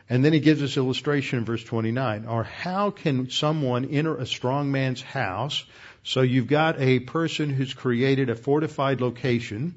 And 0.08 0.24
then 0.24 0.32
he 0.32 0.40
gives 0.40 0.62
us 0.62 0.76
illustration 0.76 1.40
in 1.40 1.44
verse 1.44 1.64
29. 1.64 2.26
Or 2.26 2.44
how 2.44 2.90
can 2.90 3.28
someone 3.30 3.86
enter 3.86 4.16
a 4.16 4.26
strong 4.26 4.70
man's 4.70 5.02
house? 5.02 5.64
So 6.04 6.20
you've 6.20 6.46
got 6.46 6.80
a 6.80 7.00
person 7.00 7.50
who's 7.50 7.74
created 7.74 8.30
a 8.30 8.36
fortified 8.36 9.00
location. 9.00 9.74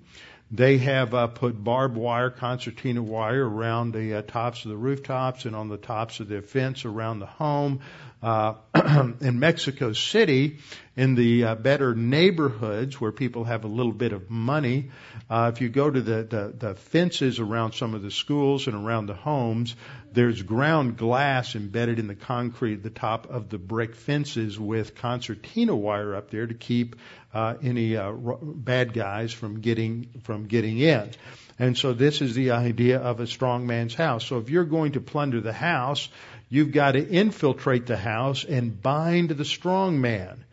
They 0.51 0.77
have 0.79 1.13
uh, 1.13 1.27
put 1.27 1.63
barbed 1.63 1.95
wire, 1.95 2.29
concertina 2.29 3.01
wire 3.01 3.47
around 3.47 3.93
the 3.93 4.15
uh, 4.15 4.21
tops 4.21 4.65
of 4.65 4.69
the 4.69 4.77
rooftops 4.77 5.45
and 5.45 5.55
on 5.55 5.69
the 5.69 5.77
tops 5.77 6.19
of 6.19 6.27
the 6.27 6.41
fence 6.41 6.85
around 6.85 7.19
the 7.19 7.25
home. 7.25 7.81
Uh, 8.21 8.55
in 9.21 9.39
Mexico 9.39 9.93
City, 9.93 10.57
in 10.99 11.15
the 11.15 11.45
uh, 11.45 11.55
better 11.55 11.95
neighborhoods 11.95 12.99
where 12.99 13.13
people 13.13 13.45
have 13.45 13.63
a 13.63 13.69
little 13.69 13.93
bit 13.93 14.11
of 14.11 14.29
money, 14.29 14.91
uh, 15.29 15.49
if 15.53 15.61
you 15.61 15.69
go 15.69 15.89
to 15.89 16.01
the, 16.01 16.23
the, 16.23 16.53
the 16.57 16.75
fences 16.75 17.39
around 17.39 17.71
some 17.71 17.93
of 17.93 18.01
the 18.01 18.11
schools 18.11 18.67
and 18.67 18.75
around 18.75 19.05
the 19.05 19.13
homes, 19.13 19.77
there's 20.11 20.41
ground 20.41 20.97
glass 20.97 21.55
embedded 21.55 21.99
in 21.99 22.07
the 22.07 22.15
concrete, 22.15 22.73
at 22.73 22.83
the 22.83 22.89
top 22.89 23.29
of 23.29 23.47
the 23.47 23.57
brick 23.57 23.95
fences 23.95 24.59
with 24.59 24.93
concertina 24.95 25.73
wire 25.73 26.15
up 26.15 26.31
there 26.31 26.45
to 26.45 26.53
keep 26.53 26.97
uh, 27.33 27.53
any 27.63 27.95
uh, 27.95 28.11
bad 28.11 28.91
guys 28.91 29.31
from 29.31 29.61
getting 29.61 30.09
from 30.23 30.47
getting 30.47 30.79
in. 30.79 31.11
And 31.57 31.77
so 31.77 31.93
this 31.93 32.21
is 32.21 32.35
the 32.35 32.51
idea 32.51 32.99
of 32.99 33.21
a 33.21 33.27
strong 33.27 33.67
man's 33.67 33.95
house. 33.95 34.25
So 34.25 34.37
if 34.39 34.49
you're 34.49 34.65
going 34.65 34.93
to 34.93 34.99
plunder 34.99 35.39
the 35.39 35.53
house, 35.53 36.09
You've 36.51 36.71
got 36.71 36.93
to 36.93 37.07
infiltrate 37.07 37.85
the 37.85 37.95
house 37.95 38.43
and 38.43 38.81
bind 38.81 39.29
the 39.29 39.45
strong 39.45 40.01
man. 40.01 40.43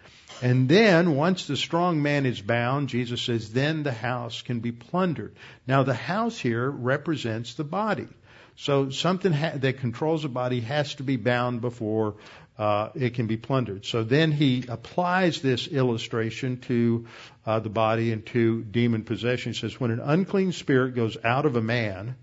And 0.42 0.68
then, 0.68 1.16
once 1.16 1.46
the 1.46 1.56
strong 1.56 2.02
man 2.02 2.26
is 2.26 2.40
bound, 2.40 2.90
Jesus 2.90 3.22
says, 3.22 3.52
then 3.52 3.82
the 3.82 3.92
house 3.92 4.42
can 4.42 4.60
be 4.60 4.72
plundered. 4.72 5.34
Now, 5.66 5.82
the 5.82 5.94
house 5.94 6.38
here 6.38 6.70
represents 6.70 7.54
the 7.54 7.64
body. 7.64 8.08
So, 8.56 8.90
something 8.90 9.32
ha- 9.32 9.56
that 9.56 9.78
controls 9.78 10.22
the 10.22 10.28
body 10.28 10.60
has 10.60 10.94
to 10.96 11.02
be 11.02 11.16
bound 11.16 11.62
before 11.62 12.16
uh, 12.58 12.90
it 12.94 13.14
can 13.14 13.26
be 13.26 13.38
plundered. 13.38 13.86
So, 13.86 14.02
then 14.02 14.30
he 14.30 14.64
applies 14.68 15.40
this 15.40 15.68
illustration 15.68 16.58
to 16.62 17.06
uh, 17.46 17.60
the 17.60 17.70
body 17.70 18.12
and 18.12 18.24
to 18.26 18.62
demon 18.62 19.04
possession. 19.04 19.52
He 19.52 19.58
says, 19.58 19.80
when 19.80 19.90
an 19.90 20.00
unclean 20.00 20.52
spirit 20.52 20.94
goes 20.94 21.16
out 21.24 21.46
of 21.46 21.56
a 21.56 21.62
man 21.62 22.14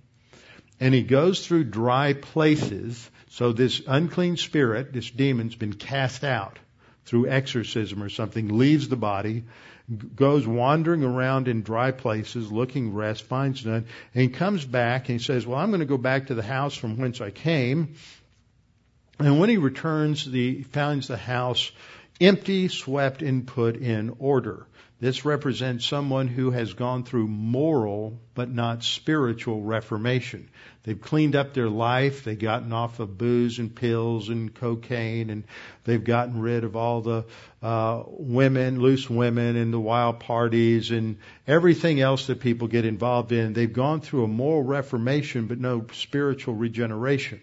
and 0.79 0.93
he 0.93 1.01
goes 1.01 1.45
through 1.45 1.65
dry 1.65 2.13
places, 2.13 3.09
so 3.29 3.53
this 3.53 3.81
unclean 3.87 4.37
spirit, 4.37 4.93
this 4.93 5.09
demon's 5.09 5.55
been 5.55 5.73
cast 5.73 6.23
out 6.23 6.59
through 7.05 7.27
exorcism 7.27 8.01
or 8.01 8.09
something, 8.09 8.57
leaves 8.57 8.89
the 8.89 8.95
body, 8.95 9.43
goes 10.15 10.47
wandering 10.47 11.03
around 11.03 11.47
in 11.47 11.61
dry 11.61 11.91
places, 11.91 12.51
looking 12.51 12.93
rest, 12.93 13.23
finds 13.23 13.65
none, 13.65 13.85
and 14.15 14.33
comes 14.33 14.63
back 14.63 15.09
and 15.09 15.19
he 15.19 15.23
says, 15.23 15.45
well, 15.45 15.59
I'm 15.59 15.69
going 15.69 15.81
to 15.81 15.85
go 15.85 15.97
back 15.97 16.27
to 16.27 16.35
the 16.35 16.43
house 16.43 16.75
from 16.75 16.97
whence 16.97 17.19
I 17.21 17.31
came. 17.31 17.95
And 19.19 19.39
when 19.39 19.49
he 19.49 19.57
returns, 19.57 20.25
he 20.25 20.63
finds 20.63 21.07
the 21.07 21.17
house 21.17 21.71
empty, 22.19 22.67
swept, 22.67 23.21
and 23.21 23.45
put 23.45 23.75
in 23.75 24.15
order. 24.19 24.65
This 24.99 25.25
represents 25.25 25.85
someone 25.85 26.29
who 26.29 26.51
has 26.51 26.73
gone 26.73 27.03
through 27.03 27.27
moral 27.27 28.19
but 28.35 28.49
not 28.49 28.83
spiritual 28.83 29.61
reformation. 29.61 30.49
They've 30.83 30.99
cleaned 30.99 31.37
up 31.37 31.53
their 31.53 31.69
life. 31.69 32.25
They've 32.25 32.37
gotten 32.37 32.73
off 32.73 32.99
of 32.99 33.17
booze 33.17 33.57
and 33.57 33.73
pills 33.73 34.27
and 34.27 34.53
cocaine, 34.53 35.29
and 35.29 35.45
they've 35.85 36.03
gotten 36.03 36.41
rid 36.41 36.65
of 36.65 36.75
all 36.75 36.99
the 36.99 37.25
uh, 37.61 38.03
women, 38.07 38.81
loose 38.81 39.09
women, 39.09 39.55
and 39.55 39.71
the 39.71 39.79
wild 39.79 40.19
parties 40.19 40.91
and 40.91 41.19
everything 41.47 42.01
else 42.01 42.27
that 42.27 42.41
people 42.41 42.67
get 42.67 42.83
involved 42.83 43.31
in. 43.31 43.53
They've 43.53 43.71
gone 43.71 44.01
through 44.01 44.25
a 44.25 44.27
moral 44.27 44.61
reformation, 44.63 45.47
but 45.47 45.57
no 45.57 45.85
spiritual 45.93 46.55
regeneration. 46.55 47.39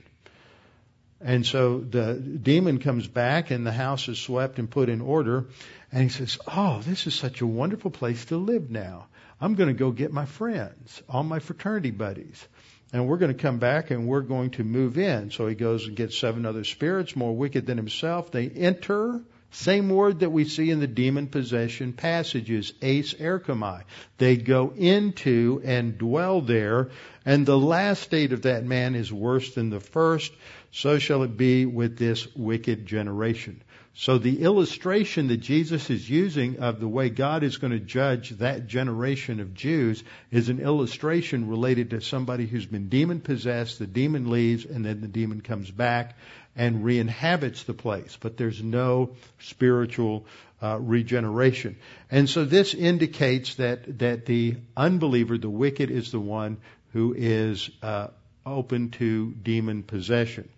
And 1.22 1.47
so 1.47 1.80
the 1.80 2.14
demon 2.14 2.78
comes 2.78 3.07
back, 3.07 3.51
and 3.51 3.66
the 3.66 3.72
house 3.72 4.07
is 4.09 4.18
swept 4.18 4.59
and 4.59 4.70
put 4.70 4.91
in 4.91 5.01
order. 5.01 5.47
And 5.91 6.03
he 6.03 6.09
says, 6.11 6.38
Oh, 6.47 6.82
this 6.82 7.07
is 7.07 7.14
such 7.14 7.41
a 7.41 7.47
wonderful 7.47 7.91
place 7.91 8.26
to 8.26 8.36
live 8.36 8.70
now. 8.70 9.07
I'm 9.41 9.55
going 9.55 9.68
to 9.68 9.74
go 9.74 9.91
get 9.91 10.12
my 10.12 10.26
friends, 10.26 11.03
all 11.09 11.22
my 11.22 11.38
fraternity 11.38 11.91
buddies. 11.91 12.47
And 12.93 13.07
we're 13.07 13.18
going 13.18 13.34
to 13.34 13.41
come 13.41 13.59
back 13.59 13.91
and 13.91 14.09
we're 14.09 14.20
going 14.20 14.51
to 14.53 14.64
move 14.64 14.99
in. 14.99 15.30
So 15.30 15.47
he 15.47 15.55
goes 15.55 15.86
and 15.86 15.97
gets 15.97 16.18
seven 16.18 16.45
other 16.45 16.64
spirits 16.64 17.14
more 17.14 17.34
wicked 17.34 17.66
than 17.66 17.76
himself. 17.76 18.32
They 18.32 18.49
enter, 18.49 19.20
same 19.53 19.88
word 19.88 20.20
that 20.20 20.30
we 20.30 20.45
see 20.45 20.70
in 20.70 20.80
the 20.80 20.88
demon 20.88 21.28
possession 21.28 21.93
passages, 21.93 22.72
eiserchomai. 22.80 23.84
They 24.18 24.36
go 24.36 24.72
into 24.76 25.62
and 25.64 25.99
dwell 25.99 26.41
there. 26.41 26.91
And 27.24 27.47
the 27.47 27.59
last 27.59 28.03
state 28.03 28.32
of 28.32 28.43
that 28.43 28.64
man 28.64 28.97
is 28.97 29.12
worse 29.12 29.55
than 29.55 29.70
the 29.70 29.80
first. 29.80 30.32
So 30.72 30.99
shall 30.99 31.22
it 31.22 31.36
be 31.36 31.66
with 31.66 31.97
this 31.97 32.26
wicked 32.34 32.86
generation. 32.86 33.62
So 33.95 34.18
the 34.18 34.43
illustration 34.43 35.28
that 35.28 35.38
Jesus 35.38 35.91
is 35.91 36.09
using 36.09 36.61
of 36.61 36.80
the 36.80 36.88
way 36.88 37.11
God 37.11 37.43
is 37.43 37.59
going 37.59 37.72
to 37.72 37.80
judge 37.80 38.30
that 38.30 38.66
generation 38.66 39.41
of 39.41 39.53
Jews 39.53 40.03
is 40.30 40.49
an 40.49 40.61
illustration 40.61 41.49
related 41.49 41.91
to 41.91 42.01
somebody 42.01 42.47
who's 42.47 42.66
been 42.66 42.88
demon 42.88 43.20
possessed, 43.20 43.78
the 43.78 43.86
demon 43.86 44.30
leaves, 44.30 44.64
and 44.64 44.84
then 44.84 45.01
the 45.01 45.09
demon 45.09 45.41
comes 45.41 45.70
back 45.70 46.16
and 46.57 46.84
re-inhabits 46.84 47.64
the 47.64 47.74
place. 47.74 48.16
But 48.20 48.36
there's 48.36 48.62
no 48.62 49.16
spiritual 49.41 50.24
uh, 50.62 50.78
regeneration. 50.80 51.76
And 52.11 52.28
so 52.28 52.45
this 52.45 52.74
indicates 52.74 53.57
that, 53.57 53.99
that 53.99 54.24
the 54.24 54.57
unbeliever, 54.76 55.36
the 55.36 55.51
wicked, 55.51 55.91
is 55.91 56.12
the 56.12 56.20
one 56.20 56.59
who 56.93 57.14
is 57.16 57.70
uh, 57.82 58.09
open 58.47 58.91
to 58.91 59.32
demon 59.32 59.82
possession. 59.82 60.49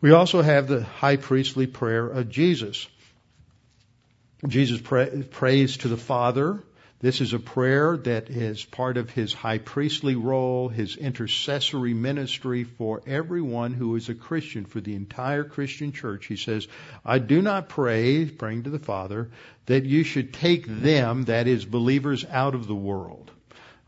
We 0.00 0.12
also 0.12 0.42
have 0.42 0.68
the 0.68 0.84
high 0.84 1.16
priestly 1.16 1.66
prayer 1.66 2.06
of 2.06 2.28
Jesus. 2.28 2.86
Jesus 4.46 4.80
pray, 4.80 5.22
prays 5.22 5.78
to 5.78 5.88
the 5.88 5.96
Father. 5.96 6.62
This 7.00 7.20
is 7.20 7.32
a 7.32 7.38
prayer 7.38 7.96
that 7.96 8.28
is 8.30 8.64
part 8.64 8.96
of 8.96 9.10
his 9.10 9.32
high 9.32 9.58
priestly 9.58 10.14
role, 10.16 10.68
his 10.68 10.96
intercessory 10.96 11.94
ministry 11.94 12.64
for 12.64 13.02
everyone 13.06 13.72
who 13.72 13.96
is 13.96 14.08
a 14.08 14.14
Christian, 14.14 14.64
for 14.64 14.80
the 14.80 14.94
entire 14.94 15.44
Christian 15.44 15.92
church. 15.92 16.26
He 16.26 16.36
says, 16.36 16.66
I 17.04 17.18
do 17.18 17.42
not 17.42 17.68
pray, 17.68 18.26
praying 18.26 18.64
to 18.64 18.70
the 18.70 18.80
Father, 18.80 19.30
that 19.66 19.84
you 19.84 20.04
should 20.04 20.32
take 20.32 20.66
them, 20.66 21.24
that 21.24 21.46
is, 21.46 21.64
believers, 21.64 22.24
out 22.24 22.54
of 22.54 22.66
the 22.66 22.74
world. 22.74 23.30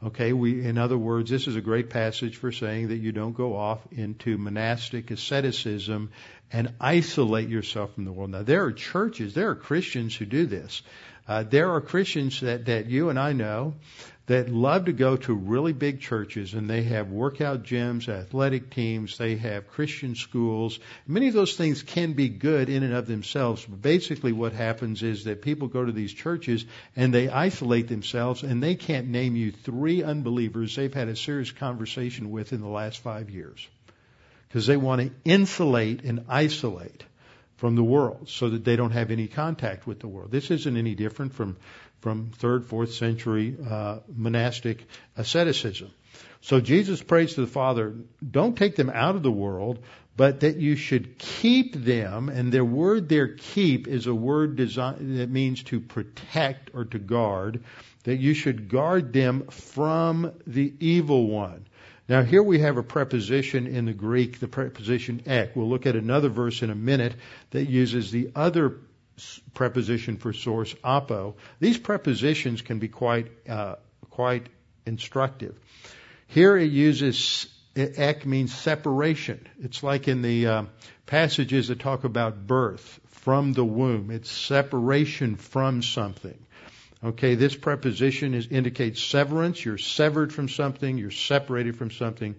Okay, 0.02 0.32
we, 0.32 0.64
in 0.64 0.78
other 0.78 0.96
words, 0.96 1.28
this 1.28 1.46
is 1.46 1.56
a 1.56 1.60
great 1.60 1.90
passage 1.90 2.36
for 2.36 2.52
saying 2.52 2.88
that 2.88 2.96
you 2.96 3.12
don't 3.12 3.34
go 3.34 3.54
off 3.54 3.80
into 3.92 4.38
monastic 4.38 5.10
asceticism 5.10 6.10
and 6.50 6.72
isolate 6.80 7.50
yourself 7.50 7.94
from 7.94 8.06
the 8.06 8.12
world. 8.12 8.30
Now, 8.30 8.42
there 8.42 8.64
are 8.64 8.72
churches, 8.72 9.34
there 9.34 9.50
are 9.50 9.54
Christians 9.54 10.16
who 10.16 10.24
do 10.24 10.46
this. 10.46 10.80
Uh, 11.28 11.42
there 11.42 11.70
are 11.72 11.82
Christians 11.82 12.40
that, 12.40 12.64
that 12.64 12.86
you 12.86 13.10
and 13.10 13.18
I 13.18 13.34
know 13.34 13.74
that 14.30 14.48
love 14.48 14.84
to 14.84 14.92
go 14.92 15.16
to 15.16 15.34
really 15.34 15.72
big 15.72 16.00
churches 16.00 16.54
and 16.54 16.70
they 16.70 16.84
have 16.84 17.10
workout 17.10 17.64
gyms, 17.64 18.08
athletic 18.08 18.70
teams, 18.70 19.18
they 19.18 19.34
have 19.34 19.66
Christian 19.66 20.14
schools. 20.14 20.78
Many 21.04 21.26
of 21.26 21.34
those 21.34 21.56
things 21.56 21.82
can 21.82 22.12
be 22.12 22.28
good 22.28 22.68
in 22.68 22.84
and 22.84 22.94
of 22.94 23.08
themselves, 23.08 23.66
but 23.68 23.82
basically 23.82 24.30
what 24.30 24.52
happens 24.52 25.02
is 25.02 25.24
that 25.24 25.42
people 25.42 25.66
go 25.66 25.84
to 25.84 25.90
these 25.90 26.12
churches 26.12 26.64
and 26.94 27.12
they 27.12 27.28
isolate 27.28 27.88
themselves 27.88 28.44
and 28.44 28.62
they 28.62 28.76
can't 28.76 29.08
name 29.08 29.34
you 29.34 29.50
three 29.50 30.04
unbelievers 30.04 30.76
they've 30.76 30.94
had 30.94 31.08
a 31.08 31.16
serious 31.16 31.50
conversation 31.50 32.30
with 32.30 32.52
in 32.52 32.60
the 32.60 32.68
last 32.68 33.00
five 33.00 33.30
years. 33.30 33.66
Because 34.46 34.64
they 34.64 34.76
want 34.76 35.00
to 35.02 35.10
insulate 35.24 36.04
and 36.04 36.26
isolate 36.28 37.02
from 37.56 37.74
the 37.74 37.84
world 37.84 38.28
so 38.28 38.48
that 38.48 38.64
they 38.64 38.76
don't 38.76 38.92
have 38.92 39.10
any 39.10 39.26
contact 39.26 39.88
with 39.88 39.98
the 39.98 40.08
world. 40.08 40.30
This 40.30 40.52
isn't 40.52 40.76
any 40.76 40.94
different 40.94 41.34
from 41.34 41.56
from 42.00 42.30
third, 42.30 42.64
fourth 42.64 42.92
century 42.92 43.56
uh, 43.68 43.98
monastic 44.08 44.84
asceticism. 45.16 45.90
So 46.42 46.60
Jesus 46.60 47.02
prays 47.02 47.34
to 47.34 47.42
the 47.42 47.46
Father, 47.46 47.94
don't 48.28 48.56
take 48.56 48.76
them 48.76 48.90
out 48.90 49.16
of 49.16 49.22
the 49.22 49.30
world, 49.30 49.78
but 50.16 50.40
that 50.40 50.56
you 50.56 50.76
should 50.76 51.18
keep 51.18 51.74
them, 51.74 52.28
and 52.28 52.50
their 52.52 52.64
word 52.64 53.08
there, 53.08 53.28
keep, 53.28 53.86
is 53.86 54.06
a 54.06 54.14
word 54.14 54.56
design, 54.56 55.16
that 55.16 55.30
means 55.30 55.62
to 55.64 55.80
protect 55.80 56.70
or 56.74 56.84
to 56.86 56.98
guard, 56.98 57.62
that 58.04 58.16
you 58.16 58.34
should 58.34 58.68
guard 58.68 59.12
them 59.12 59.46
from 59.48 60.32
the 60.46 60.74
evil 60.80 61.26
one. 61.26 61.66
Now 62.08 62.22
here 62.22 62.42
we 62.42 62.58
have 62.58 62.76
a 62.76 62.82
preposition 62.82 63.66
in 63.66 63.84
the 63.84 63.92
Greek, 63.92 64.40
the 64.40 64.48
preposition 64.48 65.22
ek. 65.26 65.54
We'll 65.54 65.68
look 65.68 65.86
at 65.86 65.94
another 65.94 66.28
verse 66.28 66.62
in 66.62 66.70
a 66.70 66.74
minute 66.74 67.14
that 67.50 67.66
uses 67.66 68.10
the 68.10 68.30
other 68.34 68.78
preposition 69.54 70.16
for 70.16 70.32
source, 70.32 70.74
apo. 70.84 71.36
These 71.58 71.78
prepositions 71.78 72.62
can 72.62 72.78
be 72.78 72.88
quite, 72.88 73.28
uh, 73.48 73.76
quite 74.10 74.46
instructive. 74.86 75.58
Here 76.26 76.56
it 76.56 76.70
uses 76.70 77.46
ek 77.76 78.26
means 78.26 78.54
separation. 78.54 79.46
It's 79.60 79.82
like 79.82 80.08
in 80.08 80.22
the 80.22 80.46
uh, 80.46 80.64
passages 81.06 81.68
that 81.68 81.80
talk 81.80 82.04
about 82.04 82.46
birth 82.46 83.00
from 83.08 83.52
the 83.52 83.64
womb. 83.64 84.10
It's 84.10 84.30
separation 84.30 85.36
from 85.36 85.82
something. 85.82 86.38
Okay, 87.02 87.34
this 87.34 87.56
preposition 87.56 88.34
is, 88.34 88.46
indicates 88.48 89.02
severance. 89.02 89.64
You're 89.64 89.78
severed 89.78 90.32
from 90.32 90.48
something. 90.48 90.98
You're 90.98 91.10
separated 91.10 91.76
from 91.76 91.90
something. 91.90 92.34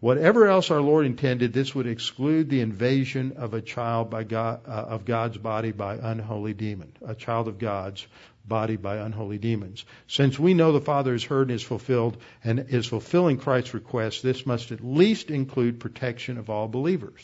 Whatever 0.00 0.48
else 0.48 0.70
our 0.70 0.80
Lord 0.80 1.04
intended, 1.04 1.52
this 1.52 1.74
would 1.74 1.86
exclude 1.86 2.48
the 2.48 2.62
invasion 2.62 3.34
of 3.36 3.52
a 3.52 3.60
child 3.60 4.08
by 4.08 4.24
God, 4.24 4.60
uh, 4.66 4.70
of 4.70 5.04
God's 5.04 5.36
body 5.36 5.72
by 5.72 5.96
unholy 5.96 6.54
demon, 6.54 6.92
a 7.06 7.14
child 7.14 7.48
of 7.48 7.58
God's 7.58 8.06
body 8.46 8.76
by 8.76 8.96
unholy 8.96 9.36
demons. 9.36 9.84
Since 10.06 10.38
we 10.38 10.54
know 10.54 10.72
the 10.72 10.80
Father 10.80 11.12
has 11.12 11.22
heard 11.22 11.48
and 11.48 11.56
is 11.56 11.62
fulfilled 11.62 12.16
and 12.42 12.66
is 12.70 12.86
fulfilling 12.86 13.36
Christ's 13.36 13.74
request, 13.74 14.22
this 14.22 14.46
must 14.46 14.72
at 14.72 14.82
least 14.82 15.30
include 15.30 15.80
protection 15.80 16.38
of 16.38 16.48
all 16.48 16.66
believers. 16.66 17.20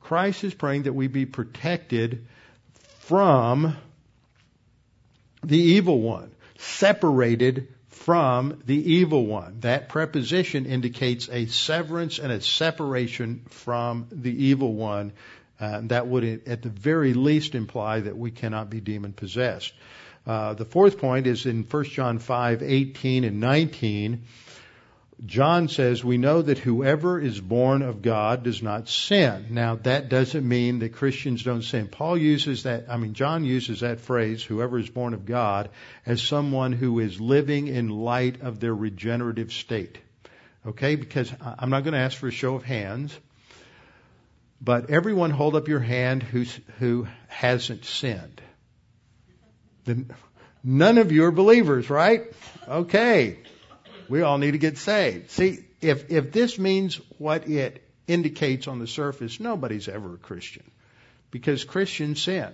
Christ 0.00 0.42
is 0.42 0.52
praying 0.52 0.82
that 0.82 0.94
we 0.94 1.06
be 1.06 1.26
protected 1.26 2.26
from 2.98 3.76
the 5.44 5.58
evil 5.58 6.00
one, 6.00 6.32
separated 6.58 7.68
from 7.94 8.60
the 8.66 8.92
evil 8.94 9.24
one. 9.24 9.60
That 9.60 9.88
preposition 9.88 10.66
indicates 10.66 11.28
a 11.30 11.46
severance 11.46 12.18
and 12.18 12.32
a 12.32 12.40
separation 12.40 13.46
from 13.48 14.08
the 14.10 14.46
evil 14.46 14.74
one. 14.74 15.12
Uh, 15.60 15.80
that 15.84 16.06
would, 16.06 16.42
at 16.46 16.62
the 16.62 16.68
very 16.68 17.14
least, 17.14 17.54
imply 17.54 18.00
that 18.00 18.16
we 18.16 18.30
cannot 18.30 18.68
be 18.68 18.80
demon 18.80 19.12
possessed. 19.12 19.72
Uh, 20.26 20.54
the 20.54 20.64
fourth 20.64 20.98
point 20.98 21.26
is 21.26 21.46
in 21.46 21.62
1 21.62 21.84
John 21.84 22.18
5, 22.18 22.62
18 22.62 23.24
and 23.24 23.40
19. 23.40 24.24
John 25.24 25.68
says, 25.68 26.04
we 26.04 26.18
know 26.18 26.42
that 26.42 26.58
whoever 26.58 27.20
is 27.20 27.40
born 27.40 27.82
of 27.82 28.02
God 28.02 28.42
does 28.42 28.62
not 28.62 28.88
sin. 28.88 29.46
Now, 29.50 29.76
that 29.76 30.08
doesn't 30.08 30.46
mean 30.46 30.80
that 30.80 30.92
Christians 30.92 31.44
don't 31.44 31.62
sin. 31.62 31.86
Paul 31.86 32.18
uses 32.18 32.64
that, 32.64 32.86
I 32.88 32.96
mean, 32.96 33.14
John 33.14 33.44
uses 33.44 33.80
that 33.80 34.00
phrase, 34.00 34.42
whoever 34.42 34.78
is 34.78 34.90
born 34.90 35.14
of 35.14 35.24
God, 35.24 35.70
as 36.04 36.20
someone 36.20 36.72
who 36.72 36.98
is 36.98 37.20
living 37.20 37.68
in 37.68 37.88
light 37.88 38.42
of 38.42 38.58
their 38.58 38.74
regenerative 38.74 39.52
state. 39.52 39.98
Okay? 40.66 40.96
Because 40.96 41.32
I'm 41.40 41.70
not 41.70 41.84
going 41.84 41.94
to 41.94 42.00
ask 42.00 42.18
for 42.18 42.28
a 42.28 42.32
show 42.32 42.56
of 42.56 42.64
hands, 42.64 43.16
but 44.60 44.90
everyone 44.90 45.30
hold 45.30 45.54
up 45.54 45.68
your 45.68 45.80
hand 45.80 46.24
who's, 46.24 46.58
who 46.80 47.06
hasn't 47.28 47.84
sinned. 47.84 48.42
none 50.64 50.98
of 50.98 51.12
you 51.12 51.24
are 51.24 51.30
believers, 51.30 51.88
right? 51.88 52.32
Okay. 52.66 53.38
We 54.08 54.22
all 54.22 54.38
need 54.38 54.52
to 54.52 54.58
get 54.58 54.78
saved. 54.78 55.30
See, 55.30 55.60
if, 55.80 56.10
if 56.10 56.32
this 56.32 56.58
means 56.58 57.00
what 57.18 57.48
it 57.48 57.82
indicates 58.06 58.68
on 58.68 58.78
the 58.78 58.86
surface, 58.86 59.40
nobody's 59.40 59.88
ever 59.88 60.14
a 60.14 60.18
Christian. 60.18 60.70
Because 61.30 61.64
Christians 61.64 62.22
sin. 62.22 62.52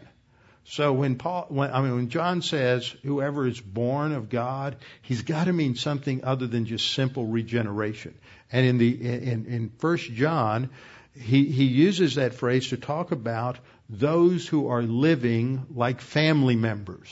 So 0.64 0.92
when 0.92 1.16
Paul, 1.16 1.46
when, 1.48 1.72
I 1.72 1.80
mean, 1.80 1.96
when 1.96 2.09
John 2.11 2.42
says 2.42 2.86
whoever 3.03 3.46
is 3.46 3.61
born 3.61 4.12
of 4.12 4.28
God, 4.28 4.76
he's 5.03 5.22
got 5.22 5.44
to 5.44 5.53
mean 5.53 5.74
something 5.74 6.24
other 6.24 6.46
than 6.46 6.66
just 6.66 6.92
simple 6.92 7.26
regeneration. 7.26 8.14
And 8.53 8.66
in 8.66 8.78
the, 8.78 8.88
in, 8.88 9.46
in 9.46 9.72
First 9.78 10.12
John, 10.12 10.70
he, 11.18 11.46
he 11.46 11.64
uses 11.64 12.14
that 12.16 12.34
phrase 12.34 12.68
to 12.68 12.76
talk 12.76 13.11
about 13.11 13.59
those 13.88 14.46
who 14.46 14.68
are 14.68 14.82
living 14.82 15.66
like 15.74 16.01
family 16.01 16.57
members, 16.57 17.11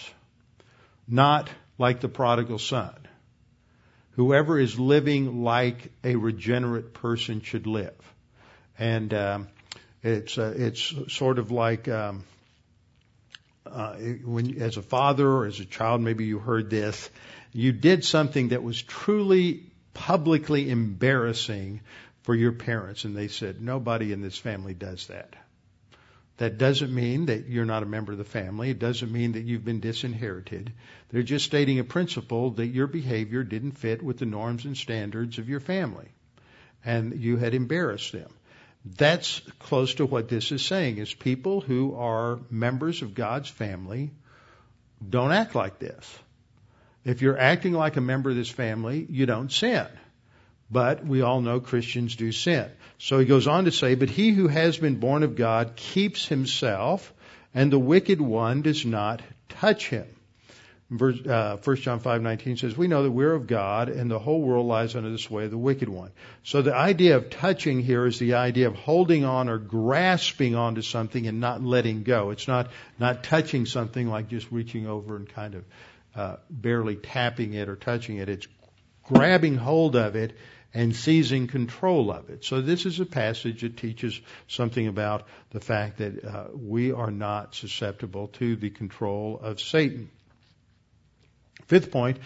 not 1.08 1.50
like 1.78 2.00
the 2.00 2.08
prodigal 2.08 2.58
son 2.58 2.94
whoever 4.18 4.58
is 4.58 4.76
living 4.76 5.44
like 5.44 5.92
a 6.02 6.16
regenerate 6.16 6.92
person 6.92 7.40
should 7.40 7.68
live. 7.68 7.94
And 8.76 9.14
um, 9.14 9.48
it's 10.02 10.36
uh, 10.36 10.54
it's 10.56 10.92
sort 11.06 11.38
of 11.38 11.52
like 11.52 11.86
um, 11.86 12.24
uh, 13.64 13.94
when 14.24 14.60
as 14.60 14.76
a 14.76 14.82
father 14.82 15.24
or 15.24 15.46
as 15.46 15.60
a 15.60 15.64
child, 15.64 16.00
maybe 16.00 16.24
you 16.24 16.40
heard 16.40 16.68
this, 16.68 17.08
you 17.52 17.70
did 17.70 18.04
something 18.04 18.48
that 18.48 18.64
was 18.64 18.82
truly 18.82 19.62
publicly 19.94 20.68
embarrassing 20.68 21.80
for 22.22 22.34
your 22.34 22.52
parents, 22.52 23.04
and 23.04 23.16
they 23.16 23.28
said 23.28 23.62
nobody 23.62 24.12
in 24.12 24.20
this 24.20 24.36
family 24.36 24.74
does 24.74 25.06
that. 25.06 25.36
That 26.38 26.56
doesn't 26.56 26.94
mean 26.94 27.26
that 27.26 27.48
you're 27.48 27.64
not 27.64 27.82
a 27.82 27.86
member 27.86 28.12
of 28.12 28.18
the 28.18 28.24
family. 28.24 28.70
It 28.70 28.78
doesn't 28.78 29.12
mean 29.12 29.32
that 29.32 29.44
you've 29.44 29.64
been 29.64 29.80
disinherited. 29.80 30.72
They're 31.10 31.22
just 31.24 31.44
stating 31.44 31.80
a 31.80 31.84
principle 31.84 32.50
that 32.52 32.68
your 32.68 32.86
behavior 32.86 33.42
didn't 33.42 33.72
fit 33.72 34.02
with 34.02 34.18
the 34.18 34.26
norms 34.26 34.64
and 34.64 34.76
standards 34.76 35.38
of 35.38 35.48
your 35.48 35.60
family. 35.60 36.08
And 36.84 37.20
you 37.20 37.36
had 37.36 37.54
embarrassed 37.54 38.12
them. 38.12 38.30
That's 38.84 39.40
close 39.58 39.94
to 39.94 40.06
what 40.06 40.28
this 40.28 40.52
is 40.52 40.64
saying 40.64 40.98
is 40.98 41.12
people 41.12 41.60
who 41.60 41.96
are 41.96 42.38
members 42.50 43.02
of 43.02 43.14
God's 43.14 43.50
family 43.50 44.12
don't 45.06 45.32
act 45.32 45.56
like 45.56 45.80
this. 45.80 46.18
If 47.04 47.20
you're 47.20 47.38
acting 47.38 47.72
like 47.72 47.96
a 47.96 48.00
member 48.00 48.30
of 48.30 48.36
this 48.36 48.50
family, 48.50 49.06
you 49.10 49.26
don't 49.26 49.50
sin. 49.50 49.86
But 50.70 51.04
we 51.04 51.22
all 51.22 51.40
know 51.40 51.60
Christians 51.60 52.16
do 52.16 52.30
sin. 52.32 52.70
So 52.98 53.18
he 53.18 53.24
goes 53.24 53.46
on 53.46 53.64
to 53.64 53.72
say, 53.72 53.94
but 53.94 54.10
he 54.10 54.30
who 54.30 54.48
has 54.48 54.76
been 54.76 54.96
born 54.96 55.22
of 55.22 55.34
God 55.34 55.76
keeps 55.76 56.26
himself, 56.26 57.12
and 57.54 57.72
the 57.72 57.78
wicked 57.78 58.20
one 58.20 58.62
does 58.62 58.84
not 58.84 59.22
touch 59.48 59.88
him. 59.88 60.06
Uh, 60.90 61.58
1 61.58 61.76
John 61.76 62.00
5:19 62.00 62.56
says, 62.56 62.74
"We 62.74 62.88
know 62.88 63.02
that 63.02 63.10
we're 63.10 63.34
of 63.34 63.46
God, 63.46 63.90
and 63.90 64.10
the 64.10 64.18
whole 64.18 64.40
world 64.40 64.66
lies 64.66 64.96
under 64.96 65.10
the 65.10 65.18
sway 65.18 65.44
of 65.44 65.50
the 65.50 65.58
wicked 65.58 65.90
one." 65.90 66.10
So 66.44 66.62
the 66.62 66.74
idea 66.74 67.16
of 67.16 67.28
touching 67.28 67.80
here 67.80 68.06
is 68.06 68.18
the 68.18 68.34
idea 68.34 68.68
of 68.68 68.74
holding 68.74 69.22
on 69.22 69.50
or 69.50 69.58
grasping 69.58 70.54
onto 70.54 70.80
something 70.80 71.26
and 71.26 71.40
not 71.40 71.62
letting 71.62 72.04
go. 72.04 72.30
It's 72.30 72.48
not 72.48 72.70
not 72.98 73.22
touching 73.22 73.66
something 73.66 74.08
like 74.08 74.30
just 74.30 74.50
reaching 74.50 74.86
over 74.86 75.16
and 75.16 75.28
kind 75.28 75.56
of 75.56 75.64
uh, 76.16 76.36
barely 76.48 76.96
tapping 76.96 77.52
it 77.52 77.68
or 77.68 77.76
touching 77.76 78.16
it. 78.16 78.30
It's 78.30 78.48
grabbing 79.02 79.56
hold 79.56 79.94
of 79.94 80.16
it 80.16 80.34
and 80.74 80.94
seizing 80.94 81.46
control 81.46 82.10
of 82.10 82.28
it. 82.30 82.44
So 82.44 82.60
this 82.60 82.84
is 82.84 83.00
a 83.00 83.06
passage 83.06 83.62
that 83.62 83.76
teaches 83.76 84.20
something 84.48 84.86
about 84.86 85.26
the 85.50 85.60
fact 85.60 85.98
that 85.98 86.24
uh, 86.24 86.44
we 86.54 86.92
are 86.92 87.10
not 87.10 87.54
susceptible 87.54 88.28
to 88.34 88.56
the 88.56 88.70
control 88.70 89.40
of 89.42 89.60
Satan. 89.60 90.10
Fifth 91.66 91.90
point, 91.90 92.18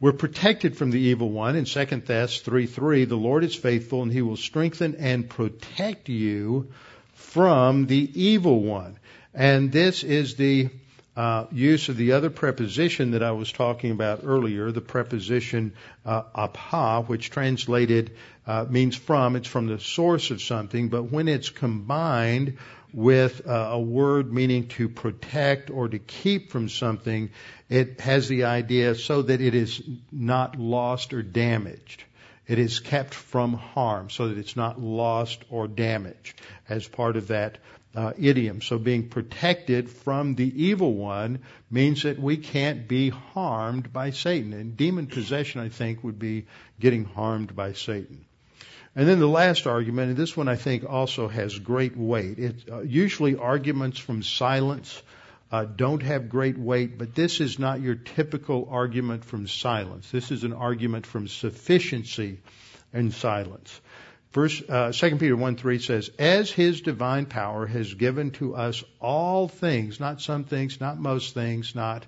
we're 0.00 0.12
protected 0.12 0.76
from 0.76 0.90
the 0.90 1.00
evil 1.00 1.30
one. 1.30 1.56
In 1.56 1.64
2 1.64 1.84
Thess 1.84 2.40
3 2.40 2.66
3, 2.66 3.04
the 3.04 3.16
Lord 3.16 3.42
is 3.42 3.54
faithful 3.54 4.02
and 4.02 4.12
he 4.12 4.22
will 4.22 4.36
strengthen 4.36 4.94
and 4.96 5.28
protect 5.28 6.08
you 6.08 6.70
from 7.14 7.86
the 7.86 8.10
evil 8.14 8.62
one. 8.62 8.98
And 9.34 9.72
this 9.72 10.04
is 10.04 10.36
the 10.36 10.70
uh, 11.18 11.46
use 11.50 11.88
of 11.88 11.96
the 11.96 12.12
other 12.12 12.30
preposition 12.30 13.10
that 13.10 13.24
I 13.24 13.32
was 13.32 13.50
talking 13.50 13.90
about 13.90 14.20
earlier, 14.22 14.70
the 14.70 14.80
preposition 14.80 15.72
uh, 16.06 16.22
apo, 16.32 17.02
which 17.02 17.30
translated 17.30 18.12
uh, 18.46 18.66
means 18.70 18.94
from. 18.94 19.34
It's 19.34 19.48
from 19.48 19.66
the 19.66 19.80
source 19.80 20.30
of 20.30 20.40
something, 20.40 20.90
but 20.90 21.10
when 21.10 21.26
it's 21.26 21.50
combined 21.50 22.58
with 22.92 23.48
uh, 23.48 23.70
a 23.72 23.80
word 23.80 24.32
meaning 24.32 24.68
to 24.68 24.88
protect 24.88 25.70
or 25.70 25.88
to 25.88 25.98
keep 25.98 26.52
from 26.52 26.68
something, 26.68 27.30
it 27.68 28.00
has 28.00 28.28
the 28.28 28.44
idea 28.44 28.94
so 28.94 29.22
that 29.22 29.40
it 29.40 29.56
is 29.56 29.82
not 30.12 30.56
lost 30.56 31.12
or 31.12 31.22
damaged. 31.24 32.04
It 32.46 32.60
is 32.60 32.78
kept 32.78 33.12
from 33.12 33.54
harm 33.54 34.08
so 34.08 34.28
that 34.28 34.38
it's 34.38 34.54
not 34.54 34.80
lost 34.80 35.42
or 35.50 35.66
damaged 35.66 36.40
as 36.68 36.86
part 36.86 37.16
of 37.16 37.26
that 37.28 37.58
uh, 37.94 38.12
idiom. 38.18 38.60
So 38.60 38.78
being 38.78 39.08
protected 39.08 39.90
from 39.90 40.34
the 40.34 40.64
evil 40.64 40.94
one 40.94 41.40
means 41.70 42.02
that 42.02 42.18
we 42.18 42.36
can't 42.36 42.86
be 42.86 43.10
harmed 43.10 43.92
by 43.92 44.10
Satan. 44.10 44.52
And 44.52 44.76
demon 44.76 45.06
possession, 45.06 45.60
I 45.60 45.68
think, 45.68 46.04
would 46.04 46.18
be 46.18 46.46
getting 46.78 47.04
harmed 47.04 47.56
by 47.56 47.72
Satan. 47.72 48.24
And 48.94 49.08
then 49.08 49.20
the 49.20 49.28
last 49.28 49.66
argument, 49.66 50.10
and 50.10 50.16
this 50.16 50.36
one 50.36 50.48
I 50.48 50.56
think 50.56 50.84
also 50.88 51.28
has 51.28 51.58
great 51.58 51.96
weight. 51.96 52.38
It, 52.38 52.54
uh, 52.70 52.80
usually 52.80 53.36
arguments 53.36 53.98
from 53.98 54.22
silence 54.22 55.02
uh, 55.50 55.64
don't 55.64 56.02
have 56.02 56.28
great 56.28 56.58
weight, 56.58 56.98
but 56.98 57.14
this 57.14 57.40
is 57.40 57.58
not 57.58 57.80
your 57.80 57.94
typical 57.94 58.68
argument 58.70 59.24
from 59.24 59.46
silence. 59.46 60.10
This 60.10 60.30
is 60.30 60.44
an 60.44 60.52
argument 60.52 61.06
from 61.06 61.28
sufficiency 61.28 62.40
and 62.92 63.12
silence. 63.12 63.80
Verse 64.32 64.62
uh, 64.68 64.92
2 64.92 65.16
Peter 65.16 65.36
1 65.36 65.56
3 65.56 65.78
says, 65.78 66.10
As 66.18 66.50
his 66.50 66.82
divine 66.82 67.26
power 67.26 67.66
has 67.66 67.94
given 67.94 68.30
to 68.32 68.54
us 68.54 68.84
all 69.00 69.48
things, 69.48 70.00
not 70.00 70.20
some 70.20 70.44
things, 70.44 70.80
not 70.80 70.98
most 70.98 71.34
things, 71.34 71.74
not 71.74 72.04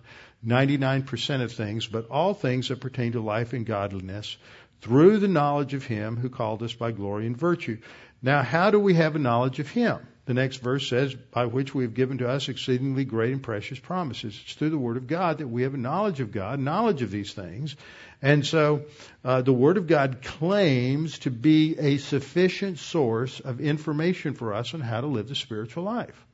99% 0.47 1.43
of 1.43 1.53
things, 1.53 1.87
but 1.87 2.11
all 2.11 2.35
things 2.35 2.69
that 2.69 2.81
pertain 2.81 3.13
to 3.13 3.21
life 3.21 3.53
and 3.53 3.65
godliness, 3.65 4.37
through 4.81 5.19
the 5.19 5.29
knowledge 5.29 5.75
of 5.75 5.85
him 5.85 6.17
who 6.17 6.29
called 6.29 6.63
us 6.63 6.75
by 6.75 6.91
glory 6.91 7.27
and 7.27 7.37
virtue. 7.37 7.79
Now, 8.23 8.43
how 8.43 8.71
do 8.71 8.79
we 8.79 8.95
have 8.95 9.17
a 9.17 9.19
knowledge 9.19 9.59
of 9.59 9.71
him? 9.71 9.99
The 10.27 10.35
next 10.35 10.59
verse 10.59 10.89
says, 10.89 11.15
by 11.15 11.47
which 11.47 11.75
we 11.75 11.85
have 11.85 11.95
given 11.95 12.19
to 12.19 12.29
us 12.29 12.49
exceedingly 12.49 13.05
great 13.05 13.33
and 13.33 13.43
precious 13.43 13.79
promises. 13.79 14.39
It's 14.45 14.55
through 14.55 14.71
the 14.71 14.79
Word 14.79 14.97
of 14.97 15.07
God 15.07 15.39
that 15.39 15.49
we 15.49 15.63
have 15.63 15.75
a 15.75 15.79
knowledge 15.79 16.21
of 16.21 16.31
God, 16.31 16.61
knowledge 16.61 17.03
of 17.03 17.11
these 17.11 17.33
things. 17.33 17.75
And 18.23 18.45
so, 18.45 18.85
uh, 19.25 19.43
the 19.43 19.53
Word 19.53 19.79
of 19.79 19.87
God 19.87 20.23
claims 20.23 21.21
to 21.21 21.31
be 21.31 21.79
a 21.79 21.97
sufficient 21.97 22.79
source 22.79 23.41
of 23.41 23.61
information 23.61 24.35
for 24.35 24.53
us 24.53 24.75
on 24.75 24.81
how 24.81 25.01
to 25.01 25.07
live 25.07 25.29
the 25.29 25.35
spiritual 25.35 25.85
life. 25.85 26.27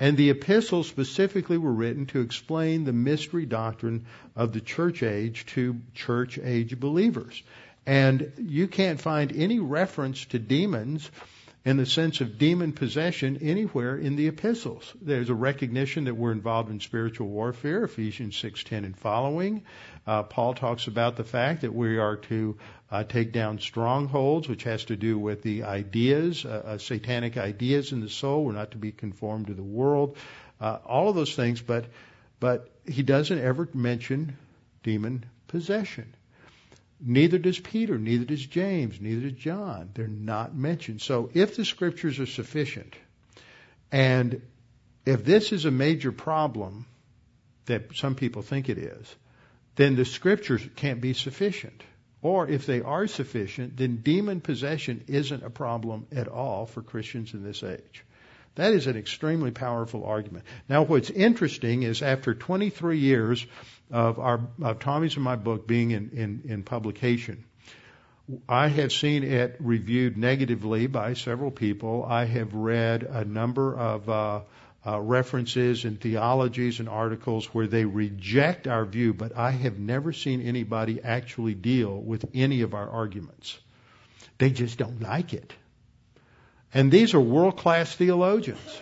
And 0.00 0.16
the 0.16 0.30
epistles 0.30 0.88
specifically 0.88 1.56
were 1.56 1.72
written 1.72 2.06
to 2.06 2.20
explain 2.20 2.84
the 2.84 2.92
mystery 2.92 3.46
doctrine 3.46 4.06
of 4.34 4.52
the 4.52 4.60
church 4.60 5.02
age 5.02 5.46
to 5.46 5.80
church 5.94 6.38
age 6.38 6.78
believers. 6.78 7.42
And 7.86 8.32
you 8.38 8.66
can't 8.66 9.00
find 9.00 9.34
any 9.34 9.60
reference 9.60 10.24
to 10.26 10.38
demons 10.38 11.10
in 11.64 11.78
the 11.78 11.86
sense 11.86 12.20
of 12.20 12.36
demon 12.36 12.72
possession 12.72 13.38
anywhere 13.40 13.96
in 13.96 14.16
the 14.16 14.28
epistles. 14.28 14.92
There's 15.00 15.30
a 15.30 15.34
recognition 15.34 16.04
that 16.04 16.14
we're 16.14 16.32
involved 16.32 16.70
in 16.70 16.80
spiritual 16.80 17.28
warfare, 17.28 17.84
Ephesians 17.84 18.36
6:10 18.36 18.84
and 18.84 18.96
following. 18.96 19.62
Uh, 20.06 20.24
Paul 20.24 20.52
talks 20.54 20.86
about 20.88 21.16
the 21.16 21.24
fact 21.24 21.62
that 21.62 21.74
we 21.74 21.96
are 21.98 22.16
to 22.16 22.58
uh, 22.90 23.04
take 23.04 23.32
down 23.32 23.58
strongholds, 23.58 24.46
which 24.46 24.64
has 24.64 24.84
to 24.84 24.96
do 24.96 25.18
with 25.18 25.42
the 25.42 25.62
ideas, 25.62 26.44
uh, 26.44 26.62
uh 26.66 26.78
satanic 26.78 27.38
ideas 27.38 27.92
in 27.92 28.00
the 28.00 28.10
soul. 28.10 28.44
We're 28.44 28.52
not 28.52 28.72
to 28.72 28.78
be 28.78 28.92
conformed 28.92 29.46
to 29.46 29.54
the 29.54 29.62
world. 29.62 30.18
Uh, 30.60 30.78
all 30.84 31.08
of 31.08 31.16
those 31.16 31.34
things, 31.34 31.62
but 31.62 31.86
but 32.40 32.68
he 32.86 33.02
doesn't 33.02 33.38
ever 33.38 33.68
mention 33.72 34.36
demon 34.82 35.24
possession. 35.48 36.14
Neither 37.06 37.38
does 37.38 37.58
Peter, 37.58 37.98
neither 37.98 38.24
does 38.24 38.44
James, 38.46 38.98
neither 39.00 39.28
does 39.28 39.38
John. 39.38 39.90
They're 39.92 40.08
not 40.08 40.54
mentioned. 40.54 41.02
So 41.02 41.30
if 41.34 41.54
the 41.54 41.64
scriptures 41.64 42.18
are 42.18 42.26
sufficient, 42.26 42.94
and 43.92 44.40
if 45.04 45.24
this 45.24 45.52
is 45.52 45.66
a 45.66 45.70
major 45.70 46.12
problem 46.12 46.86
that 47.66 47.94
some 47.94 48.14
people 48.14 48.40
think 48.42 48.70
it 48.70 48.78
is, 48.78 49.14
then 49.76 49.96
the 49.96 50.04
scriptures 50.04 50.62
can't 50.76 51.00
be 51.00 51.12
sufficient. 51.12 51.82
Or 52.22 52.48
if 52.48 52.64
they 52.64 52.80
are 52.80 53.06
sufficient, 53.06 53.76
then 53.76 53.96
demon 53.96 54.40
possession 54.40 55.04
isn't 55.08 55.42
a 55.42 55.50
problem 55.50 56.06
at 56.10 56.26
all 56.26 56.64
for 56.64 56.80
Christians 56.80 57.34
in 57.34 57.44
this 57.44 57.62
age. 57.62 58.04
That 58.54 58.72
is 58.72 58.86
an 58.86 58.96
extremely 58.96 59.50
powerful 59.50 60.04
argument. 60.04 60.44
Now, 60.68 60.84
what's 60.84 61.10
interesting 61.10 61.82
is 61.82 62.02
after 62.02 62.34
23 62.34 62.98
years 62.98 63.44
of 63.90 64.18
our 64.18 64.40
of 64.62 64.78
Tommy's 64.78 65.14
and 65.14 65.24
my 65.24 65.36
book 65.36 65.66
being 65.66 65.90
in, 65.90 66.10
in, 66.10 66.42
in 66.44 66.62
publication, 66.62 67.44
I 68.48 68.68
have 68.68 68.92
seen 68.92 69.22
it 69.22 69.56
reviewed 69.60 70.16
negatively 70.16 70.86
by 70.86 71.14
several 71.14 71.50
people. 71.50 72.04
I 72.08 72.24
have 72.24 72.54
read 72.54 73.02
a 73.02 73.24
number 73.24 73.76
of 73.76 74.08
uh, 74.08 74.40
uh, 74.86 75.00
references 75.00 75.84
and 75.84 76.00
theologies 76.00 76.80
and 76.80 76.88
articles 76.88 77.46
where 77.54 77.66
they 77.66 77.84
reject 77.84 78.66
our 78.66 78.84
view, 78.84 79.14
but 79.14 79.36
I 79.36 79.50
have 79.50 79.78
never 79.78 80.12
seen 80.12 80.40
anybody 80.40 81.02
actually 81.02 81.54
deal 81.54 81.98
with 81.98 82.24
any 82.34 82.62
of 82.62 82.74
our 82.74 82.88
arguments. 82.88 83.58
They 84.38 84.50
just 84.50 84.78
don't 84.78 85.00
like 85.00 85.32
it. 85.34 85.52
And 86.72 86.90
these 86.90 87.14
are 87.14 87.20
world 87.20 87.56
class 87.56 87.94
theologians. 87.94 88.80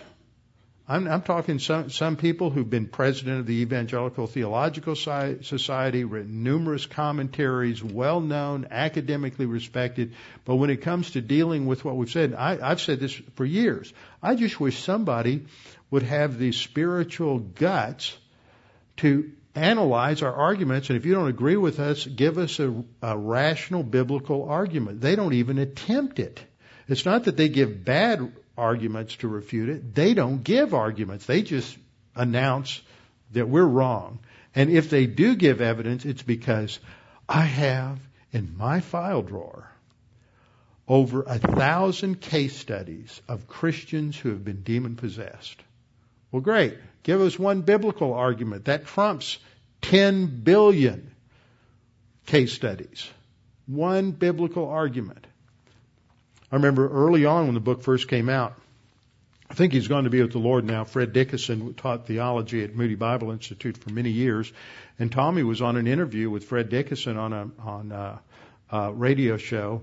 I'm, 0.85 1.07
I'm, 1.07 1.21
talking 1.21 1.59
some, 1.59 1.89
some 1.89 2.17
people 2.17 2.49
who've 2.49 2.69
been 2.69 2.87
president 2.87 3.39
of 3.39 3.45
the 3.45 3.61
Evangelical 3.61 4.27
Theological 4.27 4.95
Society, 4.95 6.03
written 6.03 6.43
numerous 6.43 6.85
commentaries, 6.85 7.81
well 7.81 8.19
known, 8.19 8.67
academically 8.69 9.45
respected. 9.45 10.13
But 10.43 10.57
when 10.57 10.69
it 10.69 10.81
comes 10.81 11.11
to 11.11 11.21
dealing 11.21 11.67
with 11.67 11.85
what 11.85 11.95
we've 11.95 12.11
said, 12.11 12.33
I, 12.33 12.59
I've 12.61 12.81
said 12.81 12.99
this 12.99 13.13
for 13.35 13.45
years. 13.45 13.93
I 14.21 14.35
just 14.35 14.59
wish 14.59 14.83
somebody 14.83 15.45
would 15.89 16.03
have 16.03 16.37
the 16.37 16.51
spiritual 16.51 17.39
guts 17.39 18.17
to 18.97 19.31
analyze 19.55 20.21
our 20.21 20.33
arguments. 20.33 20.89
And 20.89 20.97
if 20.97 21.05
you 21.05 21.13
don't 21.13 21.29
agree 21.29 21.55
with 21.55 21.79
us, 21.79 22.05
give 22.05 22.37
us 22.37 22.59
a, 22.59 22.83
a 23.01 23.17
rational 23.17 23.83
biblical 23.83 24.49
argument. 24.49 24.99
They 24.99 25.15
don't 25.15 25.33
even 25.33 25.59
attempt 25.59 26.19
it. 26.19 26.43
It's 26.89 27.05
not 27.05 27.23
that 27.23 27.37
they 27.37 27.47
give 27.47 27.85
bad 27.85 28.33
arguments 28.57 29.15
to 29.17 29.27
refute 29.27 29.69
it. 29.69 29.95
They 29.95 30.13
don't 30.13 30.43
give 30.43 30.73
arguments. 30.73 31.25
They 31.25 31.41
just 31.41 31.77
announce 32.15 32.81
that 33.31 33.49
we're 33.49 33.65
wrong. 33.65 34.19
And 34.55 34.69
if 34.69 34.89
they 34.89 35.07
do 35.07 35.35
give 35.35 35.61
evidence, 35.61 36.05
it's 36.05 36.21
because 36.21 36.79
I 37.27 37.41
have 37.41 37.99
in 38.31 38.55
my 38.57 38.79
file 38.81 39.21
drawer 39.21 39.69
over 40.87 41.23
a 41.23 41.39
thousand 41.39 42.19
case 42.19 42.57
studies 42.57 43.21
of 43.27 43.47
Christians 43.47 44.17
who 44.17 44.29
have 44.29 44.43
been 44.43 44.61
demon 44.63 44.95
possessed. 44.95 45.57
Well, 46.31 46.41
great. 46.41 46.77
Give 47.03 47.21
us 47.21 47.39
one 47.39 47.61
biblical 47.61 48.13
argument. 48.13 48.65
That 48.65 48.85
trumps 48.85 49.37
10 49.81 50.43
billion 50.43 51.11
case 52.25 52.53
studies. 52.53 53.09
One 53.65 54.11
biblical 54.11 54.67
argument. 54.67 55.25
I 56.53 56.57
remember 56.57 56.87
early 56.87 57.25
on 57.25 57.45
when 57.45 57.55
the 57.55 57.59
book 57.59 57.81
first 57.81 58.07
came 58.07 58.29
out, 58.29 58.53
I 59.49 59.55
think 59.55 59.73
he's 59.73 59.87
gone 59.87 60.03
to 60.03 60.11
be 60.11 60.21
with 60.21 60.33
the 60.33 60.37
Lord 60.37 60.65
now. 60.65 60.83
Fred 60.83 61.11
Dickason 61.11 61.75
taught 61.75 62.05
theology 62.05 62.63
at 62.63 62.75
Moody 62.75 62.93
Bible 62.93 63.31
Institute 63.31 63.75
for 63.75 63.91
many 63.91 64.11
years, 64.11 64.53
and 64.99 65.11
Tommy 65.11 65.41
was 65.41 65.63
on 65.63 65.77
an 65.77 65.87
interview 65.87 66.29
with 66.29 66.43
Fred 66.43 66.69
Dickason 66.69 67.17
on 67.17 67.33
a 67.33 67.49
on 67.59 67.91
a, 67.91 68.21
a 68.69 68.93
radio 68.93 69.37
show, 69.37 69.81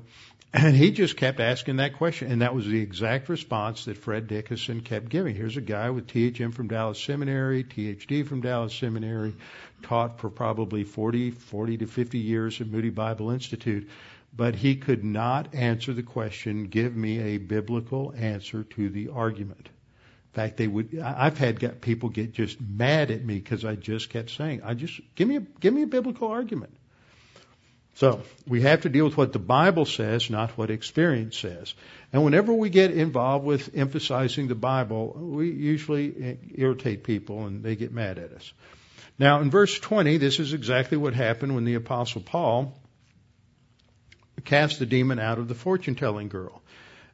and 0.55 0.77
he 0.77 0.93
just 0.93 1.17
kept 1.17 1.41
asking 1.41 1.79
that 1.79 1.95
question, 1.95 2.31
and 2.31 2.43
that 2.43 2.55
was 2.55 2.69
the 2.69 2.81
exact 2.81 3.29
response 3.29 3.87
that 3.87 3.97
Fred 3.97 4.29
Dickason 4.29 4.85
kept 4.85 5.09
giving. 5.09 5.35
Here's 5.35 5.57
a 5.57 5.61
guy 5.61 5.91
with 5.91 6.07
THM 6.07 6.55
from 6.55 6.69
Dallas 6.69 7.03
Seminary, 7.03 7.65
THD 7.65 8.25
from 8.25 8.43
Dallas 8.43 8.73
Seminary, 8.73 9.35
taught 9.83 10.21
for 10.21 10.31
probably 10.31 10.85
40, 10.85 11.33
40 11.33 11.79
to 11.79 11.87
50 11.89 12.19
years 12.19 12.61
at 12.61 12.69
Moody 12.69 12.91
Bible 12.91 13.33
Institute 13.33 13.89
but 14.33 14.55
he 14.55 14.77
could 14.77 15.05
not 15.05 15.55
answer 15.55 15.93
the 15.93 16.03
question, 16.03 16.65
give 16.65 16.95
me 16.95 17.21
a 17.21 17.39
biblical 17.39 18.15
answer 18.17 18.63
to 18.63 18.89
the 18.89 19.09
argument. 19.09 19.69
In 19.69 20.35
fact, 20.35 20.57
they 20.57 20.69
would, 20.69 20.97
I've 20.99 21.39
had 21.39 21.81
people 21.81 22.09
get 22.09 22.33
just 22.33 22.61
mad 22.61 23.11
at 23.11 23.25
me 23.25 23.35
because 23.35 23.65
I 23.65 23.75
just 23.75 24.11
kept 24.11 24.31
saying, 24.31 24.63
I 24.65 24.75
just, 24.75 25.01
give 25.17 25.27
me 25.27 25.37
a, 25.37 25.41
give 25.41 25.75
me 25.75 25.83
a 25.83 25.89
biblical 25.89 26.29
argument. 26.29 26.77
So, 27.97 28.23
we 28.47 28.63
have 28.63 28.83
to 28.83 28.89
deal 28.89 29.05
with 29.05 29.17
what 29.17 29.33
the 29.33 29.41
Bible 29.41 29.85
says, 29.85 30.31
not 30.31 30.57
what 30.57 30.71
experience 30.71 31.37
says. 31.37 31.75
And 32.13 32.25
whenever 32.25 32.53
we 32.53 32.71
get 32.71 32.93
involved 32.93 33.45
with 33.45 33.71
emphasizing 33.75 34.47
the 34.47 34.55
Bible, 34.55 35.13
we 35.13 35.51
usually 35.51 36.15
eh, 36.23 36.35
irritate 36.55 37.03
people 37.03 37.47
and 37.47 37.65
they 37.65 37.75
get 37.75 37.93
mad 37.93 38.19
at 38.19 38.33
us. 38.33 38.53
Now, 39.19 39.41
in 39.41 39.51
verse 39.51 39.79
20, 39.79 40.17
this 40.17 40.39
is 40.39 40.53
exactly 40.53 40.97
what 40.97 41.15
happened 41.15 41.55
when 41.55 41.65
the 41.65 41.75
Apostle 41.75 42.23
Paul 42.23 42.80
cast 44.41 44.79
the 44.79 44.87
demon 44.87 45.19
out 45.19 45.39
of 45.39 45.49
the 45.49 45.55
fortune 45.55 45.95
telling 45.95 46.29
girl. 46.29 46.63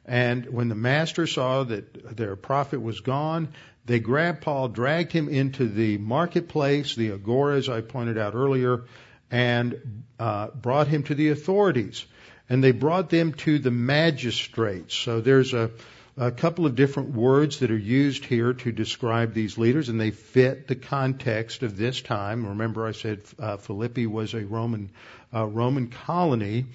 And 0.05 0.45
when 0.49 0.69
the 0.69 0.75
master 0.75 1.27
saw 1.27 1.63
that 1.63 2.15
their 2.15 2.35
prophet 2.35 2.81
was 2.81 3.01
gone, 3.01 3.49
they 3.85 3.99
grabbed 3.99 4.41
Paul, 4.41 4.69
dragged 4.69 5.11
him 5.11 5.29
into 5.29 5.67
the 5.67 5.97
marketplace, 5.97 6.95
the 6.95 7.11
agora, 7.11 7.57
as 7.57 7.69
I 7.69 7.81
pointed 7.81 8.17
out 8.17 8.35
earlier, 8.35 8.83
and 9.29 10.03
uh, 10.19 10.47
brought 10.47 10.87
him 10.87 11.03
to 11.03 11.15
the 11.15 11.29
authorities. 11.29 12.05
And 12.49 12.63
they 12.63 12.71
brought 12.71 13.09
them 13.09 13.33
to 13.33 13.59
the 13.59 13.71
magistrates. 13.71 14.95
So 14.95 15.19
there's 15.19 15.53
a, 15.53 15.71
a 16.15 16.31
couple 16.31 16.65
of 16.65 16.75
different 16.75 17.13
words 17.13 17.59
that 17.59 17.71
are 17.71 17.77
used 17.77 18.23
here 18.23 18.53
to 18.53 18.71
describe 18.71 19.33
these 19.33 19.57
leaders, 19.57 19.89
and 19.89 19.99
they 19.99 20.11
fit 20.11 20.67
the 20.67 20.75
context 20.75 21.63
of 21.63 21.77
this 21.77 22.01
time. 22.01 22.47
Remember, 22.47 22.87
I 22.87 22.93
said 22.93 23.21
uh, 23.39 23.57
Philippi 23.57 24.07
was 24.07 24.33
a 24.33 24.45
Roman 24.45 24.91
uh, 25.33 25.45
Roman 25.45 25.87
colony, 25.87 26.65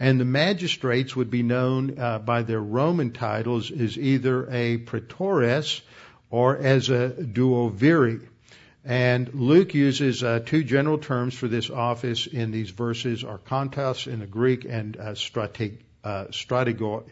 and 0.00 0.20
the 0.20 0.24
magistrates 0.24 1.14
would 1.16 1.30
be 1.30 1.42
known 1.42 1.98
uh, 1.98 2.18
by 2.18 2.42
their 2.42 2.60
Roman 2.60 3.12
titles 3.12 3.70
as 3.70 3.98
either 3.98 4.48
a 4.50 4.78
praetores 4.78 5.80
or 6.30 6.56
as 6.56 6.90
a 6.90 7.08
duoviri. 7.10 8.20
And 8.84 9.34
Luke 9.34 9.74
uses 9.74 10.22
uh, 10.22 10.40
two 10.44 10.64
general 10.64 10.98
terms 10.98 11.34
for 11.34 11.48
this 11.48 11.68
office 11.68 12.26
in 12.26 12.50
these 12.52 12.70
verses, 12.70 13.22
archontos 13.22 14.06
in 14.06 14.20
the 14.20 14.26
Greek 14.26 14.64
and 14.64 14.96
uh, 14.96 15.14
strate, 15.14 15.80
uh, 16.04 16.26
strategoi 16.30 17.04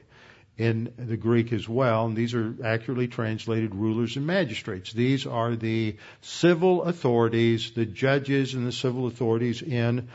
in 0.57 0.93
the 0.97 1.17
Greek 1.17 1.53
as 1.53 1.69
well. 1.69 2.07
And 2.07 2.17
these 2.17 2.35
are 2.35 2.55
accurately 2.65 3.09
translated 3.09 3.75
rulers 3.75 4.17
and 4.17 4.27
magistrates. 4.27 4.93
These 4.93 5.27
are 5.27 5.55
the 5.55 5.97
civil 6.23 6.85
authorities, 6.85 7.73
the 7.73 7.85
judges 7.85 8.55
and 8.55 8.67
the 8.67 8.73
civil 8.73 9.07
authorities 9.07 9.61
in 9.61 10.09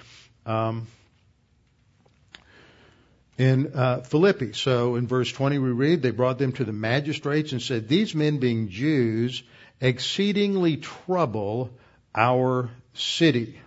um, 0.46 0.88
in 3.38 3.74
uh, 3.74 4.02
Philippi. 4.02 4.54
So 4.54 4.96
in 4.96 5.08
verse 5.08 5.32
20 5.32 5.58
we 5.58 5.72
read, 5.72 6.02
they 6.02 6.12
brought 6.12 6.38
them 6.38 6.52
to 6.54 6.64
the 6.64 6.74
magistrates 6.74 7.52
and 7.52 7.62
said, 7.62 7.88
These 7.88 8.14
men 8.14 8.38
being 8.38 8.70
Jews 8.70 9.44
exceedingly 9.80 10.78
trouble 10.78 11.72
our 12.14 12.70
city. 12.94 13.60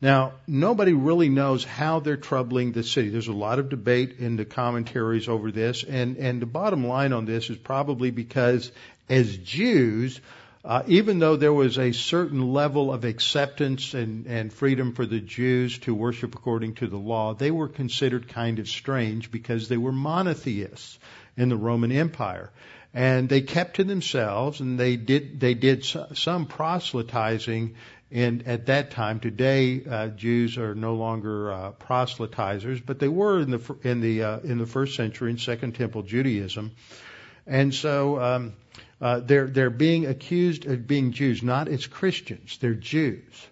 Now, 0.00 0.34
nobody 0.46 0.92
really 0.92 1.30
knows 1.30 1.64
how 1.64 2.00
they're 2.00 2.18
troubling 2.18 2.72
the 2.72 2.84
city. 2.84 3.08
There's 3.08 3.28
a 3.28 3.32
lot 3.32 3.58
of 3.58 3.70
debate 3.70 4.16
in 4.18 4.36
the 4.36 4.44
commentaries 4.44 5.26
over 5.26 5.50
this, 5.50 5.84
and, 5.84 6.18
and 6.18 6.40
the 6.40 6.46
bottom 6.46 6.86
line 6.86 7.12
on 7.12 7.24
this 7.24 7.48
is 7.48 7.56
probably 7.56 8.10
because 8.10 8.70
as 9.08 9.36
Jews, 9.38 10.20
uh, 10.66 10.82
even 10.88 11.20
though 11.20 11.36
there 11.36 11.52
was 11.52 11.78
a 11.78 11.92
certain 11.92 12.52
level 12.52 12.92
of 12.92 13.04
acceptance 13.04 13.94
and, 13.94 14.26
and 14.26 14.52
freedom 14.52 14.94
for 14.94 15.06
the 15.06 15.20
Jews 15.20 15.78
to 15.80 15.94
worship 15.94 16.34
according 16.34 16.74
to 16.76 16.88
the 16.88 16.98
law, 16.98 17.34
they 17.34 17.52
were 17.52 17.68
considered 17.68 18.28
kind 18.28 18.58
of 18.58 18.68
strange 18.68 19.30
because 19.30 19.68
they 19.68 19.76
were 19.76 19.92
monotheists 19.92 20.98
in 21.36 21.48
the 21.50 21.56
Roman 21.56 21.92
Empire. 21.92 22.50
And 22.92 23.28
they 23.28 23.42
kept 23.42 23.76
to 23.76 23.84
themselves 23.84 24.60
and 24.60 24.76
they 24.76 24.96
did, 24.96 25.38
they 25.38 25.54
did 25.54 25.84
some 25.84 26.46
proselytizing 26.46 27.76
and 28.10 28.46
at 28.46 28.66
that 28.66 28.92
time, 28.92 29.18
today, 29.18 29.82
uh, 29.84 30.08
Jews 30.08 30.58
are 30.58 30.76
no 30.76 30.94
longer 30.94 31.52
uh, 31.52 31.72
proselytizers, 31.72 32.80
but 32.84 33.00
they 33.00 33.08
were 33.08 33.40
in 33.40 33.50
the 33.50 33.76
in 33.82 34.00
the 34.00 34.22
uh, 34.22 34.38
in 34.38 34.58
the 34.58 34.66
first 34.66 34.94
century 34.94 35.32
in 35.32 35.38
Second 35.38 35.74
Temple 35.74 36.04
Judaism, 36.04 36.70
and 37.48 37.74
so 37.74 38.20
um, 38.20 38.52
uh, 39.00 39.20
they're 39.20 39.46
they're 39.46 39.70
being 39.70 40.06
accused 40.06 40.66
of 40.66 40.86
being 40.86 41.12
Jews, 41.12 41.42
not 41.42 41.68
as 41.68 41.86
Christians. 41.86 42.58
They're 42.58 42.74
Jews, 42.74 43.46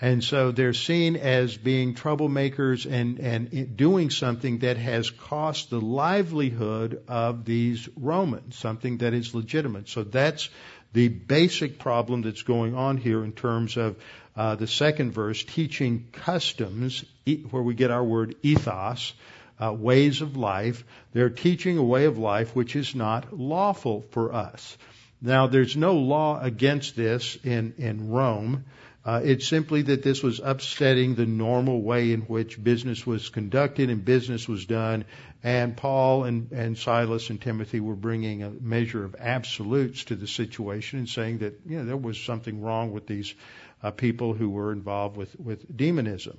and 0.00 0.22
so 0.22 0.52
they're 0.52 0.74
seen 0.74 1.16
as 1.16 1.56
being 1.56 1.94
troublemakers 1.94 2.90
and 2.90 3.18
and 3.18 3.76
doing 3.76 4.10
something 4.10 4.58
that 4.58 4.76
has 4.76 5.10
cost 5.10 5.70
the 5.70 5.80
livelihood 5.80 7.02
of 7.08 7.44
these 7.44 7.88
Romans, 7.96 8.56
something 8.56 8.98
that 8.98 9.14
is 9.14 9.34
legitimate. 9.34 9.88
So 9.88 10.04
that's 10.04 10.50
the 10.92 11.08
basic 11.08 11.78
problem 11.78 12.22
that's 12.22 12.42
going 12.42 12.74
on 12.74 12.98
here 12.98 13.24
in 13.24 13.32
terms 13.32 13.76
of 13.78 13.96
uh, 14.36 14.56
the 14.56 14.66
second 14.66 15.12
verse, 15.12 15.42
teaching 15.42 16.08
customs, 16.12 17.04
where 17.50 17.62
we 17.62 17.74
get 17.74 17.90
our 17.90 18.04
word 18.04 18.34
ethos, 18.42 19.14
uh, 19.62 19.72
ways 19.72 20.20
of 20.22 20.36
life. 20.36 20.84
They're 21.12 21.30
teaching 21.30 21.78
a 21.78 21.82
way 21.82 22.06
of 22.06 22.18
life 22.18 22.56
which 22.56 22.74
is 22.74 22.94
not 22.94 23.38
lawful 23.38 24.04
for 24.10 24.32
us. 24.32 24.76
Now, 25.20 25.46
there's 25.46 25.76
no 25.76 25.94
law 25.94 26.40
against 26.40 26.96
this 26.96 27.36
in, 27.44 27.74
in 27.78 28.10
Rome. 28.10 28.64
Uh, 29.04 29.20
it's 29.24 29.46
simply 29.46 29.82
that 29.82 30.02
this 30.02 30.22
was 30.22 30.40
upsetting 30.42 31.14
the 31.14 31.26
normal 31.26 31.82
way 31.82 32.12
in 32.12 32.22
which 32.22 32.62
business 32.62 33.04
was 33.06 33.28
conducted 33.28 33.90
and 33.90 34.04
business 34.04 34.48
was 34.48 34.64
done. 34.66 35.04
And 35.42 35.76
Paul 35.76 36.24
and, 36.24 36.52
and 36.52 36.78
Silas 36.78 37.30
and 37.30 37.40
Timothy 37.40 37.80
were 37.80 37.96
bringing 37.96 38.42
a 38.42 38.50
measure 38.50 39.04
of 39.04 39.16
absolutes 39.18 40.04
to 40.04 40.14
the 40.14 40.28
situation 40.28 41.00
and 41.00 41.08
saying 41.08 41.38
that 41.38 41.60
you 41.66 41.78
know 41.78 41.84
there 41.84 41.96
was 41.96 42.20
something 42.20 42.62
wrong 42.62 42.92
with 42.92 43.08
these 43.08 43.34
uh, 43.82 43.90
people 43.90 44.34
who 44.34 44.50
were 44.50 44.72
involved 44.72 45.16
with 45.16 45.34
with 45.40 45.76
demonism. 45.76 46.38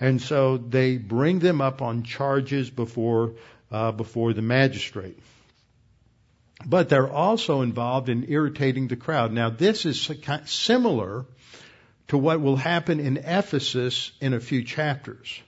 And 0.00 0.20
so 0.20 0.56
they 0.56 0.96
bring 0.96 1.38
them 1.38 1.60
up 1.60 1.82
on 1.82 2.02
charges 2.02 2.70
before 2.70 3.34
uh, 3.70 3.92
before 3.92 4.32
the 4.32 4.42
magistrate. 4.42 5.18
But 6.64 6.88
they're 6.88 7.10
also 7.10 7.62
involved 7.62 8.08
in 8.08 8.26
irritating 8.28 8.88
the 8.88 8.96
crowd. 8.96 9.32
Now 9.32 9.50
this 9.50 9.84
is 9.86 10.10
similar 10.46 11.26
to 12.08 12.18
what 12.18 12.40
will 12.40 12.56
happen 12.56 13.00
in 13.00 13.16
Ephesus 13.18 14.12
in 14.20 14.34
a 14.34 14.40
few 14.40 14.62
chapters. 14.62 15.40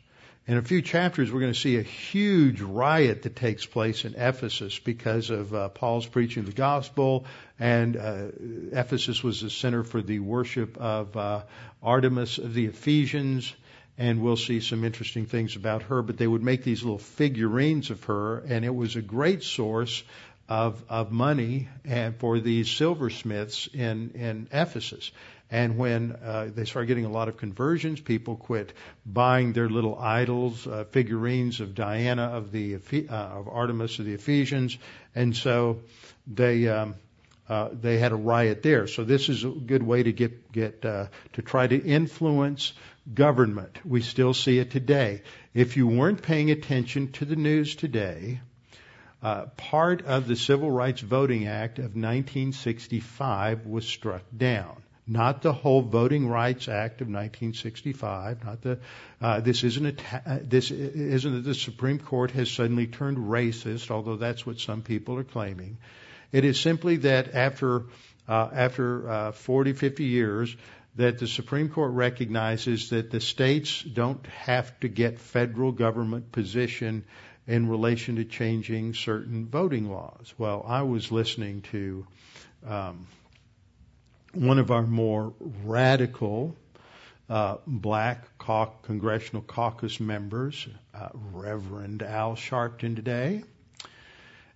In 0.49 0.57
a 0.57 0.63
few 0.63 0.81
chapters, 0.81 1.33
we're 1.33 1.41
going 1.41 1.53
to 1.53 1.59
see 1.59 1.77
a 1.77 1.83
huge 1.83 2.61
riot 2.61 3.23
that 3.23 3.35
takes 3.35 3.67
place 3.67 4.05
in 4.05 4.15
Ephesus 4.15 4.79
because 4.79 5.31
of 5.31 5.53
uh, 5.53 5.69
Paul's 5.71 6.07
preaching 6.07 6.45
the 6.45 6.53
gospel, 6.53 7.27
and 7.59 7.97
uh, 7.97 8.27
Ephesus 8.71 9.25
was 9.25 9.41
the 9.41 9.51
center 9.51 9.83
for 9.83 10.01
the 10.01 10.21
worship 10.21 10.77
of 10.77 11.17
uh, 11.17 11.43
Artemis 11.83 12.39
of 12.39 12.55
the 12.55 12.67
Ephesians. 12.67 13.53
And 13.99 14.21
we'll 14.21 14.37
see 14.37 14.61
some 14.61 14.85
interesting 14.85 15.27
things 15.27 15.57
about 15.57 15.85
her, 15.85 16.03
but 16.03 16.19
they 16.19 16.27
would 16.27 16.43
make 16.43 16.63
these 16.63 16.83
little 16.83 16.99
figurines 16.99 17.91
of 17.91 18.05
her, 18.05 18.39
and 18.41 18.65
it 18.65 18.75
was 18.75 18.97
a 18.97 19.03
great 19.03 19.43
source 19.43 20.03
of, 20.49 20.83
of 20.89 21.13
money 21.13 21.69
and 21.85 22.17
for 22.17 22.39
these 22.39 22.71
silversmiths 22.71 23.69
in, 23.73 24.11
in 24.15 24.49
Ephesus. 24.53 25.11
And 25.51 25.79
when 25.79 26.13
uh, 26.13 26.49
they 26.53 26.65
started 26.65 26.89
getting 26.89 27.05
a 27.05 27.11
lot 27.11 27.29
of 27.29 27.37
conversions, 27.37 28.01
people 28.01 28.35
quit 28.35 28.73
buying 29.05 29.53
their 29.53 29.69
little 29.69 29.97
idols, 29.97 30.67
uh, 30.67 30.85
figurines 30.91 31.61
of 31.61 31.75
Diana 31.75 32.25
of 32.25 32.51
the 32.51 32.75
uh, 32.75 33.15
of 33.15 33.49
Artemis 33.49 34.01
of 34.01 34.07
the 34.07 34.15
Ephesians, 34.15 34.77
and 35.15 35.37
so 35.37 35.83
they 36.27 36.67
um, 36.67 36.97
uh, 37.49 37.69
they 37.73 37.99
had 37.99 38.11
a 38.11 38.17
riot 38.17 38.65
there. 38.65 38.89
So 38.89 39.05
this 39.05 39.29
is 39.29 39.45
a 39.45 39.51
good 39.51 39.85
way 39.85 40.03
to 40.03 40.13
get 40.13 40.51
get 40.51 40.85
uh, 40.85 41.07
to 41.35 41.43
try 41.43 41.69
to 41.69 41.81
influence 41.81 42.73
government. 43.13 43.79
We 43.85 44.03
still 44.03 44.35
see 44.35 44.59
it 44.59 44.71
today. 44.71 45.23
If 45.55 45.77
you 45.77 45.87
weren't 45.87 46.23
paying 46.23 46.51
attention 46.51 47.13
to 47.13 47.25
the 47.25 47.37
news 47.37 47.77
today, 47.77 48.41
uh, 49.23 49.47
part 49.57 50.05
of 50.05 50.27
the 50.27 50.37
Civil 50.37 50.71
Rights 50.71 51.01
Voting 51.01 51.47
Act 51.47 51.79
of 51.79 51.97
1965 51.97 53.67
was 53.67 53.87
struck 53.87 54.23
down 54.37 54.83
not 55.07 55.43
the 55.43 55.53
whole 55.53 55.83
Voting 55.83 56.29
Rights 56.29 56.69
Act 56.69 57.01
of 57.01 57.07
1965. 57.07 58.45
Not 58.45 58.63
the 58.63 58.79
uh, 59.21 59.41
this 59.41 59.63
isn't 59.63 59.87
a 59.87 59.93
ta- 59.93 60.23
uh, 60.27 60.39
this 60.43 60.71
isn't 60.71 61.33
that 61.33 61.45
the 61.45 61.55
Supreme 61.55 61.99
Court 61.99 62.33
has 62.33 62.51
suddenly 62.51 62.87
turned 62.87 63.19
racist, 63.19 63.91
although 63.91 64.17
that's 64.17 64.45
what 64.45 64.59
some 64.59 64.83
people 64.83 65.17
are 65.19 65.25
claiming. 65.25 65.79
It 66.33 66.45
is 66.45 66.59
simply 66.59 66.97
that 66.99 67.35
after 67.35 67.85
uh, 68.29 68.51
after 68.53 69.09
uh, 69.09 69.33
40, 69.33 69.75
50 69.75 70.05
years, 70.05 70.57
that 70.97 71.19
the 71.19 71.27
Supreme 71.27 71.69
Court 71.69 71.93
recognizes 71.93 72.91
that 72.91 73.11
the 73.11 73.21
states 73.21 73.83
don't 73.83 74.25
have 74.27 74.79
to 74.81 74.89
get 74.89 75.19
federal 75.19 75.73
government 75.73 76.33
position 76.33 77.05
in 77.47 77.69
relation 77.69 78.17
to 78.17 78.25
changing 78.25 78.95
certain 78.95 79.47
voting 79.47 79.91
laws. 79.91 80.33
Well, 80.39 80.65
I 80.67 80.83
was 80.83 81.13
listening 81.13 81.63
to 81.73 82.07
um, 82.67 83.07
one 84.33 84.59
of 84.59 84.71
our 84.71 84.83
more 84.83 85.35
radical 85.65 86.57
uh, 87.29 87.57
black 87.67 88.39
congressional 88.83 89.43
caucus 89.43 90.01
members, 90.01 90.67
uh, 90.95 91.09
Reverend 91.33 92.03
Al 92.03 92.37
Sharpton 92.37 92.97
today. 92.97 93.43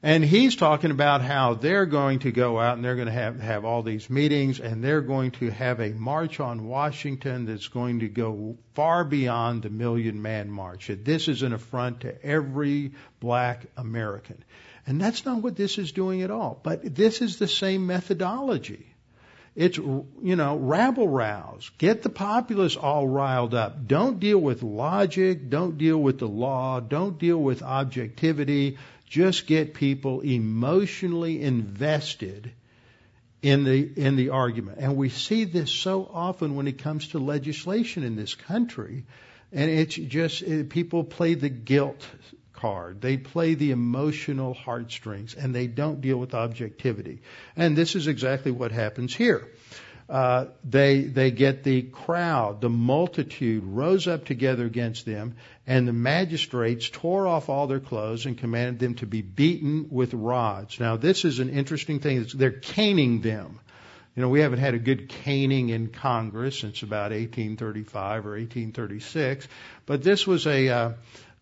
And 0.03 0.25
he's 0.25 0.57
talking 0.57 0.91
about 0.91 1.21
how 1.21 1.53
they're 1.53 1.85
going 1.85 2.21
to 2.21 2.33
go 2.33 2.59
out 2.59 2.77
and 2.77 2.85
they're 2.85 2.97
going 2.97 3.09
to 3.09 3.13
have, 3.13 3.39
have 3.39 3.67
all 3.67 3.83
these 3.83 4.09
meetings 4.09 4.59
and 4.59 4.83
they're 4.83 5.03
going 5.03 5.33
to 5.33 5.51
have 5.51 5.79
a 5.79 5.91
march 5.91 6.41
on 6.41 6.67
Washington 6.67 7.45
that's 7.45 7.69
going 7.69 8.01
to 8.01 8.09
go 8.09 8.57
far 8.73 9.05
beyond 9.05 9.63
the 9.63 9.69
million 9.69 10.23
man 10.23 10.51
march. 10.51 10.87
That 10.87 11.05
this 11.05 11.29
is 11.29 11.43
an 11.43 11.53
affront 11.53 12.01
to 12.01 12.25
every 12.25 12.93
black 13.21 13.67
American. 13.77 14.43
And 14.87 14.99
that's 14.99 15.27
not 15.27 15.43
what 15.43 15.57
this 15.57 15.77
is 15.77 15.93
doing 15.93 16.23
at 16.23 16.31
all. 16.31 16.59
But 16.63 16.95
this 16.95 17.21
is 17.21 17.37
the 17.37 17.49
same 17.49 17.87
methodology. 17.87 18.87
It's, 19.55 19.77
you 19.77 20.37
know, 20.37 20.57
rabble 20.57 21.09
rouse. 21.09 21.71
Get 21.77 22.03
the 22.03 22.09
populace 22.09 22.77
all 22.77 23.07
riled 23.07 23.53
up. 23.53 23.87
Don't 23.87 24.19
deal 24.19 24.39
with 24.39 24.63
logic. 24.63 25.51
Don't 25.51 25.77
deal 25.77 25.99
with 25.99 26.19
the 26.19 26.29
law. 26.29 26.81
Don't 26.81 27.19
deal 27.19 27.37
with 27.37 27.63
objectivity. 27.63 28.79
Just 29.11 29.47
get 29.49 29.75
people 29.75 30.21
emotionally 30.21 31.43
invested 31.43 32.53
in 33.43 33.65
the, 33.65 33.91
in 33.97 34.15
the 34.15 34.31
argument. 34.31 34.79
And 34.81 34.97
we 34.97 35.09
see 35.09 35.45
this 35.45 35.71
so 35.71 36.09
often 36.13 36.55
when 36.55 36.69
it 36.69 36.79
comes 36.79 37.09
to 37.09 37.19
legislation 37.19 38.05
in 38.05 38.15
this 38.15 38.35
country. 38.35 39.05
And 39.53 39.69
it's 39.69 39.97
just, 39.97 40.43
it, 40.43 40.71
people 40.71 41.03
play 41.03 41.35
the 41.35 41.49
guilt 41.49 42.07
card. 42.53 43.01
They 43.01 43.17
play 43.17 43.55
the 43.55 43.73
emotional 43.73 44.55
heartstrings 44.55 45.35
and 45.35 45.53
they 45.53 45.67
don't 45.67 46.01
deal 46.01 46.19
with 46.19 46.33
objectivity. 46.33 47.23
And 47.57 47.77
this 47.77 47.97
is 47.97 48.07
exactly 48.07 48.53
what 48.53 48.71
happens 48.71 49.15
here. 49.15 49.49
Uh, 50.11 50.47
they 50.65 51.03
they 51.03 51.31
get 51.31 51.63
the 51.63 51.83
crowd, 51.83 52.61
the 52.61 52.69
multitude 52.69 53.63
rose 53.63 54.09
up 54.09 54.25
together 54.25 54.67
against 54.67 55.07
them, 55.07 55.37
and 55.69 55.87
the 55.87 55.93
magistrates 55.93 56.91
tore 56.91 57.29
off 57.29 57.49
all 57.49 57.69
their 57.69 57.79
clothes 57.79 58.27
and 58.27 58.37
commanded 58.37 58.81
them 58.81 58.95
to 58.97 59.07
be 59.07 59.23
beaten 59.23 59.87
with 59.89 60.13
rods. 60.13 60.81
Now 60.81 60.97
this 60.97 61.25
is 61.25 61.39
an 61.39 61.49
interesting 61.49 62.01
thing. 62.01 62.27
They're 62.35 62.51
caning 62.51 63.21
them. 63.21 63.61
You 64.17 64.23
know, 64.23 64.29
we 64.29 64.41
haven't 64.41 64.59
had 64.59 64.75
a 64.75 64.81
good 64.81 65.09
caning 65.09 65.69
in 65.69 65.91
Congress 65.91 66.59
since 66.59 66.83
about 66.83 67.13
1835 67.13 68.27
or 68.27 68.31
1836, 68.31 69.47
but 69.87 70.03
this 70.03 70.27
was 70.27 70.45
a 70.49 70.69
uh, 70.69 70.93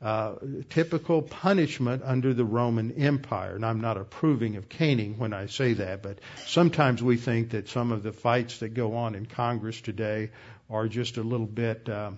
uh, 0.01 0.35
typical 0.71 1.23
punishment 1.23 2.03
under 2.05 2.33
the 2.33 2.45
Roman 2.45 2.93
Empire. 2.93 3.57
And 3.57 3.65
I'm 3.65 3.81
not 3.81 3.97
approving 3.97 4.57
of 4.57 4.69
caning 4.69 5.19
when 5.19 5.33
I 5.33 5.47
say 5.47 5.75
that, 5.75 6.03
but 6.03 6.19
sometimes 6.47 7.03
we 7.03 7.17
think 7.17 7.51
that 7.51 7.69
some 7.69 7.93
of 7.93 8.03
the 8.03 8.13
fights 8.13 8.59
that 8.59 8.75
go 8.75 8.97
on 8.97 9.15
in 9.15 9.27
Congress 9.27 9.81
today 9.81 10.31
are 10.71 10.87
just 10.87 11.17
a 11.17 11.23
little 11.23 11.47
bit 11.47 11.89
uh, 11.89 12.13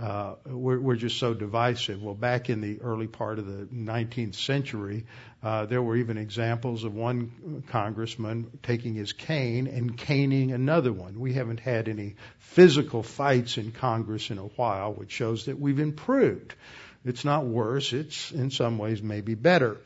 uh, 0.00 0.34
we're, 0.46 0.80
we're 0.80 0.96
just 0.96 1.18
so 1.18 1.34
divisive. 1.34 2.02
Well, 2.02 2.14
back 2.14 2.48
in 2.48 2.62
the 2.62 2.80
early 2.80 3.06
part 3.06 3.38
of 3.38 3.46
the 3.46 3.66
19th 3.66 4.34
century, 4.34 5.04
uh, 5.42 5.66
there 5.66 5.82
were 5.82 5.96
even 5.96 6.16
examples 6.16 6.84
of 6.84 6.94
one 6.94 7.64
congressman 7.68 8.50
taking 8.62 8.94
his 8.94 9.12
cane 9.12 9.66
and 9.66 9.96
caning 9.96 10.52
another 10.52 10.92
one. 10.92 11.20
We 11.20 11.34
haven't 11.34 11.60
had 11.60 11.88
any 11.88 12.16
physical 12.38 13.02
fights 13.02 13.58
in 13.58 13.72
Congress 13.72 14.30
in 14.30 14.38
a 14.38 14.46
while, 14.46 14.94
which 14.94 15.12
shows 15.12 15.46
that 15.46 15.60
we've 15.60 15.80
improved. 15.80 16.54
It's 17.04 17.24
not 17.24 17.44
worse. 17.44 17.92
It's 17.92 18.30
in 18.30 18.50
some 18.50 18.78
ways 18.78 19.02
maybe 19.02 19.34
better. 19.34 19.78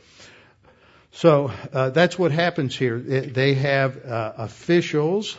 So 1.12 1.52
uh, 1.72 1.90
that's 1.90 2.18
what 2.18 2.32
happens 2.32 2.76
here. 2.76 2.98
They 2.98 3.54
have 3.54 4.04
uh, 4.04 4.32
officials 4.36 5.38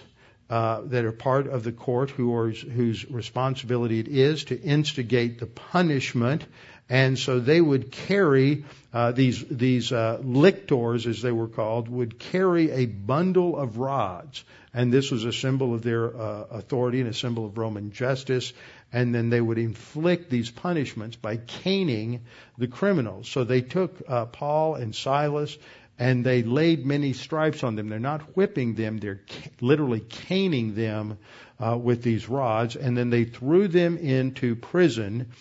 uh, 0.49 0.81
that 0.85 1.03
are 1.03 1.11
part 1.11 1.47
of 1.47 1.63
the 1.63 1.73
court 1.73 2.11
who 2.11 2.33
are, 2.35 2.49
whose 2.49 3.09
responsibility 3.09 3.99
it 3.99 4.07
is 4.07 4.45
to 4.45 4.61
instigate 4.61 5.39
the 5.39 5.47
punishment, 5.47 6.45
and 6.89 7.17
so 7.17 7.39
they 7.39 7.59
would 7.59 7.91
carry 7.91 8.65
uh, 8.93 9.11
these 9.11 9.43
these 9.49 9.91
uh, 9.91 10.19
lictors, 10.21 11.07
as 11.07 11.21
they 11.21 11.31
were 11.31 11.47
called, 11.47 11.89
would 11.89 12.19
carry 12.19 12.71
a 12.71 12.85
bundle 12.85 13.57
of 13.57 13.77
rods, 13.77 14.43
and 14.73 14.91
this 14.91 15.09
was 15.09 15.25
a 15.25 15.33
symbol 15.33 15.73
of 15.73 15.81
their 15.81 16.15
uh, 16.15 16.45
authority 16.51 17.01
and 17.01 17.09
a 17.09 17.13
symbol 17.13 17.45
of 17.45 17.57
Roman 17.57 17.91
justice. 17.91 18.53
And 18.93 19.13
then 19.13 19.29
they 19.29 19.41
would 19.41 19.57
inflict 19.57 20.29
these 20.29 20.49
punishments 20.49 21.17
by 21.17 21.35
caning 21.37 22.21
the 22.57 22.67
criminals. 22.67 23.27
So 23.27 23.43
they 23.43 23.59
took 23.59 23.91
uh, 24.07 24.25
Paul 24.27 24.75
and 24.75 24.95
Silas 24.95 25.57
and 25.97 26.25
they 26.25 26.43
laid 26.43 26.85
many 26.85 27.13
stripes 27.13 27.63
on 27.63 27.75
them. 27.75 27.89
They're 27.89 27.99
not 27.99 28.35
whipping 28.35 28.75
them, 28.75 28.97
they're 28.97 29.21
ca- 29.27 29.49
literally 29.61 30.01
caning 30.01 30.75
them 30.75 31.17
uh, 31.59 31.77
with 31.77 32.03
these 32.03 32.27
rods, 32.27 32.75
and 32.75 32.97
then 32.97 33.09
they 33.09 33.23
threw 33.23 33.67
them 33.67 33.97
into 33.97 34.55
prison, 34.55 35.31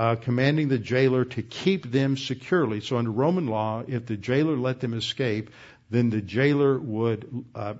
uh, 0.00 0.16
commanding 0.16 0.68
the 0.68 0.78
jailer 0.78 1.26
to 1.26 1.42
keep 1.42 1.90
them 1.92 2.16
securely. 2.16 2.80
So 2.80 2.96
under 2.96 3.10
Roman 3.10 3.48
law, 3.48 3.82
if 3.86 4.06
the 4.06 4.16
jailer 4.16 4.56
let 4.56 4.80
them 4.80 4.94
escape, 4.94 5.50
then 5.90 6.08
the 6.08 6.22
jailer 6.22 6.78
would 6.78 7.44
uh, 7.54 7.74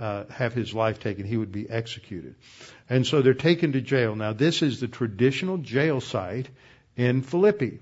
uh, 0.00 0.24
have 0.30 0.54
his 0.54 0.72
life 0.72 1.00
taken. 1.00 1.26
He 1.26 1.36
would 1.36 1.50
be 1.50 1.68
executed. 1.68 2.36
And 2.88 3.04
so 3.04 3.20
they're 3.20 3.34
taken 3.34 3.72
to 3.72 3.80
jail. 3.80 4.14
Now, 4.14 4.32
this 4.32 4.62
is 4.62 4.78
the 4.78 4.86
traditional 4.86 5.58
jail 5.58 6.00
site 6.00 6.48
in 6.96 7.22
Philippi. 7.22 7.80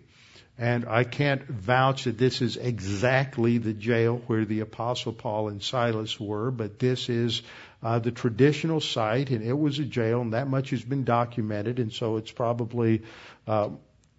And 0.56 0.86
I 0.86 1.04
can't 1.04 1.46
vouch 1.46 2.04
that 2.04 2.16
this 2.16 2.40
is 2.40 2.56
exactly 2.56 3.58
the 3.58 3.74
jail 3.74 4.22
where 4.28 4.46
the 4.46 4.60
Apostle 4.60 5.12
Paul 5.12 5.48
and 5.48 5.62
Silas 5.62 6.18
were, 6.18 6.50
but 6.50 6.78
this 6.78 7.10
is 7.10 7.42
uh, 7.82 7.98
the 7.98 8.12
traditional 8.12 8.80
site, 8.80 9.30
and 9.30 9.42
it 9.42 9.58
was 9.58 9.78
a 9.78 9.84
jail, 9.84 10.20
and 10.20 10.34
that 10.34 10.48
much 10.48 10.70
has 10.70 10.82
been 10.82 11.04
documented, 11.04 11.80
and 11.80 11.92
so 11.92 12.16
it's 12.16 12.30
probably 12.30 13.02
uh, 13.46 13.70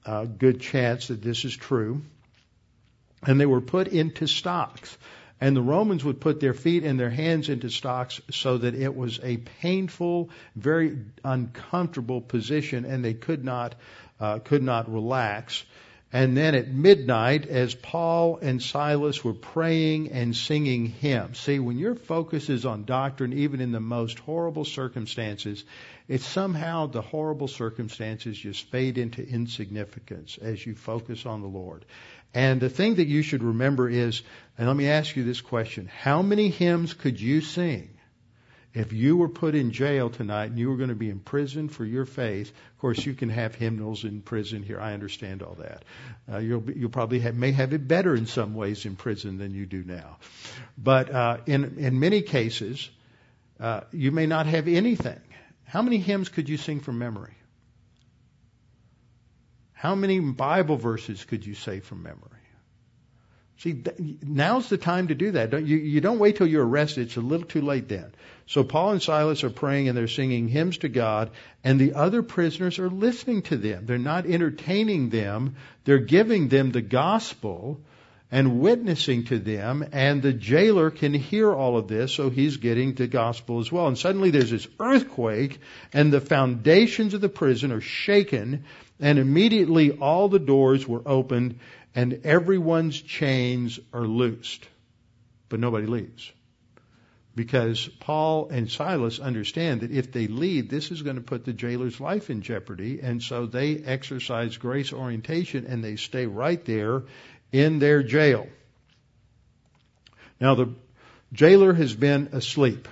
a 0.06 0.26
good 0.28 0.62
chance 0.62 1.08
that 1.08 1.22
this 1.22 1.46
is 1.46 1.56
true. 1.56 2.02
And 3.26 3.40
they 3.40 3.46
were 3.46 3.62
put 3.62 3.88
into 3.88 4.28
stocks. 4.28 4.98
And 5.40 5.56
the 5.56 5.62
Romans 5.62 6.06
would 6.06 6.22
put 6.22 6.40
their 6.40 6.54
feet 6.54 6.84
and 6.84 7.00
their 7.00 7.10
hands 7.10 7.50
into 7.50 7.70
stocks 7.70 8.22
so 8.32 8.58
that 8.58 8.76
it 8.76 8.96
was 8.96 9.20
a 9.22 9.38
painful, 9.38 10.30
very 10.56 10.98
uncomfortable 11.24 12.22
position, 12.22 12.86
and 12.86 13.04
they 13.04 13.14
could 13.14 13.44
not 13.44 13.76
uh, 14.20 14.40
could 14.40 14.64
not 14.64 14.92
relax. 14.92 15.66
And 16.16 16.38
then 16.38 16.54
at 16.54 16.72
midnight, 16.72 17.48
as 17.48 17.74
Paul 17.74 18.38
and 18.38 18.62
Silas 18.62 19.24
were 19.24 19.34
praying 19.34 20.12
and 20.12 20.36
singing 20.36 20.86
hymns, 20.86 21.40
see, 21.40 21.58
when 21.58 21.80
your 21.80 21.96
focus 21.96 22.50
is 22.50 22.68
on 22.68 22.86
doctrine, 22.86 23.34
even 23.34 23.60
in 23.60 23.72
the 23.72 23.80
most 23.80 24.20
horrible 24.20 24.64
circumstances, 24.64 25.64
it's 26.08 26.24
somehow 26.24 26.86
the 26.86 27.02
horrible 27.02 27.48
circumstances 27.48 28.38
just 28.38 28.70
fade 28.70 29.00
into 29.00 29.28
insignificance 29.28 30.38
as 30.40 30.64
you 30.64 30.76
focus 30.76 31.26
on 31.26 31.42
the 31.42 31.48
Lord. 31.48 31.84
And 32.32 32.62
the 32.62 32.70
thing 32.70 32.96
that 32.96 33.08
you 33.08 33.24
should 33.24 33.42
remember 33.42 33.90
is, 33.90 34.22
and 34.56 34.68
let 34.68 34.78
me 34.78 34.90
ask 34.90 35.16
you 35.16 35.24
this 35.24 35.42
question, 35.42 35.88
how 35.88 36.22
many 36.22 36.50
hymns 36.50 36.94
could 36.94 37.20
you 37.20 37.42
sing 37.42 37.90
if 38.74 38.92
you 38.92 39.16
were 39.18 39.30
put 39.30 39.54
in 39.54 39.72
jail 39.72 40.10
tonight 40.10 40.46
and 40.46 40.58
you 40.58 40.70
were 40.70 40.78
going 40.78 40.90
to 40.90 40.96
be 40.96 41.10
in 41.10 41.20
prison 41.20 41.70
for 41.70 41.86
your 41.86 42.06
faith, 42.06 42.50
of 42.50 42.78
course 42.80 43.06
you 43.06 43.14
can 43.14 43.30
have 43.30 43.54
hymnals 43.54 44.04
in 44.04 44.22
prison 44.22 44.64
here. 44.64 44.80
I 44.80 44.94
understand 44.94 45.44
all 45.44 45.56
that. 45.56 45.84
Uh, 46.32 46.40
you'll 46.40 46.62
be, 46.62 46.74
you'll 46.74 46.90
probably 46.90 47.20
have, 47.20 47.36
may 47.36 47.52
have 47.52 47.74
it 47.74 47.88
better 47.88 48.16
in 48.16 48.26
some 48.26 48.56
ways 48.56 48.86
in 48.86 48.96
prison 48.96 49.38
than 49.38 49.54
you 49.54 49.66
do 49.66 49.84
now, 49.84 50.18
but 50.78 51.12
uh, 51.12 51.38
in 51.46 51.78
in 51.78 52.00
many 52.00 52.22
cases, 52.22 52.90
uh, 53.60 53.82
you 53.92 54.12
may 54.12 54.26
not 54.26 54.48
have 54.48 54.68
anything. 54.68 55.22
How 55.66 55.82
many 55.82 55.98
hymns 55.98 56.30
could 56.30 56.50
you 56.50 56.58
sing 56.58 56.80
from 56.80 57.00
memory? 57.00 57.34
How 59.74 59.96
many 59.96 60.20
Bible 60.20 60.78
verses 60.78 61.26
could 61.26 61.46
you 61.46 61.56
say 61.56 61.80
from 61.80 62.04
memory? 62.04 62.43
See, 63.64 63.82
now's 64.22 64.68
the 64.68 64.78
time 64.78 65.08
to 65.08 65.16
do 65.16 65.32
that. 65.32 65.52
Don't, 65.52 65.66
you, 65.66 65.78
you 65.78 66.02
don't 66.02 66.20
wait 66.20 66.36
till 66.36 66.48
you're 66.48 66.68
arrested. 66.68 67.08
It's 67.08 67.16
a 67.16 67.22
little 67.22 67.48
too 67.48 67.62
late 67.62 67.88
then. 67.88 68.12
So 68.46 68.66
Paul 68.66 68.92
and 68.92 69.02
Silas 69.02 69.46
are 69.46 69.50
praying 69.50 69.88
and 69.88 69.98
they're 69.98 70.10
singing 70.10 70.50
hymns 70.50 70.80
to 70.80 70.90
God, 70.90 71.32
and 71.64 71.80
the 71.80 71.94
other 71.94 72.24
prisoners 72.24 72.78
are 72.78 72.90
listening 72.90 73.44
to 73.44 73.56
them. 73.56 73.86
They're 73.86 73.98
not 73.98 74.26
entertaining 74.26 75.12
them. 75.12 75.56
They're 75.86 76.00
giving 76.00 76.50
them 76.50 76.72
the 76.72 76.82
gospel 76.82 77.80
and 78.30 78.60
witnessing 78.60 79.26
to 79.26 79.40
them, 79.40 79.88
and 79.94 80.22
the 80.22 80.34
jailer 80.34 80.90
can 80.90 81.14
hear 81.14 81.54
all 81.54 81.78
of 81.78 81.88
this, 81.88 82.12
so 82.12 82.30
he's 82.30 82.58
getting 82.58 82.96
the 82.96 83.08
gospel 83.08 83.60
as 83.60 83.72
well. 83.72 83.88
And 83.88 83.98
suddenly 83.98 84.32
there's 84.32 84.52
this 84.52 84.68
earthquake, 84.78 85.60
and 85.94 86.12
the 86.12 86.20
foundations 86.20 87.14
of 87.14 87.22
the 87.22 87.30
prison 87.30 87.72
are 87.72 87.80
shaken, 87.80 88.66
and 89.00 89.20
immediately 89.20 89.92
all 89.92 90.28
the 90.28 90.40
doors 90.40 90.86
were 90.86 91.04
opened, 91.06 91.60
and 91.96 92.22
everyone's 92.24 93.00
chains 93.00 93.80
are 93.92 94.08
loosed. 94.08 94.68
But 95.50 95.60
nobody 95.60 95.86
leaves. 95.86 96.32
Because 97.36 97.88
Paul 98.00 98.50
and 98.50 98.70
Silas 98.70 99.20
understand 99.20 99.82
that 99.82 99.92
if 99.92 100.12
they 100.12 100.28
leave, 100.28 100.70
this 100.70 100.92
is 100.92 101.02
going 101.02 101.16
to 101.16 101.22
put 101.22 101.46
the 101.46 101.54
jailer's 101.54 102.00
life 102.00 102.30
in 102.30 102.42
jeopardy. 102.42 103.00
And 103.02 103.22
so 103.22 103.48
they 103.48 103.78
exercise 103.78 104.58
grace 104.58 104.94
orientation 104.94 105.66
and 105.66 105.84
they 105.84 105.96
stay 105.96 106.28
right 106.28 106.64
there 106.66 107.04
in 107.52 107.80
their 107.80 108.04
jail. 108.04 108.48
Now 110.40 110.56
the 110.56 110.74
jailer 111.32 111.74
has 111.74 111.96
been 111.96 112.30
asleep. 112.34 112.88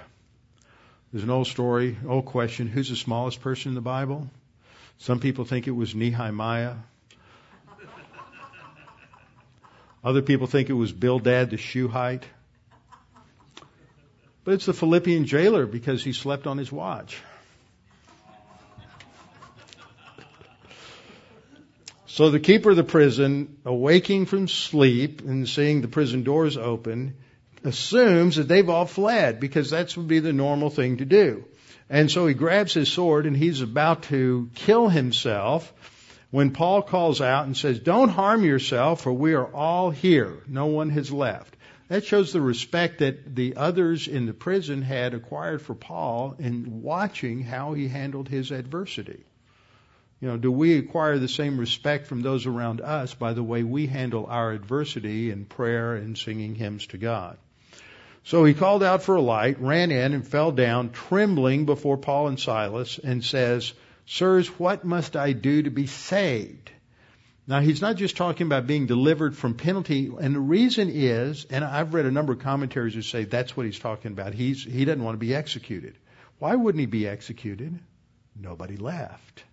There's 1.12 1.24
an 1.24 1.30
old 1.30 1.47
story, 1.47 1.97
old 2.08 2.26
question, 2.26 2.68
who's 2.68 2.89
the 2.89 2.95
smallest 2.95 3.41
person 3.41 3.70
in 3.70 3.76
the 3.76 3.82
Bible? 3.82 4.30
Some 4.97 5.20
people 5.20 5.45
think 5.45 5.68
it 5.68 5.72
was 5.72 5.93
Nehemiah. 5.93 6.76
Other 10.04 10.22
people 10.22 10.47
think 10.47 10.70
it 10.70 10.74
was 10.74 10.91
Bildad 10.91 11.52
the 11.52 11.58
Shuhite. 11.58 12.26
But 14.43 14.56
it's 14.56 14.66
the 14.66 14.74
Philippian 14.74 15.26
jailer 15.26 15.68
because 15.68 16.04
he 16.04 16.14
slept 16.14 16.47
on 16.47 16.58
his 16.58 16.72
watch. 16.72 17.20
So 22.08 22.30
the 22.30 22.39
keeper 22.39 22.72
of 22.72 22.76
the 22.76 22.84
prison, 22.84 23.58
awaking 23.64 24.26
from 24.26 24.47
sleep 24.47 25.22
and 25.22 25.47
seeing 25.47 25.82
the 25.82 25.88
prison 25.88 26.24
doors 26.24 26.58
open, 26.58 27.16
assumes 27.64 28.36
that 28.36 28.47
they've 28.47 28.68
all 28.68 28.86
fled 28.86 29.39
because 29.39 29.70
that 29.70 29.95
would 29.95 30.08
be 30.08 30.20
the 30.20 30.34
normal 30.34 30.70
thing 30.70 30.97
to 30.97 31.06
do. 31.06 31.45
And 31.89 32.12
so 32.12 32.26
he 32.26 32.34
grabs 32.34 32.74
his 32.74 32.91
sword 32.91 33.26
and 33.28 33.38
he's 33.38 33.62
about 33.62 34.04
to 34.04 34.49
kill 34.56 34.89
himself 34.89 35.72
when 36.32 36.51
Paul 36.51 36.82
calls 36.82 37.21
out 37.21 37.45
and 37.45 37.55
says, 37.55 37.79
Don't 37.79 38.09
harm 38.09 38.43
yourself, 38.43 39.01
for 39.01 39.13
we 39.13 39.34
are 39.34 39.53
all 39.53 39.91
here. 39.91 40.41
No 40.47 40.67
one 40.67 40.89
has 40.89 41.11
left. 41.11 41.55
That 41.89 42.05
shows 42.05 42.32
the 42.32 42.39
respect 42.39 42.99
that 42.99 43.36
the 43.36 43.57
others 43.57 44.07
in 44.07 44.25
the 44.25 44.34
prison 44.34 44.82
had 44.82 45.13
acquired 45.13 45.61
for 45.61 45.75
Paul 45.75 46.36
in 46.39 46.82
watching 46.82 47.41
how 47.41 47.73
he 47.73 47.89
handled 47.89 48.29
his 48.29 48.49
adversity. 48.51 49.25
You 50.21 50.29
know, 50.29 50.38
do 50.38 50.51
we 50.51 50.77
acquire 50.77 51.17
the 51.17 51.27
same 51.27 51.57
respect 51.57 52.07
from 52.07 52.21
those 52.21 52.45
around 52.45 52.79
us 52.79 53.13
by 53.13 53.34
the 53.34 53.43
way 53.43 53.63
we 53.63 53.88
handle 53.88 54.25
our 54.27 54.51
adversity 54.51 55.32
in 55.32 55.45
prayer 55.45 55.95
and 55.95 56.17
singing 56.17 56.55
hymns 56.55 56.88
to 56.88 56.97
God? 56.97 57.38
So 58.23 58.45
he 58.45 58.53
called 58.53 58.84
out 58.84 59.03
for 59.03 59.15
a 59.15 59.21
light, 59.21 59.59
ran 59.59 59.91
in, 59.91 60.13
and 60.13 60.25
fell 60.25 60.51
down, 60.51 60.91
trembling 60.91 61.65
before 61.65 61.97
Paul 61.97 62.27
and 62.27 62.39
Silas, 62.39 62.99
and 63.03 63.23
says, 63.23 63.73
Sirs, 64.06 64.47
what 64.60 64.84
must 64.84 65.16
I 65.16 65.34
do 65.34 65.64
to 65.64 65.70
be 65.70 65.88
saved? 65.88 66.72
Now, 67.47 67.60
he's 67.60 67.82
not 67.82 67.95
just 67.95 68.18
talking 68.18 68.45
about 68.45 68.68
being 68.68 68.86
delivered 68.86 69.36
from 69.36 69.56
penalty, 69.56 70.12
and 70.20 70.36
the 70.36 70.39
reason 70.39 70.89
is, 70.89 71.45
and 71.49 71.64
I've 71.64 71.93
read 71.93 72.06
a 72.06 72.12
number 72.12 72.34
of 72.34 72.39
commentaries 72.39 72.93
who 72.93 73.02
say 73.02 73.26
that's 73.26 73.58
what 73.58 73.66
he's 73.66 73.80
talking 73.80 74.12
about. 74.12 74.34
He's, 74.34 74.64
he 74.64 74.86
doesn't 74.86 75.04
want 75.04 75.16
to 75.16 75.26
be 75.26 75.36
executed. 75.36 75.97
Why 76.39 76.56
wouldn't 76.56 76.80
he 76.80 76.86
be 76.86 77.08
executed? 77.08 77.80
Nobody 78.36 78.78
left. 78.78 79.43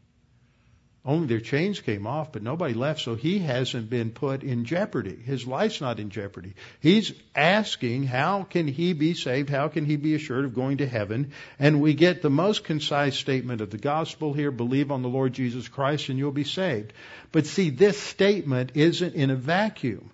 Only 1.05 1.27
their 1.27 1.41
chains 1.41 1.81
came 1.81 2.07
off, 2.07 2.33
but 2.33 2.43
nobody 2.43 2.75
left, 2.75 3.01
so 3.01 3.15
he 3.15 3.39
hasn't 3.39 3.89
been 3.89 4.11
put 4.11 4.43
in 4.43 4.65
jeopardy. 4.65 5.17
His 5.17 5.47
life's 5.47 5.81
not 5.81 6.01
in 6.01 6.11
jeopardy. 6.11 6.55
He's 6.81 7.13
asking, 7.35 8.03
how 8.03 8.43
can 8.43 8.67
he 8.67 8.93
be 8.93 9.15
saved? 9.15 9.49
How 9.49 9.69
can 9.69 9.87
he 9.87 9.97
be 9.97 10.15
assured 10.15 10.45
of 10.45 10.55
going 10.55 10.79
to 10.79 10.87
heaven? 10.87 11.33
And 11.59 11.81
we 11.81 11.95
get 11.95 12.21
the 12.21 12.31
most 12.31 12.65
concise 12.65 13.17
statement 13.17 13.61
of 13.61 13.71
the 13.71 13.79
gospel 13.79 14.35
here 14.35 14.51
believe 14.51 14.91
on 14.91 15.03
the 15.03 15.09
Lord 15.09 15.33
Jesus 15.33 15.69
Christ 15.69 16.09
and 16.09 16.19
you'll 16.19 16.33
be 16.33 16.45
saved. 16.45 16.93
But 17.33 17.47
see, 17.47 17.71
this 17.71 17.99
statement 17.99 18.73
isn't 18.75 19.15
in 19.15 19.31
a 19.31 19.37
vacuum. 19.37 20.11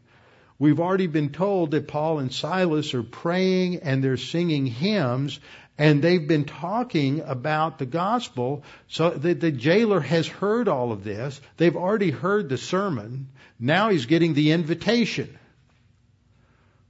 We've 0.59 0.79
already 0.79 1.09
been 1.09 1.31
told 1.31 1.73
that 1.73 1.89
Paul 1.89 2.21
and 2.21 2.33
Silas 2.33 2.95
are 2.95 3.03
praying 3.03 3.79
and 3.79 4.05
they're 4.05 4.17
singing 4.17 4.67
hymns 4.67 5.41
and 5.77 6.03
they've 6.03 6.27
been 6.27 6.45
talking 6.45 7.21
about 7.21 7.79
the 7.79 7.87
gospel. 7.87 8.63
So 8.89 9.11
the, 9.11 9.35
the, 9.35 9.51
jailer 9.51 10.01
has 10.01 10.27
heard 10.27 10.69
all 10.69 10.93
of 10.93 11.03
this. 11.03 11.41
They've 11.57 11.77
already 11.77 12.11
heard 12.11 12.49
the 12.49 12.59
sermon. 12.59 13.29
Now 13.59 13.89
he's 13.89 14.07
getting 14.07 14.35
the 14.35 14.53
invitation. 14.53 15.37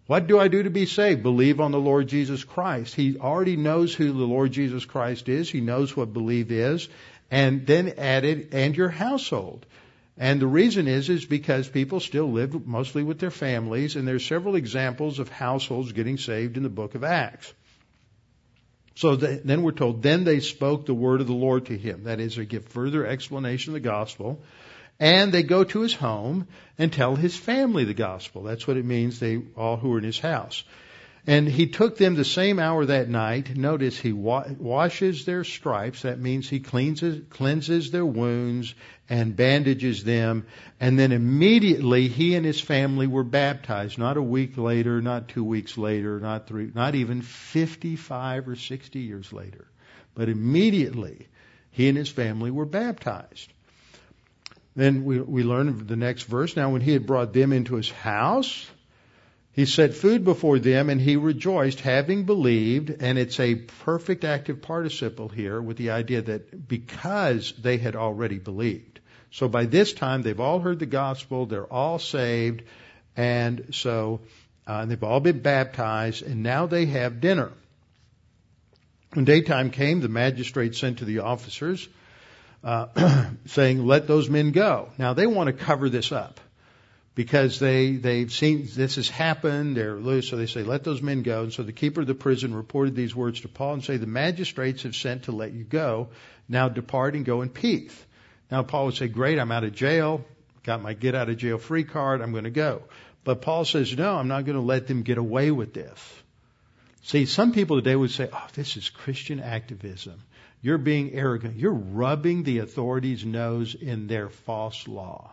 What 0.06 0.26
do 0.26 0.38
I 0.38 0.48
do 0.48 0.62
to 0.62 0.70
be 0.70 0.84
saved? 0.84 1.22
Believe 1.22 1.60
on 1.60 1.72
the 1.72 1.80
Lord 1.80 2.08
Jesus 2.08 2.44
Christ. 2.44 2.94
He 2.94 3.16
already 3.18 3.56
knows 3.56 3.94
who 3.94 4.12
the 4.12 4.24
Lord 4.24 4.52
Jesus 4.52 4.84
Christ 4.84 5.30
is. 5.30 5.48
He 5.48 5.62
knows 5.62 5.96
what 5.96 6.12
believe 6.12 6.52
is. 6.52 6.88
And 7.30 7.66
then 7.66 7.94
added, 7.96 8.48
and 8.52 8.76
your 8.76 8.90
household. 8.90 9.64
And 10.18 10.40
the 10.40 10.46
reason 10.46 10.88
is, 10.88 11.08
is 11.08 11.24
because 11.24 11.66
people 11.68 12.00
still 12.00 12.30
live 12.30 12.66
mostly 12.66 13.02
with 13.02 13.18
their 13.18 13.30
families, 13.30 13.96
and 13.96 14.06
there's 14.06 14.24
several 14.24 14.56
examples 14.56 15.18
of 15.18 15.28
households 15.30 15.92
getting 15.92 16.18
saved 16.18 16.58
in 16.58 16.62
the 16.62 16.68
book 16.68 16.94
of 16.94 17.02
Acts. 17.02 17.52
So 18.96 19.16
then 19.16 19.62
we're 19.62 19.72
told, 19.72 20.02
then 20.02 20.24
they 20.24 20.40
spoke 20.40 20.86
the 20.86 20.94
word 20.94 21.20
of 21.20 21.26
the 21.26 21.32
Lord 21.32 21.66
to 21.66 21.76
him. 21.76 22.04
That 22.04 22.20
is, 22.20 22.36
they 22.36 22.44
give 22.44 22.66
further 22.66 23.04
explanation 23.04 23.70
of 23.70 23.82
the 23.82 23.88
gospel. 23.88 24.42
And 25.00 25.32
they 25.32 25.42
go 25.42 25.64
to 25.64 25.80
his 25.80 25.94
home 25.94 26.46
and 26.78 26.92
tell 26.92 27.16
his 27.16 27.36
family 27.36 27.84
the 27.84 27.94
gospel. 27.94 28.44
That's 28.44 28.66
what 28.66 28.76
it 28.76 28.84
means, 28.84 29.18
they 29.18 29.42
all 29.56 29.76
who 29.76 29.92
are 29.94 29.98
in 29.98 30.04
his 30.04 30.20
house. 30.20 30.62
And 31.26 31.48
he 31.48 31.68
took 31.68 31.96
them 31.96 32.16
the 32.16 32.24
same 32.24 32.58
hour 32.58 32.84
that 32.84 33.08
night. 33.08 33.56
Notice 33.56 33.98
he 33.98 34.12
wa- 34.12 34.46
washes 34.58 35.24
their 35.24 35.42
stripes. 35.42 36.02
That 36.02 36.20
means 36.20 36.50
he 36.50 36.60
cleanses, 36.60 37.22
cleanses 37.30 37.90
their 37.90 38.04
wounds 38.04 38.74
and 39.08 39.34
bandages 39.34 40.04
them. 40.04 40.46
And 40.80 40.98
then 40.98 41.12
immediately 41.12 42.08
he 42.08 42.34
and 42.34 42.44
his 42.44 42.60
family 42.60 43.06
were 43.06 43.24
baptized. 43.24 43.96
Not 43.98 44.18
a 44.18 44.22
week 44.22 44.58
later, 44.58 45.00
not 45.00 45.28
two 45.28 45.44
weeks 45.44 45.78
later, 45.78 46.20
not 46.20 46.46
three, 46.46 46.70
not 46.74 46.94
even 46.94 47.22
55 47.22 48.48
or 48.48 48.56
60 48.56 48.98
years 48.98 49.32
later. 49.32 49.66
But 50.14 50.28
immediately 50.28 51.28
he 51.70 51.88
and 51.88 51.96
his 51.96 52.10
family 52.10 52.50
were 52.50 52.66
baptized. 52.66 53.50
Then 54.76 55.04
we, 55.04 55.20
we 55.20 55.42
learn 55.42 55.86
the 55.86 55.96
next 55.96 56.24
verse. 56.24 56.54
Now 56.54 56.70
when 56.70 56.82
he 56.82 56.92
had 56.92 57.06
brought 57.06 57.32
them 57.32 57.52
into 57.52 57.76
his 57.76 57.90
house, 57.90 58.68
he 59.54 59.66
set 59.66 59.94
food 59.94 60.24
before 60.24 60.58
them 60.58 60.90
and 60.90 61.00
he 61.00 61.14
rejoiced, 61.14 61.78
having 61.78 62.24
believed, 62.24 62.90
and 62.90 63.16
it's 63.16 63.38
a 63.38 63.54
perfect 63.54 64.24
active 64.24 64.60
participle 64.60 65.28
here 65.28 65.62
with 65.62 65.76
the 65.76 65.90
idea 65.90 66.22
that 66.22 66.66
because 66.66 67.54
they 67.56 67.76
had 67.76 67.94
already 67.94 68.38
believed. 68.40 68.98
So 69.30 69.48
by 69.48 69.66
this 69.66 69.92
time, 69.92 70.22
they've 70.22 70.40
all 70.40 70.58
heard 70.58 70.80
the 70.80 70.86
gospel, 70.86 71.46
they're 71.46 71.72
all 71.72 72.00
saved, 72.00 72.62
and 73.16 73.68
so 73.70 74.22
uh, 74.66 74.86
they've 74.86 75.04
all 75.04 75.20
been 75.20 75.38
baptized, 75.38 76.24
and 76.24 76.42
now 76.42 76.66
they 76.66 76.86
have 76.86 77.20
dinner. 77.20 77.52
When 79.12 79.24
daytime 79.24 79.70
came, 79.70 80.00
the 80.00 80.08
magistrate 80.08 80.74
sent 80.74 80.98
to 80.98 81.04
the 81.04 81.20
officers, 81.20 81.88
uh, 82.64 83.28
saying, 83.46 83.86
Let 83.86 84.08
those 84.08 84.28
men 84.28 84.50
go. 84.50 84.88
Now 84.98 85.14
they 85.14 85.28
want 85.28 85.46
to 85.46 85.52
cover 85.52 85.88
this 85.88 86.10
up 86.10 86.40
because 87.14 87.58
they 87.60 87.92
they've 87.92 88.32
seen 88.32 88.68
this 88.74 88.96
has 88.96 89.08
happened. 89.08 89.76
They're 89.76 89.96
loose, 89.96 90.28
so 90.28 90.36
they 90.36 90.46
say, 90.46 90.62
"Let 90.62 90.84
those 90.84 91.02
men 91.02 91.22
go." 91.22 91.44
And 91.44 91.52
so 91.52 91.62
the 91.62 91.72
keeper 91.72 92.00
of 92.00 92.06
the 92.06 92.14
prison 92.14 92.54
reported 92.54 92.96
these 92.96 93.14
words 93.14 93.40
to 93.42 93.48
Paul 93.48 93.74
and 93.74 93.84
say, 93.84 93.96
"The 93.96 94.06
magistrates 94.06 94.82
have 94.82 94.96
sent 94.96 95.24
to 95.24 95.32
let 95.32 95.52
you 95.52 95.64
go. 95.64 96.08
Now 96.48 96.68
depart 96.68 97.14
and 97.14 97.24
go 97.24 97.42
in 97.42 97.50
peace." 97.50 97.94
Now 98.50 98.62
Paul 98.62 98.86
would 98.86 98.94
say, 98.94 99.08
"Great, 99.08 99.38
I'm 99.38 99.52
out 99.52 99.64
of 99.64 99.74
jail. 99.74 100.24
Got 100.64 100.82
my 100.82 100.94
get 100.94 101.14
out 101.14 101.28
of 101.28 101.36
jail 101.36 101.58
free 101.58 101.84
card. 101.84 102.20
I'm 102.20 102.32
going 102.32 102.44
to 102.44 102.50
go." 102.50 102.82
But 103.22 103.42
Paul 103.42 103.64
says, 103.64 103.96
"No, 103.96 104.16
I'm 104.16 104.28
not 104.28 104.44
going 104.44 104.56
to 104.56 104.62
let 104.62 104.86
them 104.86 105.02
get 105.02 105.18
away 105.18 105.50
with 105.50 105.72
this." 105.72 106.22
See, 107.02 107.26
some 107.26 107.52
people 107.52 107.76
today 107.76 107.94
would 107.94 108.10
say, 108.10 108.28
"Oh, 108.32 108.46
this 108.54 108.76
is 108.76 108.88
Christian 108.88 109.40
activism." 109.40 110.20
You're 110.62 110.78
being 110.78 111.12
arrogant. 111.12 111.58
You're 111.58 111.74
rubbing 111.74 112.42
the 112.42 112.60
authorities' 112.60 113.22
nose 113.22 113.74
in 113.74 114.06
their 114.06 114.30
false 114.30 114.88
law. 114.88 115.32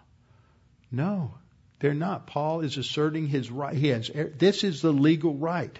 No, 0.92 1.36
they're 1.82 1.94
not. 1.94 2.28
Paul 2.28 2.62
is 2.62 2.78
asserting 2.78 3.28
his 3.28 3.52
right. 3.52 3.76
He 3.76 3.88
has, 3.90 4.10
this 4.38 4.64
is 4.64 4.82
the 4.82 4.92
legal 4.92 5.34
right. 5.34 5.78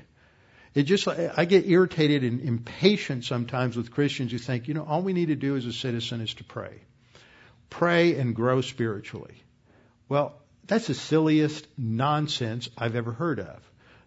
It 0.74 0.84
just, 0.84 1.08
I 1.08 1.46
get 1.46 1.68
irritated 1.68 2.24
and 2.24 2.42
impatient 2.42 3.24
sometimes 3.24 3.78
with 3.78 3.92
Christians 3.92 4.32
who 4.32 4.38
think, 4.38 4.68
you 4.68 4.74
know, 4.74 4.84
all 4.84 5.02
we 5.02 5.14
need 5.14 5.28
to 5.28 5.36
do 5.36 5.56
as 5.58 5.66
a 5.66 5.74
citizen 5.74 6.22
is 6.22 6.34
to 6.36 6.44
pray. 6.44 6.82
Pray 7.70 8.16
and 8.16 8.36
grow 8.36 8.62
spiritually. 8.62 9.44
Well, 10.10 10.36
that's 10.66 10.88
the 10.88 10.94
silliest 10.94 11.68
nonsense 11.78 12.70
I've 12.78 12.96
ever 12.96 13.12
heard 13.12 13.40
of. 13.40 13.60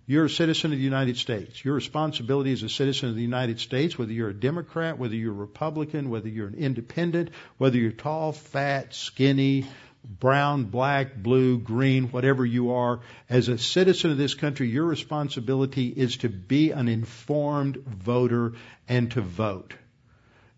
You're 0.06 0.26
a 0.26 0.30
citizen 0.30 0.72
of 0.72 0.78
the 0.78 0.84
United 0.84 1.16
States. 1.16 1.64
Your 1.64 1.74
responsibility 1.74 2.52
as 2.52 2.62
a 2.62 2.68
citizen 2.68 3.08
of 3.08 3.14
the 3.14 3.22
United 3.22 3.60
States, 3.60 3.98
whether 3.98 4.12
you're 4.12 4.30
a 4.30 4.34
Democrat, 4.34 4.98
whether 4.98 5.14
you're 5.14 5.32
a 5.32 5.36
Republican, 5.36 6.10
whether 6.10 6.28
you're 6.28 6.48
an 6.48 6.56
independent, 6.56 7.30
whether 7.56 7.78
you're 7.78 7.92
tall, 7.92 8.32
fat, 8.32 8.94
skinny, 8.94 9.66
brown, 10.04 10.64
black, 10.64 11.16
blue, 11.16 11.58
green, 11.58 12.08
whatever 12.08 12.44
you 12.44 12.72
are, 12.72 13.00
as 13.28 13.48
a 13.48 13.58
citizen 13.58 14.10
of 14.10 14.18
this 14.18 14.34
country, 14.34 14.68
your 14.68 14.84
responsibility 14.84 15.88
is 15.88 16.18
to 16.18 16.28
be 16.28 16.70
an 16.70 16.88
informed 16.88 17.76
voter 17.76 18.52
and 18.88 19.10
to 19.12 19.20
vote. 19.20 19.74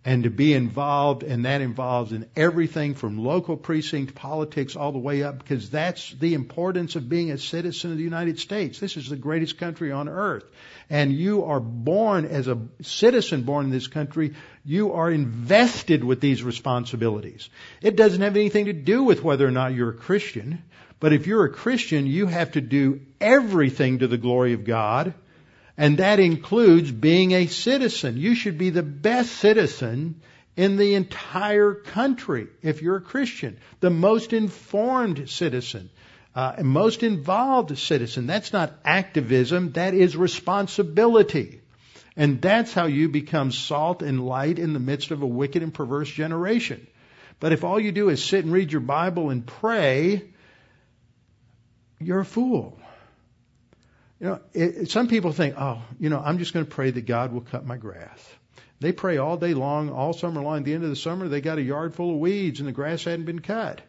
And 0.06 0.22
to 0.22 0.30
be 0.30 0.54
involved, 0.54 1.24
and 1.24 1.44
that 1.44 1.60
involves 1.60 2.12
in 2.12 2.26
everything 2.36 2.94
from 2.94 3.18
local 3.18 3.56
precinct 3.56 4.14
politics 4.14 4.76
all 4.76 4.92
the 4.92 4.98
way 4.98 5.24
up, 5.24 5.40
because 5.40 5.68
that's 5.68 6.12
the 6.12 6.34
importance 6.34 6.94
of 6.94 7.08
being 7.08 7.32
a 7.32 7.38
citizen 7.38 7.90
of 7.90 7.98
the 7.98 8.04
United 8.04 8.38
States. 8.38 8.78
This 8.78 8.96
is 8.96 9.08
the 9.08 9.16
greatest 9.16 9.58
country 9.58 9.90
on 9.90 10.08
earth 10.08 10.44
and 10.88 11.12
you 11.12 11.44
are 11.44 11.60
born 11.60 12.26
as 12.26 12.48
a 12.48 12.58
citizen 12.82 13.42
born 13.42 13.66
in 13.66 13.70
this 13.70 13.88
country, 13.88 14.34
you 14.64 14.92
are 14.92 15.10
invested 15.10 16.04
with 16.04 16.20
these 16.20 16.42
responsibilities. 16.42 17.48
It 17.82 17.96
doesn't 17.96 18.22
have 18.22 18.36
anything 18.36 18.66
to 18.66 18.72
do 18.72 19.02
with 19.02 19.22
whether 19.22 19.46
or 19.46 19.50
not 19.50 19.74
you're 19.74 19.90
a 19.90 19.94
Christian, 19.94 20.62
but 21.00 21.12
if 21.12 21.26
you're 21.26 21.44
a 21.44 21.52
Christian, 21.52 22.06
you 22.06 22.26
have 22.26 22.52
to 22.52 22.60
do 22.60 23.00
everything 23.20 23.98
to 23.98 24.06
the 24.06 24.18
glory 24.18 24.52
of 24.52 24.64
God, 24.64 25.14
and 25.78 25.98
that 25.98 26.20
includes 26.20 26.90
being 26.90 27.32
a 27.32 27.46
citizen. 27.46 28.16
You 28.16 28.34
should 28.34 28.58
be 28.58 28.70
the 28.70 28.82
best 28.82 29.32
citizen 29.32 30.20
in 30.56 30.76
the 30.76 30.94
entire 30.94 31.74
country 31.74 32.48
if 32.62 32.80
you're 32.80 32.96
a 32.96 33.02
Christian, 33.02 33.58
the 33.80 33.90
most 33.90 34.32
informed 34.32 35.28
citizen, 35.28 35.90
uh, 36.34 36.54
most 36.62 37.02
involved 37.02 37.76
citizen. 37.76 38.26
That's 38.26 38.52
not 38.52 38.72
activism, 38.84 39.72
that 39.72 39.92
is 39.92 40.16
responsibility. 40.16 41.60
And 42.16 42.40
that's 42.40 42.72
how 42.72 42.86
you 42.86 43.10
become 43.10 43.52
salt 43.52 44.00
and 44.00 44.24
light 44.24 44.58
in 44.58 44.72
the 44.72 44.80
midst 44.80 45.10
of 45.10 45.20
a 45.20 45.26
wicked 45.26 45.62
and 45.62 45.74
perverse 45.74 46.10
generation. 46.10 46.86
But 47.38 47.52
if 47.52 47.62
all 47.62 47.78
you 47.78 47.92
do 47.92 48.08
is 48.08 48.24
sit 48.24 48.44
and 48.44 48.52
read 48.52 48.72
your 48.72 48.80
Bible 48.80 49.28
and 49.28 49.46
pray, 49.46 50.22
you're 52.00 52.20
a 52.20 52.24
fool. 52.24 52.80
You 54.20 54.26
know, 54.26 54.40
it, 54.54 54.90
some 54.90 55.08
people 55.08 55.32
think, 55.32 55.56
oh, 55.58 55.82
you 56.00 56.08
know, 56.08 56.20
I'm 56.24 56.38
just 56.38 56.54
going 56.54 56.64
to 56.64 56.70
pray 56.70 56.90
that 56.90 57.06
God 57.06 57.32
will 57.32 57.42
cut 57.42 57.66
my 57.66 57.76
grass. 57.76 58.26
They 58.80 58.92
pray 58.92 59.18
all 59.18 59.36
day 59.36 59.54
long, 59.54 59.90
all 59.90 60.12
summer 60.12 60.42
long. 60.42 60.58
At 60.58 60.64
the 60.64 60.74
end 60.74 60.84
of 60.84 60.90
the 60.90 60.96
summer, 60.96 61.28
they 61.28 61.40
got 61.40 61.58
a 61.58 61.62
yard 61.62 61.94
full 61.94 62.14
of 62.14 62.20
weeds 62.20 62.60
and 62.60 62.68
the 62.68 62.72
grass 62.72 63.04
hadn't 63.04 63.24
been 63.24 63.40
cut 63.40 63.80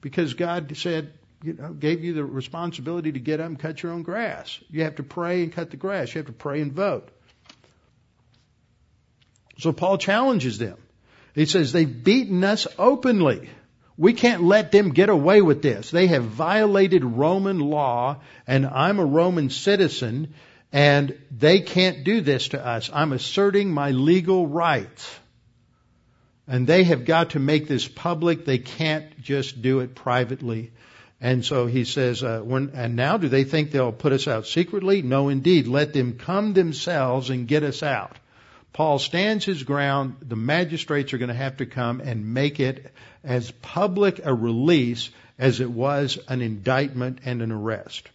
because 0.00 0.34
God 0.34 0.74
said, 0.76 1.12
you 1.42 1.54
know, 1.54 1.72
gave 1.72 2.04
you 2.04 2.14
the 2.14 2.24
responsibility 2.24 3.12
to 3.12 3.18
get 3.18 3.40
up 3.40 3.46
and 3.46 3.58
cut 3.58 3.82
your 3.82 3.92
own 3.92 4.02
grass. 4.02 4.58
You 4.70 4.84
have 4.84 4.96
to 4.96 5.02
pray 5.02 5.42
and 5.42 5.52
cut 5.52 5.70
the 5.70 5.76
grass. 5.76 6.14
You 6.14 6.20
have 6.20 6.26
to 6.26 6.32
pray 6.32 6.60
and 6.60 6.72
vote. 6.72 7.10
So 9.58 9.72
Paul 9.72 9.98
challenges 9.98 10.58
them. 10.58 10.78
He 11.34 11.46
says, 11.46 11.72
they've 11.72 12.04
beaten 12.04 12.42
us 12.44 12.66
openly. 12.78 13.50
We 13.96 14.12
can't 14.12 14.42
let 14.42 14.72
them 14.72 14.90
get 14.90 15.08
away 15.08 15.40
with 15.40 15.62
this. 15.62 15.90
They 15.90 16.08
have 16.08 16.24
violated 16.24 17.04
Roman 17.04 17.60
law, 17.60 18.16
and 18.46 18.66
I'm 18.66 18.98
a 18.98 19.04
Roman 19.04 19.50
citizen, 19.50 20.34
and 20.72 21.16
they 21.30 21.60
can't 21.60 22.02
do 22.02 22.20
this 22.20 22.48
to 22.48 22.64
us. 22.64 22.90
I'm 22.92 23.12
asserting 23.12 23.70
my 23.70 23.92
legal 23.92 24.46
rights. 24.46 25.18
And 26.48 26.66
they 26.66 26.84
have 26.84 27.04
got 27.04 27.30
to 27.30 27.38
make 27.38 27.68
this 27.68 27.86
public. 27.86 28.44
They 28.44 28.58
can't 28.58 29.20
just 29.22 29.62
do 29.62 29.80
it 29.80 29.94
privately. 29.94 30.72
And 31.20 31.44
so 31.44 31.66
he 31.66 31.84
says, 31.84 32.22
uh, 32.22 32.40
when, 32.40 32.72
and 32.74 32.96
now 32.96 33.16
do 33.16 33.28
they 33.28 33.44
think 33.44 33.70
they'll 33.70 33.92
put 33.92 34.12
us 34.12 34.28
out 34.28 34.46
secretly? 34.46 35.00
No, 35.00 35.28
indeed. 35.28 35.68
Let 35.68 35.92
them 35.92 36.18
come 36.18 36.52
themselves 36.52 37.30
and 37.30 37.48
get 37.48 37.62
us 37.62 37.82
out. 37.82 38.18
Paul 38.74 38.98
stands 38.98 39.44
his 39.44 39.62
ground. 39.62 40.16
The 40.20 40.36
magistrates 40.36 41.14
are 41.14 41.18
going 41.18 41.28
to 41.28 41.34
have 41.34 41.58
to 41.58 41.66
come 41.66 42.00
and 42.00 42.34
make 42.34 42.58
it 42.58 42.92
as 43.22 43.52
public 43.62 44.20
a 44.24 44.34
release 44.34 45.10
as 45.38 45.60
it 45.60 45.70
was 45.70 46.18
an 46.28 46.42
indictment 46.42 47.20
and 47.24 47.40
an 47.40 47.52
arrest. 47.52 48.10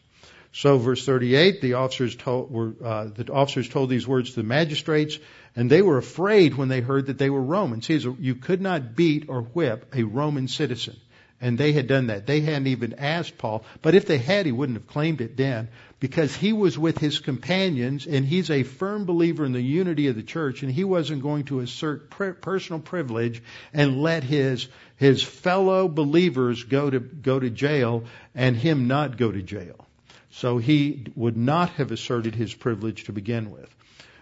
So, 0.52 0.78
verse 0.78 1.06
38, 1.06 1.62
the 1.62 1.74
officers 1.76 2.16
told, 2.16 2.52
were, 2.52 2.74
uh, 2.84 3.06
the 3.06 3.32
officers 3.32 3.70
told 3.70 3.90
these 3.90 4.08
words 4.08 4.32
to 4.32 4.36
the 4.38 4.48
magistrates, 4.48 5.18
and 5.56 5.70
they 5.70 5.82
were 5.82 5.98
afraid 5.98 6.56
when 6.56 6.68
they 6.68 6.82
heard 6.82 7.06
that 7.06 7.18
they 7.18 7.30
were 7.30 7.42
Romans. 7.42 7.88
See, 7.88 7.98
you 8.20 8.36
could 8.36 8.62
not 8.62 8.96
beat 8.96 9.30
or 9.30 9.44
whip 9.44 9.96
a 9.96 10.04
Roman 10.04 10.50
citizen. 10.50 10.98
And 11.40 11.58
they 11.58 11.72
had 11.72 11.88
done 11.88 12.08
that. 12.08 12.28
They 12.28 12.42
hadn't 12.42 12.68
even 12.68 12.96
asked 12.96 13.38
Paul, 13.38 13.64
but 13.82 13.96
if 13.96 14.06
they 14.06 14.18
had, 14.18 14.46
he 14.46 14.52
wouldn't 14.52 14.78
have 14.78 14.88
claimed 14.88 15.22
it 15.22 15.38
then 15.38 15.70
because 16.00 16.34
he 16.36 16.54
was 16.54 16.78
with 16.78 16.98
his 16.98 17.20
companions 17.20 18.08
and 18.08 18.26
he's 18.26 18.50
a 18.50 18.64
firm 18.64 19.06
believer 19.06 19.46
in 19.46 19.52
the 19.52 19.62
unity 19.62 20.08
of 20.08 20.16
the 20.16 20.24
church 20.24 20.64
and 20.64 20.72
he 20.72 20.84
wasn't 20.84 21.22
going 21.22 21.44
to 21.46 21.60
assert 21.60 22.10
personal 22.42 22.80
privilege 22.80 23.44
and 23.74 24.02
let 24.02 24.24
his 24.24 24.68
his 24.96 25.22
fellow 25.22 25.88
believers 25.88 26.64
go 26.64 26.90
to 26.90 27.00
go 27.00 27.40
to 27.40 27.50
jail 27.50 28.06
and 28.34 28.56
him 28.56 28.88
not 28.88 29.18
go 29.18 29.32
to 29.32 29.42
jail. 29.42 29.86
So 30.32 30.58
he 30.58 31.08
would 31.16 31.36
not 31.36 31.72
have 31.72 31.92
asserted 31.92 32.36
his 32.36 32.54
privilege 32.54 33.06
to 33.06 33.14
begin 33.14 33.52
with. 33.52 33.74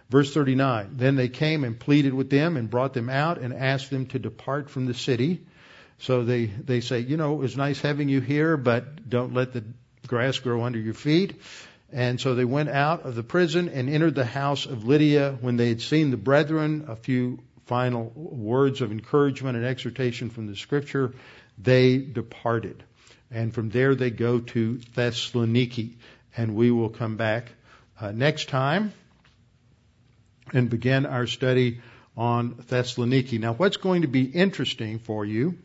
Verse 0.09 0.33
39, 0.33 0.91
then 0.93 1.15
they 1.15 1.27
came 1.27 1.65
and 1.65 1.77
pleaded 1.77 2.13
with 2.13 2.29
them 2.29 2.55
and 2.55 2.69
brought 2.69 2.93
them 2.93 3.09
out 3.09 3.39
and 3.39 3.53
asked 3.53 3.89
them 3.89 4.05
to 4.07 4.19
depart 4.19 4.69
from 4.69 4.85
the 4.85 4.93
city. 4.93 5.45
So 5.99 6.23
they, 6.23 6.45
they 6.45 6.79
say, 6.79 6.99
you 6.99 7.17
know, 7.17 7.33
it 7.33 7.39
was 7.39 7.57
nice 7.57 7.81
having 7.81 8.07
you 8.07 8.21
here, 8.21 8.55
but 8.55 9.09
don't 9.09 9.33
let 9.33 9.51
the 9.51 9.65
grass 10.07 10.39
grow 10.39 10.63
under 10.63 10.79
your 10.79 10.93
feet. 10.93 11.39
And 11.91 12.19
so 12.19 12.35
they 12.35 12.45
went 12.45 12.69
out 12.69 13.05
of 13.05 13.15
the 13.15 13.23
prison 13.23 13.69
and 13.69 13.89
entered 13.89 14.15
the 14.15 14.25
house 14.25 14.65
of 14.65 14.85
Lydia. 14.85 15.37
When 15.39 15.55
they 15.55 15.69
had 15.69 15.81
seen 15.81 16.11
the 16.11 16.17
brethren, 16.17 16.85
a 16.89 16.95
few 16.95 17.39
final 17.65 18.11
words 18.15 18.81
of 18.81 18.91
encouragement 18.91 19.57
and 19.57 19.65
exhortation 19.65 20.29
from 20.29 20.47
the 20.47 20.55
scripture, 20.55 21.13
they 21.57 21.97
departed. 21.97 22.83
And 23.31 23.53
from 23.53 23.69
there 23.69 23.95
they 23.95 24.09
go 24.09 24.39
to 24.39 24.75
Thessaloniki. 24.95 25.93
And 26.35 26.55
we 26.55 26.71
will 26.71 26.89
come 26.89 27.17
back 27.17 27.51
uh, 27.99 28.11
next 28.11 28.49
time 28.49 28.93
and 30.53 30.69
begin 30.69 31.05
our 31.05 31.27
study 31.27 31.81
on 32.15 32.55
Thessaloniki. 32.55 33.39
Now, 33.39 33.53
what's 33.53 33.77
going 33.77 34.01
to 34.01 34.07
be 34.07 34.23
interesting 34.23 34.99
for 34.99 35.25
you 35.25 35.57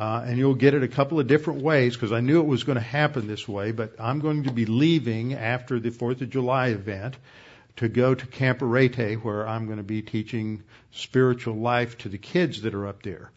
uh, 0.00 0.24
and 0.24 0.38
you'll 0.38 0.54
get 0.54 0.72
it 0.72 0.82
a 0.82 0.88
couple 0.88 1.20
of 1.20 1.26
different 1.26 1.60
ways 1.60 1.94
because 1.94 2.10
I 2.10 2.20
knew 2.20 2.40
it 2.40 2.46
was 2.46 2.64
going 2.64 2.78
to 2.78 2.82
happen 2.82 3.26
this 3.26 3.46
way. 3.46 3.70
But 3.70 3.96
I'm 4.00 4.20
going 4.20 4.44
to 4.44 4.50
be 4.50 4.64
leaving 4.64 5.34
after 5.34 5.78
the 5.78 5.90
Fourth 5.90 6.22
of 6.22 6.30
July 6.30 6.68
event 6.68 7.18
to 7.76 7.88
go 7.90 8.14
to 8.14 8.26
Camp 8.26 8.62
Arete, 8.62 9.22
where 9.22 9.46
I'm 9.46 9.66
going 9.66 9.76
to 9.76 9.82
be 9.82 10.00
teaching 10.00 10.62
spiritual 10.90 11.56
life 11.56 11.98
to 11.98 12.08
the 12.08 12.16
kids 12.16 12.62
that 12.62 12.74
are 12.74 12.86
up 12.86 13.02
there. 13.02 13.30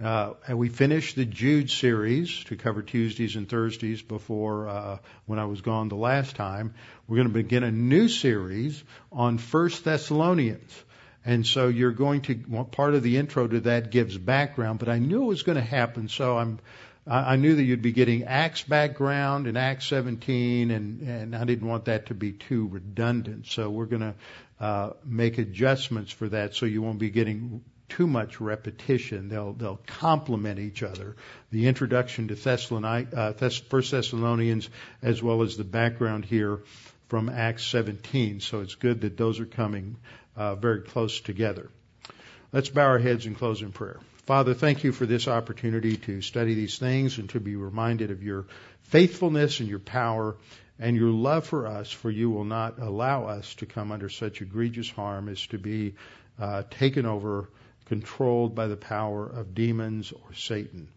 Uh, 0.00 0.34
and 0.46 0.56
we 0.56 0.68
finished 0.68 1.16
the 1.16 1.24
Jude 1.24 1.68
series 1.68 2.44
to 2.44 2.54
cover 2.54 2.82
Tuesdays 2.82 3.34
and 3.34 3.48
Thursdays 3.48 4.00
before 4.00 4.68
uh, 4.68 4.98
when 5.26 5.40
I 5.40 5.46
was 5.46 5.62
gone 5.62 5.88
the 5.88 5.96
last 5.96 6.36
time. 6.36 6.74
We're 7.08 7.16
going 7.16 7.28
to 7.28 7.34
begin 7.34 7.64
a 7.64 7.72
new 7.72 8.06
series 8.06 8.80
on 9.10 9.38
First 9.38 9.84
Thessalonians. 9.84 10.72
And 11.24 11.46
so 11.46 11.68
you're 11.68 11.92
going 11.92 12.22
to, 12.22 12.38
well, 12.48 12.64
part 12.64 12.94
of 12.94 13.02
the 13.02 13.16
intro 13.16 13.46
to 13.46 13.60
that 13.60 13.90
gives 13.90 14.18
background, 14.18 14.78
but 14.78 14.88
I 14.88 14.98
knew 14.98 15.22
it 15.22 15.26
was 15.26 15.42
going 15.42 15.56
to 15.56 15.62
happen, 15.62 16.08
so 16.08 16.36
I'm, 16.36 16.58
I 17.06 17.36
knew 17.36 17.54
that 17.56 17.62
you'd 17.62 17.82
be 17.82 17.92
getting 17.92 18.24
Acts 18.24 18.62
background 18.62 19.46
in 19.46 19.56
Acts 19.56 19.86
17, 19.86 20.70
and, 20.70 21.02
and 21.02 21.36
I 21.36 21.44
didn't 21.44 21.68
want 21.68 21.86
that 21.86 22.06
to 22.06 22.14
be 22.14 22.32
too 22.32 22.68
redundant. 22.68 23.46
So 23.46 23.68
we're 23.68 23.86
going 23.86 24.02
to 24.02 24.14
uh, 24.58 24.90
make 25.04 25.38
adjustments 25.38 26.12
for 26.12 26.28
that, 26.30 26.54
so 26.54 26.64
you 26.66 26.80
won't 26.80 26.98
be 26.98 27.10
getting 27.10 27.62
too 27.90 28.06
much 28.06 28.40
repetition. 28.40 29.28
They'll 29.28 29.52
they'll 29.52 29.80
complement 29.86 30.58
each 30.58 30.82
other. 30.82 31.16
The 31.50 31.68
introduction 31.68 32.28
to 32.28 32.34
Thessalonians, 32.34 33.14
uh, 33.14 33.50
First 33.68 33.90
Thessalonians, 33.90 34.70
as 35.02 35.22
well 35.22 35.42
as 35.42 35.56
the 35.56 35.64
background 35.64 36.24
here 36.24 36.62
from 37.08 37.28
Acts 37.28 37.64
17. 37.66 38.40
So 38.40 38.60
it's 38.60 38.74
good 38.74 39.02
that 39.02 39.16
those 39.16 39.38
are 39.40 39.46
coming 39.46 39.96
uh, 40.36 40.54
very 40.54 40.82
close 40.82 41.20
together. 41.20 41.70
Let's 42.52 42.68
bow 42.68 42.86
our 42.86 42.98
heads 42.98 43.26
and 43.26 43.36
close 43.36 43.62
in 43.62 43.72
prayer. 43.72 43.98
Father, 44.26 44.54
thank 44.54 44.84
you 44.84 44.92
for 44.92 45.04
this 45.04 45.28
opportunity 45.28 45.96
to 45.98 46.22
study 46.22 46.54
these 46.54 46.78
things 46.78 47.18
and 47.18 47.28
to 47.30 47.40
be 47.40 47.56
reminded 47.56 48.10
of 48.10 48.22
your 48.22 48.46
faithfulness 48.82 49.60
and 49.60 49.68
your 49.68 49.80
power 49.80 50.36
and 50.78 50.96
your 50.96 51.10
love 51.10 51.46
for 51.46 51.66
us, 51.66 51.90
for 51.90 52.10
you 52.10 52.30
will 52.30 52.44
not 52.44 52.78
allow 52.78 53.26
us 53.26 53.54
to 53.56 53.66
come 53.66 53.92
under 53.92 54.08
such 54.08 54.40
egregious 54.40 54.90
harm 54.90 55.28
as 55.28 55.46
to 55.48 55.58
be 55.58 55.94
uh, 56.40 56.62
taken 56.70 57.06
over, 57.06 57.50
controlled 57.86 58.54
by 58.54 58.66
the 58.66 58.76
power 58.76 59.26
of 59.26 59.54
demons 59.54 60.10
or 60.10 60.34
Satan, 60.34 60.88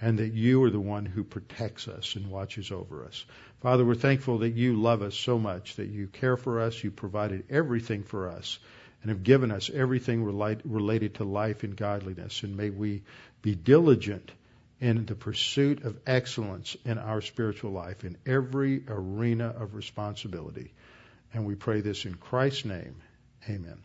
and 0.00 0.18
that 0.18 0.34
you 0.34 0.62
are 0.64 0.70
the 0.70 0.78
one 0.78 1.06
who 1.06 1.24
protects 1.24 1.88
us 1.88 2.16
and 2.16 2.30
watches 2.30 2.70
over 2.70 3.04
us. 3.04 3.24
Father, 3.60 3.84
we're 3.84 3.94
thankful 3.94 4.38
that 4.38 4.54
you 4.54 4.74
love 4.74 5.00
us 5.00 5.14
so 5.14 5.38
much, 5.38 5.76
that 5.76 5.88
you 5.88 6.06
care 6.06 6.36
for 6.36 6.60
us, 6.60 6.84
you 6.84 6.90
provided 6.90 7.44
everything 7.50 8.02
for 8.02 8.28
us 8.28 8.58
and 9.04 9.10
have 9.10 9.22
given 9.22 9.50
us 9.50 9.68
everything 9.68 10.24
related 10.24 11.16
to 11.16 11.24
life 11.24 11.62
and 11.62 11.76
godliness. 11.76 12.42
And 12.42 12.56
may 12.56 12.70
we 12.70 13.02
be 13.42 13.54
diligent 13.54 14.32
in 14.80 15.04
the 15.04 15.14
pursuit 15.14 15.84
of 15.84 16.00
excellence 16.06 16.74
in 16.86 16.96
our 16.96 17.20
spiritual 17.20 17.72
life 17.72 18.02
in 18.04 18.16
every 18.24 18.82
arena 18.88 19.48
of 19.48 19.74
responsibility. 19.74 20.72
And 21.34 21.44
we 21.44 21.54
pray 21.54 21.82
this 21.82 22.06
in 22.06 22.14
Christ's 22.14 22.64
name. 22.64 22.96
Amen. 23.46 23.76